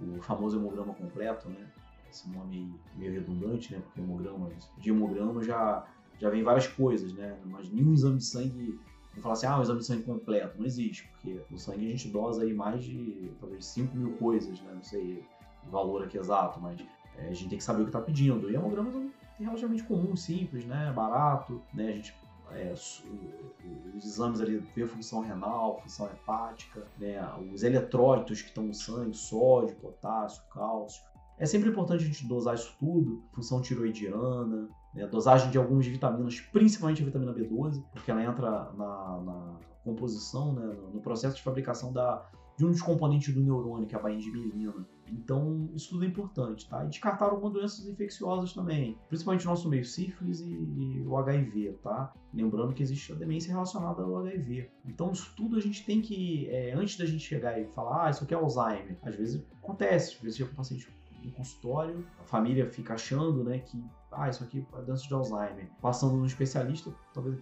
o 0.00 0.20
famoso 0.22 0.58
hemograma 0.58 0.94
completo, 0.94 1.48
né, 1.48 1.66
esse 2.10 2.28
nome 2.30 2.74
meio 2.96 3.12
redundante, 3.12 3.72
né, 3.72 3.80
porque 3.80 4.00
hemograma, 4.00 4.48
de 4.78 4.90
hemograma 4.90 5.42
já, 5.42 5.86
já 6.18 6.30
vem 6.30 6.42
várias 6.42 6.66
coisas, 6.66 7.12
né, 7.12 7.38
mas 7.44 7.70
nenhum 7.70 7.92
exame 7.92 8.18
de 8.18 8.24
sangue 8.24 8.80
Vou 9.18 9.22
falar 9.22 9.34
assim, 9.34 9.46
ah, 9.46 9.58
o 9.58 9.62
exame 9.62 9.80
de 9.80 9.86
sangue 9.86 10.02
completo. 10.04 10.58
Não 10.58 10.64
existe, 10.64 11.08
porque 11.08 11.40
no 11.50 11.58
sangue 11.58 11.86
a 11.86 11.90
gente 11.90 12.08
dosa 12.08 12.42
aí 12.42 12.54
mais 12.54 12.84
de 12.84 13.32
talvez 13.40 13.66
5 13.66 13.96
mil 13.96 14.12
coisas, 14.16 14.60
né? 14.60 14.72
Não 14.72 14.82
sei 14.82 15.24
o 15.66 15.70
valor 15.70 16.04
aqui 16.04 16.16
exato, 16.16 16.60
mas 16.60 16.80
é, 17.16 17.28
a 17.28 17.32
gente 17.32 17.48
tem 17.48 17.58
que 17.58 17.64
saber 17.64 17.80
o 17.80 17.84
que 17.84 17.88
está 17.88 18.00
pedindo. 18.00 18.48
E 18.48 18.54
hemograma 18.54 19.10
é 19.40 19.42
relativamente 19.42 19.82
comum, 19.84 20.14
simples, 20.14 20.64
né? 20.66 20.92
Barato, 20.92 21.60
né? 21.74 21.88
A 21.88 21.92
gente 21.92 22.14
é, 22.52 22.72
os, 22.72 23.04
os, 23.96 24.04
exames 24.04 24.40
ali 24.40 24.58
ver 24.58 24.86
função 24.86 25.20
renal, 25.20 25.80
função 25.80 26.06
hepática, 26.06 26.86
né, 26.98 27.20
os 27.52 27.62
eletrólitos 27.62 28.42
que 28.42 28.48
estão 28.48 28.64
no 28.64 28.74
sangue, 28.74 29.16
sódio, 29.16 29.76
potássio, 29.76 30.42
cálcio. 30.50 31.02
É 31.38 31.46
sempre 31.46 31.70
importante 31.70 32.04
a 32.04 32.06
gente 32.06 32.26
dosar 32.26 32.54
isso 32.54 32.74
tudo, 32.78 33.22
função 33.32 33.60
tiroidiana, 33.60 34.68
né, 34.94 35.06
dosagem 35.06 35.50
de 35.50 35.58
algumas 35.58 35.86
vitaminas, 35.86 36.40
principalmente 36.40 37.02
a 37.02 37.04
vitamina 37.04 37.32
B12, 37.32 37.84
porque 37.92 38.10
ela 38.10 38.22
entra 38.22 38.72
na, 38.72 39.20
na 39.20 39.56
composição, 39.84 40.52
né, 40.52 40.76
no 40.92 41.00
processo 41.00 41.36
de 41.36 41.42
fabricação 41.42 41.92
da, 41.92 42.26
de 42.58 42.66
um 42.66 42.70
dos 42.72 42.82
componentes 42.82 43.32
do 43.32 43.40
neurônio, 43.40 43.86
que 43.86 43.94
é 43.94 43.98
a 43.98 44.02
bainha 44.02 44.20
de 44.20 44.32
mielina. 44.32 44.84
Então, 45.06 45.70
isso 45.74 45.90
tudo 45.90 46.04
é 46.04 46.08
importante, 46.08 46.68
tá? 46.68 46.84
E 46.84 46.88
descartar 46.88 47.26
algumas 47.26 47.52
doenças 47.52 47.86
infecciosas 47.86 48.52
também, 48.52 48.98
principalmente 49.08 49.44
no 49.44 49.50
nosso 49.50 49.68
meio, 49.68 49.84
sífilis 49.84 50.40
e, 50.40 50.50
e, 50.50 51.06
o 51.06 51.16
HIV, 51.16 51.78
tá? 51.80 52.12
Lembrando 52.34 52.74
que 52.74 52.82
existe 52.82 53.12
a 53.12 53.14
demência 53.14 53.52
relacionada 53.52 54.02
ao 54.02 54.18
HIV. 54.18 54.68
Então, 54.84 55.12
isso 55.12 55.32
tudo 55.36 55.56
a 55.56 55.60
gente 55.60 55.86
tem 55.86 56.02
que, 56.02 56.48
é, 56.50 56.74
antes 56.74 56.98
da 56.98 57.06
gente 57.06 57.22
chegar 57.22 57.58
e 57.60 57.64
falar, 57.68 58.06
ah, 58.06 58.10
isso 58.10 58.24
aqui 58.24 58.34
é 58.34 58.36
Alzheimer, 58.36 58.98
às 59.02 59.14
vezes 59.14 59.46
acontece, 59.62 60.16
às 60.16 60.20
vezes 60.20 60.38
chega 60.38 60.50
um 60.50 60.54
paciente 60.56 60.92
no 61.22 61.30
consultório, 61.30 62.04
a 62.18 62.24
família 62.24 62.68
fica 62.68 62.94
achando, 62.94 63.44
né, 63.44 63.60
que, 63.60 63.80
ah, 64.10 64.28
isso 64.28 64.42
aqui 64.42 64.66
é 64.76 64.82
doença 64.82 65.06
de 65.06 65.14
Alzheimer. 65.14 65.70
Passando 65.80 66.16
no 66.16 66.26
especialista, 66.26 66.92
talvez 67.14 67.38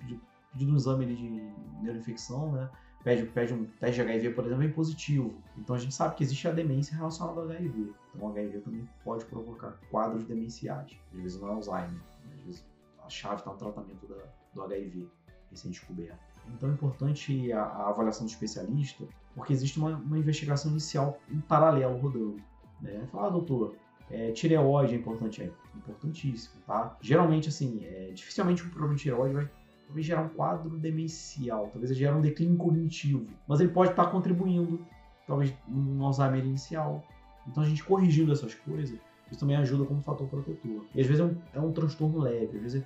pedindo 0.52 0.72
um 0.72 0.76
exame 0.76 1.06
de 1.06 1.52
neuroinfecção, 1.82 2.52
né? 2.52 2.70
Pede, 3.06 3.24
pede 3.26 3.54
um 3.54 3.64
teste 3.78 4.02
de 4.02 4.10
HIV, 4.10 4.30
por 4.30 4.44
exemplo, 4.44 4.64
é 4.64 4.68
positivo. 4.68 5.40
Então 5.56 5.76
a 5.76 5.78
gente 5.78 5.94
sabe 5.94 6.16
que 6.16 6.24
existe 6.24 6.48
a 6.48 6.50
demência 6.50 6.96
relacionada 6.96 7.40
ao 7.40 7.46
HIV. 7.48 7.92
Então 8.12 8.26
o 8.26 8.30
HIV 8.32 8.58
também 8.58 8.88
pode 9.04 9.24
provocar 9.26 9.78
quadros 9.92 10.24
demenciais. 10.24 10.90
Às 11.14 11.20
vezes 11.20 11.40
não 11.40 11.48
é 11.48 11.52
Alzheimer, 11.52 12.00
às 12.34 12.44
vezes 12.44 12.66
a 12.98 13.08
chave 13.08 13.36
está 13.36 13.52
no 13.52 13.58
tratamento 13.58 14.04
da, 14.08 14.16
do 14.52 14.62
HIV 14.64 15.06
recém-descoberto. 15.52 16.18
Então 16.48 16.68
é 16.68 16.72
importante 16.72 17.52
a, 17.52 17.62
a, 17.62 17.90
avaliação 17.90 18.26
do 18.26 18.28
especialista, 18.28 19.04
porque 19.36 19.52
existe 19.52 19.78
uma, 19.78 19.96
uma 19.96 20.18
investigação 20.18 20.72
inicial 20.72 21.20
em 21.30 21.40
paralelo 21.40 21.96
rodando. 21.98 22.42
Né? 22.80 23.06
Fala, 23.12 23.28
ah, 23.28 23.30
doutor, 23.30 23.76
é, 24.10 24.32
tireoide 24.32 24.94
é 24.94 24.98
importante, 24.98 25.42
é 25.42 25.50
importantíssimo, 25.76 26.60
tá? 26.66 26.96
Geralmente, 27.00 27.48
assim, 27.48 27.84
é, 27.84 28.10
dificilmente 28.12 28.64
um 28.64 28.68
problema 28.68 28.96
de 28.96 29.02
tireoide 29.02 29.34
vai 29.34 29.50
talvez 29.86 30.04
gerar 30.04 30.22
um 30.22 30.28
quadro 30.28 30.76
demencial, 30.78 31.70
talvez 31.72 31.96
gerar 31.96 32.16
um 32.16 32.20
declínio 32.20 32.56
cognitivo, 32.56 33.26
mas 33.46 33.60
ele 33.60 33.70
pode 33.70 33.90
estar 33.90 34.06
contribuindo, 34.06 34.84
talvez 35.26 35.54
um 35.68 36.04
Alzheimer 36.04 36.44
inicial. 36.44 37.04
Então 37.46 37.62
a 37.62 37.66
gente 37.66 37.84
corrigindo 37.84 38.32
essas 38.32 38.54
coisas, 38.54 38.98
isso 39.30 39.40
também 39.40 39.56
ajuda 39.56 39.84
como 39.84 40.02
fator 40.02 40.26
protetor. 40.28 40.84
E 40.94 41.00
às 41.00 41.06
vezes 41.06 41.20
é 41.20 41.24
um, 41.24 41.36
é 41.54 41.60
um 41.60 41.72
transtorno 41.72 42.18
leve, 42.18 42.56
às 42.56 42.62
vezes 42.62 42.84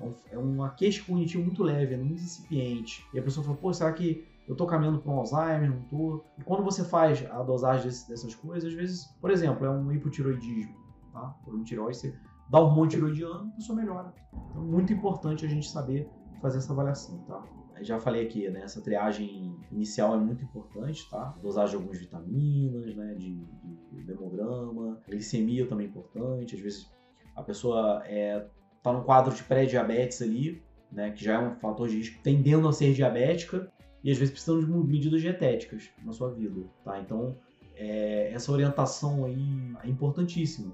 é, 0.00 0.04
um, 0.04 0.14
é 0.32 0.38
uma 0.38 0.70
queixa 0.70 1.04
cognitiva 1.04 1.42
muito 1.42 1.62
leve, 1.62 1.94
é 1.94 1.96
muito 1.96 2.22
incipiente. 2.22 3.06
E 3.12 3.18
a 3.18 3.22
pessoa 3.22 3.44
fala, 3.44 3.56
pô, 3.56 3.72
será 3.72 3.92
que 3.92 4.26
eu 4.46 4.56
tô 4.56 4.66
caminhando 4.66 4.98
para 4.98 5.12
um 5.12 5.18
Alzheimer, 5.18 5.70
não 5.70 5.82
tô? 5.82 6.24
E 6.38 6.42
quando 6.42 6.62
você 6.64 6.82
faz 6.82 7.24
a 7.30 7.42
dosagem 7.42 7.86
desse, 7.86 8.08
dessas 8.08 8.34
coisas, 8.34 8.70
às 8.70 8.74
vezes, 8.74 9.04
por 9.20 9.30
exemplo, 9.30 9.66
é 9.66 9.70
um 9.70 9.92
hipotiroidismo, 9.92 10.74
tá? 11.12 11.34
Por 11.44 11.54
um 11.54 11.62
tiroide, 11.62 11.98
você 11.98 12.14
dá 12.48 12.58
hormônio 12.58 12.90
tiroidiano, 12.90 13.50
a 13.52 13.56
pessoa 13.56 13.76
melhora. 13.76 14.14
Então, 14.50 14.62
muito 14.62 14.90
importante 14.90 15.44
a 15.44 15.48
gente 15.48 15.68
saber 15.68 16.08
fazer 16.40 16.58
essa 16.58 16.72
avaliação, 16.72 17.18
tá? 17.24 17.44
Já 17.80 17.98
falei 18.00 18.26
aqui, 18.26 18.48
né? 18.48 18.62
Essa 18.62 18.80
triagem 18.80 19.56
inicial 19.70 20.14
é 20.14 20.18
muito 20.18 20.42
importante, 20.42 21.08
tá? 21.08 21.36
Dosagem 21.42 21.70
de 21.70 21.76
algumas 21.76 21.98
vitaminas, 21.98 22.96
né? 22.96 23.14
De, 23.14 23.36
de 23.92 24.12
hemograma, 24.12 25.00
glicemia 25.08 25.66
também 25.66 25.86
é 25.86 25.90
importante. 25.90 26.56
Às 26.56 26.60
vezes 26.60 26.90
a 27.36 27.42
pessoa 27.42 28.02
é, 28.06 28.46
tá 28.82 28.92
num 28.92 29.02
quadro 29.02 29.34
de 29.34 29.42
pré-diabetes 29.44 30.20
ali, 30.22 30.62
né? 30.90 31.10
Que 31.10 31.24
já 31.24 31.34
é 31.34 31.38
um 31.38 31.54
fator 31.56 31.88
de 31.88 31.98
risco, 31.98 32.20
tendendo 32.22 32.66
a 32.68 32.72
ser 32.72 32.92
diabética 32.92 33.70
e 34.02 34.10
às 34.10 34.18
vezes 34.18 34.32
precisando 34.32 34.64
de 34.64 34.88
medidas 34.88 35.20
dietéticas 35.20 35.90
na 36.04 36.12
sua 36.12 36.32
vida, 36.32 36.64
tá? 36.84 36.98
Então 37.00 37.36
é, 37.76 38.32
essa 38.32 38.50
orientação 38.50 39.24
aí 39.24 39.72
é 39.84 39.88
importantíssima, 39.88 40.72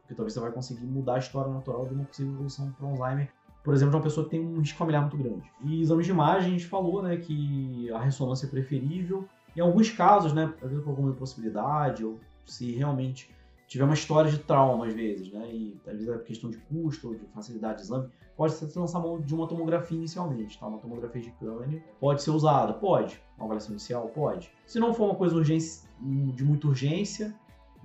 porque 0.00 0.14
talvez 0.14 0.32
você 0.32 0.40
vai 0.40 0.52
conseguir 0.52 0.86
mudar 0.86 1.16
a 1.16 1.18
história 1.18 1.52
natural 1.52 1.86
de 1.86 1.94
uma 1.94 2.04
possível 2.04 2.32
evolução 2.32 2.72
para 2.72 2.86
Alzheimer 2.86 3.30
por 3.66 3.74
exemplo, 3.74 3.90
de 3.90 3.96
uma 3.96 4.02
pessoa 4.04 4.22
que 4.22 4.30
tem 4.30 4.40
um 4.40 4.60
risco 4.60 4.78
familiar 4.78 5.00
muito 5.00 5.16
grande. 5.16 5.50
E 5.64 5.82
exames 5.82 6.06
de 6.06 6.12
imagem, 6.12 6.50
a 6.50 6.52
gente 6.52 6.66
falou, 6.66 7.02
né, 7.02 7.16
que 7.16 7.90
a 7.90 7.98
ressonância 7.98 8.46
é 8.46 8.48
preferível. 8.48 9.24
Em 9.56 9.60
alguns 9.60 9.90
casos, 9.90 10.32
né, 10.32 10.54
às 10.62 10.70
vezes 10.70 10.84
por 10.84 10.90
alguma 10.90 11.12
possibilidade, 11.12 12.04
ou 12.04 12.20
se 12.44 12.70
realmente 12.70 13.28
tiver 13.66 13.82
uma 13.82 13.94
história 13.94 14.30
de 14.30 14.38
trauma, 14.38 14.86
às 14.86 14.94
vezes, 14.94 15.32
né, 15.32 15.50
e 15.52 15.76
às 15.84 15.94
vezes 15.94 16.08
é 16.08 16.18
questão 16.18 16.48
de 16.48 16.58
custo 16.58 17.08
ou 17.08 17.14
de 17.16 17.26
facilidade 17.34 17.78
de 17.78 17.82
exame, 17.82 18.08
pode 18.36 18.52
ser 18.52 18.78
lançar 18.78 19.00
mão 19.00 19.20
de 19.20 19.34
uma 19.34 19.48
tomografia 19.48 19.98
inicialmente, 19.98 20.56
tá? 20.60 20.68
Uma 20.68 20.78
tomografia 20.78 21.22
de 21.22 21.32
crânio 21.32 21.82
pode 21.98 22.22
ser 22.22 22.30
usada? 22.30 22.72
Pode. 22.72 23.20
Uma 23.36 23.46
avaliação 23.46 23.72
inicial? 23.72 24.06
Pode. 24.10 24.48
Se 24.64 24.78
não 24.78 24.94
for 24.94 25.06
uma 25.06 25.16
coisa 25.16 25.34
urgência, 25.34 25.88
de 26.00 26.44
muita 26.44 26.68
urgência, 26.68 27.34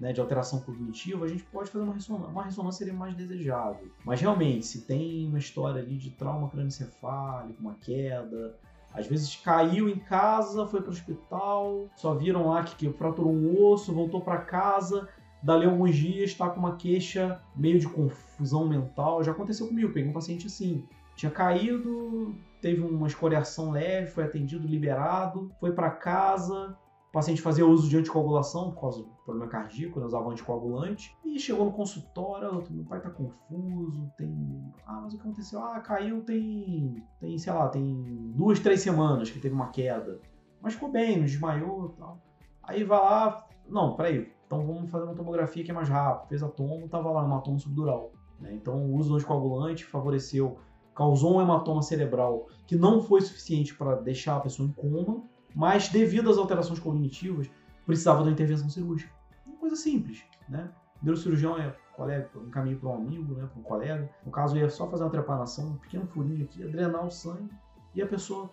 né, 0.01 0.11
de 0.11 0.19
alteração 0.19 0.59
cognitiva, 0.61 1.25
a 1.25 1.27
gente 1.27 1.43
pode 1.43 1.69
fazer 1.69 1.83
uma 1.83 1.93
ressonância. 1.93 2.31
Uma 2.31 2.43
ressonância 2.43 2.79
seria 2.79 2.93
mais 2.93 3.15
desejável. 3.15 3.87
Mas 4.03 4.19
realmente, 4.19 4.65
se 4.65 4.81
tem 4.81 5.27
uma 5.27 5.37
história 5.37 5.79
ali 5.79 5.95
de 5.95 6.09
trauma 6.09 6.49
crânioencefálico, 6.49 7.61
uma 7.61 7.75
queda, 7.75 8.57
às 8.91 9.05
vezes 9.05 9.35
caiu 9.35 9.87
em 9.87 9.99
casa, 9.99 10.65
foi 10.65 10.81
para 10.81 10.89
o 10.89 10.91
hospital, 10.91 11.87
só 11.95 12.15
viram 12.15 12.47
lá 12.47 12.63
que, 12.63 12.75
que 12.75 12.91
fraturou 12.97 13.31
um 13.31 13.63
osso, 13.63 13.93
voltou 13.93 14.21
para 14.21 14.39
casa, 14.39 15.07
dali 15.43 15.67
alguns 15.67 15.95
dias 15.95 16.31
está 16.31 16.49
com 16.49 16.59
uma 16.59 16.77
queixa 16.77 17.39
meio 17.55 17.79
de 17.79 17.87
confusão 17.87 18.67
mental. 18.67 19.23
Já 19.23 19.33
aconteceu 19.33 19.67
comigo, 19.67 19.93
peguei 19.93 20.09
um 20.09 20.13
paciente 20.13 20.47
assim, 20.47 20.83
tinha 21.15 21.31
caído, 21.31 22.35
teve 22.59 22.81
uma 22.81 23.05
escoriação 23.05 23.69
leve, 23.69 24.07
foi 24.07 24.23
atendido, 24.23 24.67
liberado, 24.67 25.51
foi 25.59 25.71
para 25.73 25.91
casa, 25.91 26.75
o 27.11 27.13
paciente 27.13 27.41
fazia 27.41 27.65
uso 27.65 27.89
de 27.89 27.97
anticoagulação 27.97 28.71
por 28.71 28.79
causa 28.79 29.03
do 29.03 29.09
problema 29.25 29.51
cardíaco, 29.51 29.99
né, 29.99 30.05
usava 30.05 30.29
anticoagulante. 30.29 31.13
E 31.25 31.37
chegou 31.37 31.65
no 31.65 31.73
consultório, 31.73 32.63
meu 32.69 32.85
pai 32.85 33.01
tá 33.01 33.09
confuso, 33.09 34.09
tem. 34.17 34.73
Ah, 34.85 35.01
mas 35.03 35.13
o 35.13 35.17
que 35.17 35.21
aconteceu? 35.21 35.61
Ah, 35.61 35.81
caiu 35.81 36.23
tem. 36.23 37.03
Tem, 37.19 37.37
sei 37.37 37.51
lá, 37.51 37.67
tem 37.67 38.31
duas, 38.33 38.61
três 38.61 38.79
semanas 38.79 39.29
que 39.29 39.41
teve 39.41 39.53
uma 39.53 39.67
queda. 39.71 40.21
Mas 40.61 40.75
ficou 40.75 40.89
bem, 40.89 41.17
não 41.17 41.25
desmaiou 41.25 41.87
e 41.93 41.99
tal. 41.99 42.17
Aí 42.63 42.85
vai 42.85 42.99
lá. 42.99 43.45
Não, 43.67 43.93
peraí, 43.97 44.31
então 44.47 44.65
vamos 44.65 44.89
fazer 44.89 45.03
uma 45.03 45.15
tomografia 45.15 45.65
que 45.65 45.71
é 45.71 45.73
mais 45.73 45.89
rápido. 45.89 46.29
Fez 46.29 46.41
a 46.41 46.47
tomo, 46.47 46.87
tava 46.87 47.11
lá, 47.11 47.25
hematoma 47.25 47.59
subdural. 47.59 48.13
Né? 48.39 48.53
Então 48.53 48.85
o 48.85 48.95
uso 48.95 49.09
do 49.09 49.15
anticoagulante 49.15 49.83
favoreceu, 49.83 50.59
causou 50.95 51.35
um 51.35 51.41
hematoma 51.41 51.81
cerebral 51.81 52.47
que 52.65 52.77
não 52.77 53.01
foi 53.01 53.19
suficiente 53.19 53.75
para 53.75 53.95
deixar 53.95 54.37
a 54.37 54.39
pessoa 54.39 54.69
em 54.69 54.71
coma 54.71 55.29
mas 55.55 55.89
devido 55.89 56.29
às 56.29 56.37
alterações 56.37 56.79
cognitivas, 56.79 57.49
precisava 57.85 58.21
uma 58.21 58.31
intervenção 58.31 58.69
cirúrgica. 58.69 59.11
Uma 59.45 59.57
coisa 59.57 59.75
simples, 59.75 60.23
né? 60.47 60.69
O 61.01 61.05
neurocirurgião 61.05 61.57
é 61.57 61.75
colega, 61.95 62.29
um 62.35 62.49
caminho 62.49 62.79
para 62.79 62.89
um 62.89 62.95
amigo, 62.95 63.33
né, 63.33 63.47
para 63.51 63.59
um 63.59 63.63
colega. 63.63 64.09
No 64.25 64.31
caso, 64.31 64.57
ia 64.57 64.69
só 64.69 64.87
fazer 64.87 65.03
uma 65.03 65.09
trepanação, 65.09 65.69
um 65.69 65.77
pequeno 65.77 66.07
furinho 66.07 66.43
aqui, 66.43 66.63
drenar 66.63 67.05
o 67.05 67.11
sangue 67.11 67.49
e 67.93 68.01
a 68.01 68.07
pessoa 68.07 68.49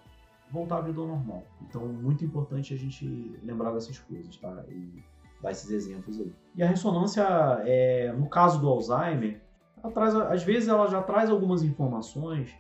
voltar 0.51 0.79
à 0.79 0.81
vida 0.81 0.99
normal. 0.99 1.45
Então, 1.63 1.87
muito 1.87 2.25
importante 2.25 2.75
a 2.75 2.77
gente 2.77 3.07
lembrar 3.43 3.73
dessas 3.73 3.99
coisas, 3.99 4.37
tá? 4.37 4.65
E 4.69 5.03
dar 5.43 5.51
esses 5.51 5.71
exemplos 5.71 6.19
aí. 6.21 6.33
E 6.57 6.63
a 6.63 6.67
ressonância, 6.67 7.23
é, 7.65 8.13
no 8.13 8.29
caso 8.29 8.61
do 8.61 8.69
Alzheimer, 8.69 9.41
ela 9.83 9.93
traz, 9.93 10.15
às 10.15 10.43
vezes 10.43 10.69
ela 10.69 10.87
já 10.89 11.03
traz 11.03 11.31
algumas 11.31 11.63
informações 11.63 12.55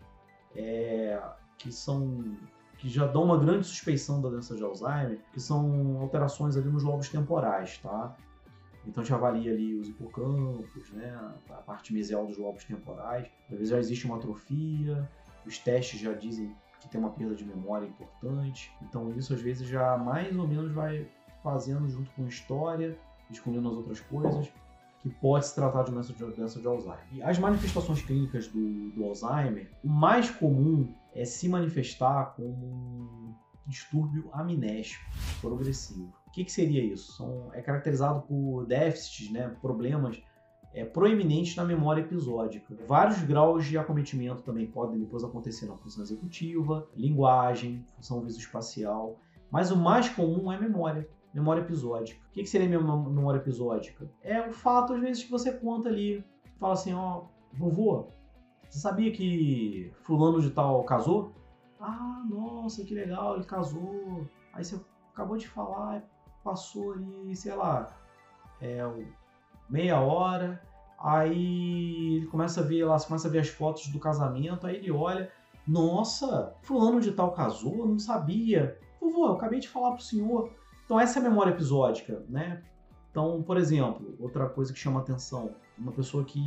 é, 0.55 1.21
que 1.57 1.73
são 1.73 2.37
que 2.79 2.89
já 2.89 3.07
dão 3.07 3.25
uma 3.25 3.37
grande 3.37 3.67
suspeição 3.67 4.23
da 4.23 4.29
doença 4.29 4.55
de 4.55 4.63
Alzheimer, 4.63 5.19
que 5.33 5.41
são 5.41 5.99
alterações 6.01 6.57
ali 6.57 6.71
nos 6.71 6.85
lobos 6.85 7.09
temporais, 7.09 7.79
tá? 7.79 8.17
Então 8.87 9.05
gente 9.05 9.13
avalia 9.13 9.53
ali 9.53 9.75
os 9.75 9.89
hipocampos, 9.89 10.91
né, 10.93 11.15
a 11.51 11.55
parte 11.55 11.93
mesial 11.93 12.27
dos 12.27 12.39
lobos 12.39 12.65
temporais. 12.65 13.29
Às 13.51 13.59
vezes 13.59 13.69
já 13.69 13.79
existe 13.79 14.07
uma 14.07 14.17
atrofia, 14.17 15.09
os 15.45 15.59
testes 15.59 16.01
já 16.01 16.13
dizem 16.15 16.55
que 16.81 16.89
tem 16.89 17.01
uma 17.01 17.11
perda 17.11 17.35
de 17.35 17.45
memória 17.45 17.87
importante. 17.87 18.73
Então 18.81 19.13
isso 19.17 19.35
às 19.35 19.43
vezes 19.43 19.67
já 19.69 19.99
mais 19.99 20.35
ou 20.39 20.47
menos 20.47 20.73
vai 20.73 21.07
fazendo 21.43 21.89
junto 21.89 22.11
com 22.13 22.27
história, 22.27 22.97
descobrindo 23.29 23.69
as 23.69 23.75
outras 23.75 24.01
coisas, 24.01 24.51
que 25.01 25.11
pode 25.11 25.47
se 25.47 25.55
tratar 25.55 25.83
de 25.83 25.93
doença 25.93 26.13
de, 26.13 26.25
doença 26.25 26.61
de 26.61 26.67
Alzheimer. 26.67 27.05
E 27.13 27.23
as 27.23 27.39
manifestações 27.39 28.01
clínicas 28.03 28.49
do, 28.49 28.91
do 28.91 29.05
Alzheimer, 29.05 29.71
o 29.85 29.89
mais 29.89 30.31
comum 30.31 30.93
é 31.15 31.25
se 31.25 31.49
manifestar 31.49 32.35
como 32.37 32.49
um 32.49 33.35
distúrbio 33.67 34.31
amnésico 34.33 35.05
progressivo. 35.41 36.13
O 36.27 36.31
que, 36.31 36.45
que 36.45 36.53
seria 36.53 36.83
isso? 36.83 37.13
São, 37.13 37.51
é 37.53 37.61
caracterizado 37.61 38.23
por 38.23 38.67
déficits, 38.67 39.31
né, 39.31 39.49
problemas 39.61 40.23
é, 40.73 40.85
proeminentes 40.85 41.57
na 41.57 41.65
memória 41.65 42.01
episódica. 42.01 42.75
Vários 42.87 43.23
graus 43.23 43.65
de 43.67 43.79
acometimento 43.79 44.43
também 44.43 44.67
podem 44.67 44.99
depois 44.99 45.25
acontecer 45.25 45.67
na 45.67 45.77
função 45.77 46.03
executiva, 46.03 46.89
linguagem, 46.95 47.85
função 47.97 48.21
visoespacial, 48.23 49.19
mas 49.51 49.71
o 49.71 49.77
mais 49.77 50.09
comum 50.09 50.53
é 50.53 50.61
memória, 50.61 51.09
memória 51.33 51.63
episódica. 51.63 52.21
O 52.29 52.33
que 52.33 52.47
seria 52.47 52.69
memória 52.69 53.39
episódica? 53.39 54.11
É 54.23 54.41
o 54.47 54.53
fato, 54.53 54.95
às 54.95 55.01
vezes, 55.01 55.25
que 55.25 55.31
você 55.31 55.53
conta 55.53 55.89
ali, 55.89 56.25
fala 56.59 56.75
assim, 56.75 56.93
ó, 56.93 57.25
vovô, 57.53 58.09
você 58.69 58.79
sabia 58.81 59.11
que 59.13 59.93
fulano 60.03 60.41
de 60.41 60.51
tal 60.51 60.85
casou? 60.85 61.33
Ah, 61.81 62.23
nossa, 62.29 62.85
que 62.85 62.95
legal, 62.95 63.37
ele 63.37 63.45
casou. 63.45 64.27
Aí 64.53 64.65
você 64.65 64.81
acabou 65.13 65.37
de 65.37 65.49
falar, 65.49 66.03
passou 66.45 66.93
ali, 66.93 67.35
sei 67.35 67.55
lá, 67.55 67.97
é, 68.61 68.81
meia 69.69 70.01
hora, 70.01 70.63
aí 70.99 72.17
ele 72.17 72.27
começa 72.27 72.61
a 72.61 72.65
ver 72.65 72.85
lá, 72.85 72.99
começa 73.01 73.29
a 73.29 73.31
ver 73.31 73.41
as 73.41 73.49
fotos 73.49 73.89
do 73.89 73.99
casamento, 73.99 74.67
aí 74.67 74.77
ele 74.77 74.91
olha, 74.91 75.31
nossa, 75.67 76.55
fulano 76.63 77.01
de 77.01 77.13
tal 77.13 77.33
casou, 77.33 77.87
não 77.87 77.99
sabia. 77.99 78.79
Vovô, 79.01 79.27
eu 79.27 79.33
acabei 79.35 79.61
de 79.61 79.69
falar 79.69 79.93
pro 79.93 80.03
senhor. 80.03 80.53
Então 80.85 80.99
essa 80.99 81.19
é 81.19 81.21
a 81.23 81.29
memória 81.29 81.51
episódica, 81.51 82.25
né? 82.29 82.63
Então, 83.11 83.43
por 83.43 83.57
exemplo, 83.57 84.15
outra 84.21 84.49
coisa 84.49 84.73
que 84.73 84.79
chama 84.79 85.01
atenção, 85.01 85.55
uma 85.77 85.93
pessoa 85.93 86.25
que 86.25 86.41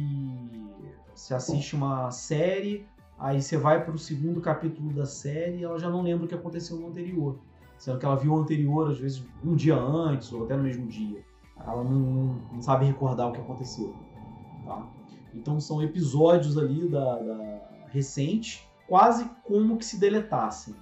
se 1.13 1.33
assiste 1.33 1.75
uma 1.75 2.11
série, 2.11 2.85
aí 3.17 3.41
você 3.41 3.57
vai 3.57 3.83
para 3.83 3.93
o 3.93 3.99
segundo 3.99 4.39
capítulo 4.39 4.93
da 4.93 5.05
série 5.05 5.57
e 5.57 5.63
ela 5.63 5.79
já 5.79 5.89
não 5.89 6.01
lembra 6.01 6.25
o 6.25 6.27
que 6.27 6.35
aconteceu 6.35 6.77
no 6.77 6.87
anterior. 6.87 7.39
Sendo 7.77 7.97
que 7.97 8.05
ela 8.05 8.15
viu 8.15 8.33
o 8.33 8.39
anterior, 8.39 8.91
às 8.91 8.99
vezes, 8.99 9.23
um 9.43 9.55
dia 9.55 9.75
antes 9.75 10.31
ou 10.31 10.43
até 10.43 10.55
no 10.55 10.63
mesmo 10.63 10.87
dia 10.87 11.23
ela 11.65 11.83
não, 11.83 12.39
não, 12.51 12.61
sabe 12.61 12.85
recordar 12.85 13.29
o 13.29 13.31
que 13.31 13.39
aconteceu. 13.39 13.95
Tá? 14.65 14.87
Então 15.33 15.59
são 15.59 15.81
episódios 15.81 16.57
ali 16.57 16.87
da, 16.87 17.17
da 17.17 17.61
recente, 17.87 18.67
quase 18.87 19.29
como 19.43 19.77
que 19.77 19.85
se 19.85 19.99
deletassem. 19.99 20.75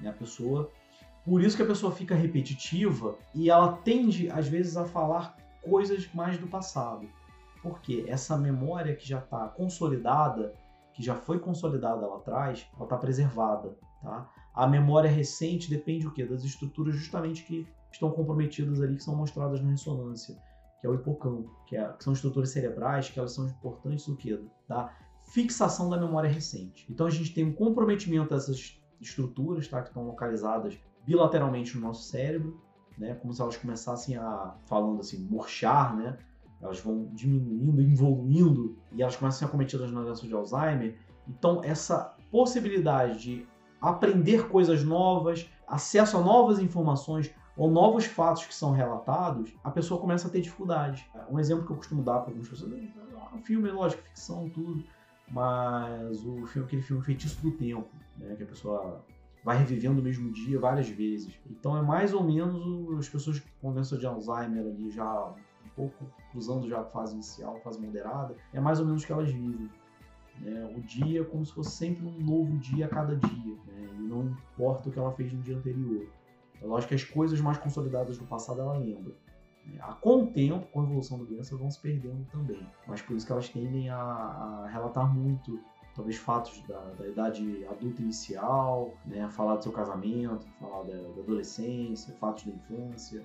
Né? 0.00 0.10
A 0.10 0.12
pessoa, 0.12 0.70
por 1.28 1.42
isso 1.42 1.56
que 1.56 1.62
a 1.62 1.66
pessoa 1.66 1.92
fica 1.92 2.14
repetitiva 2.14 3.14
e 3.34 3.50
ela 3.50 3.72
tende 3.72 4.30
às 4.30 4.48
vezes 4.48 4.78
a 4.78 4.86
falar 4.86 5.36
coisas 5.60 6.08
mais 6.14 6.38
do 6.38 6.46
passado. 6.46 7.06
Porque 7.62 8.06
essa 8.08 8.36
memória 8.36 8.96
que 8.96 9.06
já 9.06 9.18
está 9.18 9.46
consolidada, 9.48 10.54
que 10.94 11.02
já 11.02 11.14
foi 11.14 11.38
consolidada 11.38 12.06
lá 12.06 12.16
atrás, 12.16 12.66
ela 12.74 12.84
está 12.84 12.96
preservada. 12.96 13.76
Tá? 14.02 14.26
A 14.54 14.66
memória 14.66 15.10
recente 15.10 15.68
depende 15.68 16.06
o 16.06 16.12
quê? 16.12 16.24
Das 16.24 16.44
estruturas 16.44 16.96
justamente 16.96 17.44
que 17.44 17.68
estão 17.92 18.10
comprometidas 18.10 18.80
ali, 18.80 18.96
que 18.96 19.02
são 19.02 19.14
mostradas 19.14 19.60
na 19.60 19.70
ressonância, 19.70 20.34
que 20.80 20.86
é 20.86 20.90
o 20.90 20.94
hipocampo, 20.94 21.50
que, 21.66 21.76
é, 21.76 21.92
que 21.92 22.04
são 22.04 22.14
estruturas 22.14 22.50
cerebrais, 22.50 23.10
que 23.10 23.18
elas 23.18 23.32
são 23.32 23.46
importantes 23.46 24.06
do 24.06 24.16
que? 24.16 24.40
Da 24.66 24.90
fixação 25.32 25.90
da 25.90 25.98
memória 25.98 26.30
recente. 26.30 26.86
Então 26.90 27.06
a 27.06 27.10
gente 27.10 27.34
tem 27.34 27.44
um 27.44 27.52
comprometimento 27.52 28.30
dessas 28.30 28.80
estruturas, 28.98 29.68
tá, 29.68 29.82
que 29.82 29.88
estão 29.88 30.06
localizadas 30.06 30.78
bilateralmente 31.08 31.74
no 31.74 31.86
nosso 31.86 32.02
cérebro, 32.02 32.60
né, 32.98 33.14
como 33.14 33.32
se 33.32 33.40
elas 33.40 33.56
começassem 33.56 34.16
a, 34.18 34.54
falando 34.66 35.00
assim, 35.00 35.18
murchar, 35.30 35.96
né, 35.96 36.18
elas 36.60 36.78
vão 36.80 37.08
diminuindo, 37.14 37.80
evoluindo, 37.80 38.76
e 38.92 39.00
elas 39.00 39.16
começam 39.16 39.36
a 39.36 39.38
ser 39.38 39.44
acometidas 39.46 39.90
na 39.90 40.02
doença 40.02 40.26
de 40.26 40.34
Alzheimer. 40.34 40.98
Então 41.26 41.62
essa 41.64 42.14
possibilidade 42.30 43.22
de 43.22 43.46
aprender 43.80 44.48
coisas 44.48 44.84
novas, 44.84 45.50
acesso 45.66 46.18
a 46.18 46.20
novas 46.20 46.58
informações, 46.58 47.32
ou 47.56 47.70
novos 47.70 48.04
fatos 48.04 48.44
que 48.44 48.54
são 48.54 48.72
relatados, 48.72 49.52
a 49.64 49.70
pessoa 49.70 50.00
começa 50.00 50.28
a 50.28 50.30
ter 50.30 50.42
dificuldade. 50.42 51.10
Um 51.30 51.38
exemplo 51.38 51.64
que 51.64 51.72
eu 51.72 51.76
costumo 51.76 52.02
dar 52.02 52.18
para 52.20 52.30
algumas 52.30 52.48
pessoas 52.48 52.72
é 52.72 53.34
um 53.34 53.42
filme, 53.42 53.70
lógico, 53.70 54.02
ficção, 54.02 54.48
tudo, 54.50 54.84
mas 55.30 56.24
o 56.24 56.46
filme, 56.46 56.66
aquele 56.66 56.82
filme 56.82 57.02
Feitiço 57.02 57.40
do 57.40 57.50
Tempo, 57.52 57.88
né, 58.18 58.34
que 58.36 58.42
a 58.42 58.46
pessoa 58.46 59.04
vai 59.44 59.58
revivendo 59.58 60.00
o 60.00 60.04
mesmo 60.04 60.30
dia 60.32 60.58
várias 60.58 60.88
vezes. 60.88 61.38
Então 61.50 61.76
é 61.76 61.82
mais 61.82 62.12
ou 62.12 62.22
menos 62.22 62.98
as 62.98 63.08
pessoas 63.08 63.42
com 63.60 63.72
doença 63.72 63.96
de 63.96 64.06
Alzheimer 64.06 64.66
ali 64.66 64.90
já 64.90 65.28
um 65.64 65.68
pouco 65.74 66.06
cruzando 66.30 66.68
já 66.68 66.80
a 66.80 66.84
fase 66.84 67.14
inicial, 67.14 67.60
fase 67.60 67.80
moderada, 67.80 68.34
é 68.52 68.60
mais 68.60 68.80
ou 68.80 68.86
menos 68.86 69.02
o 69.02 69.06
que 69.06 69.12
elas 69.12 69.30
vivem. 69.30 69.70
Né? 70.40 70.74
O 70.76 70.80
dia 70.80 71.20
é 71.20 71.24
como 71.24 71.44
se 71.44 71.52
fosse 71.52 71.70
sempre 71.70 72.06
um 72.06 72.18
novo 72.20 72.56
dia 72.58 72.86
a 72.86 72.88
cada 72.88 73.16
dia, 73.16 73.54
né? 73.66 73.88
e 73.98 74.02
não 74.02 74.26
importa 74.26 74.88
o 74.88 74.92
que 74.92 74.98
ela 74.98 75.12
fez 75.12 75.32
no 75.32 75.42
dia 75.42 75.56
anterior. 75.56 76.06
É 76.60 76.66
lógico 76.66 76.88
que 76.88 76.94
as 76.94 77.04
coisas 77.04 77.40
mais 77.40 77.58
consolidadas 77.58 78.18
do 78.18 78.24
passado 78.24 78.60
ela 78.60 78.76
lembra. 78.76 79.14
Né? 79.64 79.80
Com 80.00 80.24
o 80.24 80.26
tempo, 80.26 80.66
com 80.66 80.80
a 80.80 80.84
evolução 80.84 81.18
da 81.18 81.24
doença, 81.24 81.56
vão 81.56 81.70
se 81.70 81.80
perdendo 81.80 82.24
também. 82.30 82.66
Mas 82.86 83.02
por 83.02 83.16
isso 83.16 83.26
que 83.26 83.32
elas 83.32 83.48
tendem 83.48 83.88
a, 83.90 83.96
a 83.96 84.68
relatar 84.68 85.12
muito, 85.12 85.60
talvez, 85.98 86.16
fatos 86.16 86.62
da, 86.68 86.78
da, 86.78 87.08
idade 87.08 87.66
adulta 87.66 88.00
inicial, 88.00 88.94
né? 89.04 89.28
falar 89.30 89.56
do 89.56 89.64
seu 89.64 89.72
casamento, 89.72 90.46
falar 90.60 90.84
da, 90.84 90.92
da 90.92 91.20
adolescência, 91.20 92.14
fatos 92.14 92.44
da 92.44 92.52
infância. 92.52 93.20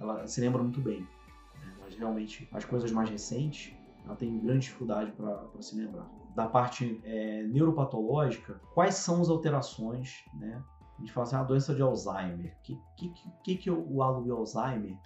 Ela 0.00 0.26
se 0.26 0.40
lembra 0.40 0.62
muito 0.62 0.80
bem. 0.80 1.00
Né? 1.00 1.74
Mas 1.82 1.94
realmente, 1.94 2.48
as 2.52 2.64
coisas 2.64 2.90
mais 2.90 3.10
recentes, 3.10 3.76
ela 4.06 4.16
tem 4.16 4.38
grande 4.40 4.60
dificuldade 4.60 5.12
para 5.12 5.46
se 5.60 5.76
lembrar. 5.76 6.10
Da 6.34 6.48
parte 6.48 7.00
é, 7.04 7.42
neuropatológica, 7.42 8.58
quais 8.72 8.94
são 8.94 9.20
as 9.20 9.28
alterações 9.28 10.24
né, 10.34 10.62
a 10.96 11.00
gente 11.00 11.12
fala 11.12 11.26
assim, 11.26 11.36
a 11.36 11.40
ah, 11.40 11.44
doença 11.44 11.74
de 11.74 11.82
Alzheimer. 11.82 12.56
O 12.58 12.62
que, 12.62 12.80
que, 12.96 13.12
que, 13.44 13.56
que 13.56 13.70
o 13.70 14.02
Aloe 14.02 14.30
Alzheimer 14.30 14.96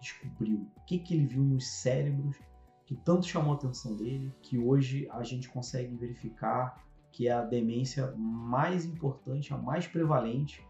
descobriu? 0.00 0.66
O 0.76 0.80
que, 0.84 0.98
que 0.98 1.14
ele 1.14 1.26
viu 1.26 1.44
nos 1.44 1.68
cérebros 1.68 2.36
que 2.86 2.94
tanto 2.94 3.26
chamou 3.26 3.52
a 3.52 3.56
atenção 3.56 3.96
dele, 3.96 4.32
que 4.40 4.56
hoje 4.56 5.08
a 5.10 5.22
gente 5.24 5.48
consegue 5.48 5.94
verificar 5.96 6.82
que 7.10 7.28
é 7.28 7.32
a 7.32 7.42
demência 7.42 8.12
mais 8.16 8.84
importante, 8.84 9.52
a 9.52 9.58
mais 9.58 9.86
prevalente, 9.86 10.64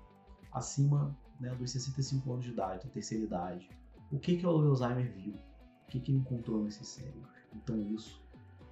acima 0.53 1.17
né, 1.39 1.55
dos 1.55 1.71
65 1.73 2.33
anos 2.33 2.45
de 2.45 2.53
idade, 2.53 2.87
da 2.87 2.91
terceira 2.91 3.25
idade. 3.25 3.69
O 4.11 4.19
que, 4.19 4.37
que 4.37 4.47
o 4.47 4.49
Alzheimer 4.49 5.13
viu? 5.13 5.35
O 5.35 5.87
que, 5.89 6.01
que 6.01 6.13
ele 6.13 6.19
encontrou 6.19 6.63
nesses 6.63 6.89
cérebros? 6.89 7.37
Então 7.55 7.79
isso 7.81 8.23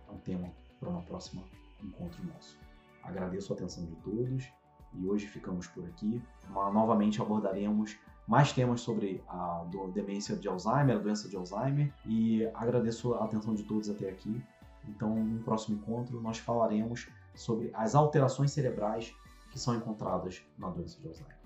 é 0.08 0.12
um 0.12 0.18
tema 0.18 0.50
para 0.80 0.88
uma 0.88 1.02
próxima 1.02 1.42
encontro 1.82 2.24
nosso. 2.24 2.58
Agradeço 3.02 3.52
a 3.52 3.56
atenção 3.56 3.84
de 3.84 3.96
todos 3.96 4.48
e 4.94 5.06
hoje 5.06 5.26
ficamos 5.26 5.66
por 5.66 5.84
aqui. 5.84 6.22
Mas, 6.48 6.72
novamente 6.72 7.20
abordaremos 7.20 7.98
mais 8.26 8.52
temas 8.52 8.80
sobre 8.80 9.22
a 9.28 9.64
demência 9.92 10.36
de 10.36 10.48
Alzheimer, 10.48 10.96
a 10.96 10.98
doença 10.98 11.28
de 11.28 11.36
Alzheimer, 11.36 11.92
e 12.06 12.46
agradeço 12.54 13.14
a 13.14 13.24
atenção 13.24 13.54
de 13.54 13.62
todos 13.64 13.90
até 13.90 14.08
aqui. 14.08 14.42
Então, 14.88 15.14
no 15.14 15.42
próximo 15.42 15.76
encontro, 15.76 16.20
nós 16.20 16.38
falaremos 16.38 17.08
sobre 17.34 17.70
as 17.74 17.94
alterações 17.94 18.50
cerebrais 18.50 19.14
que 19.50 19.58
são 19.58 19.74
encontradas 19.74 20.42
na 20.58 20.68
doença 20.70 21.00
de 21.00 21.08
Alzheimer. 21.08 21.36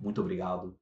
Muito 0.00 0.20
obrigado 0.20 0.74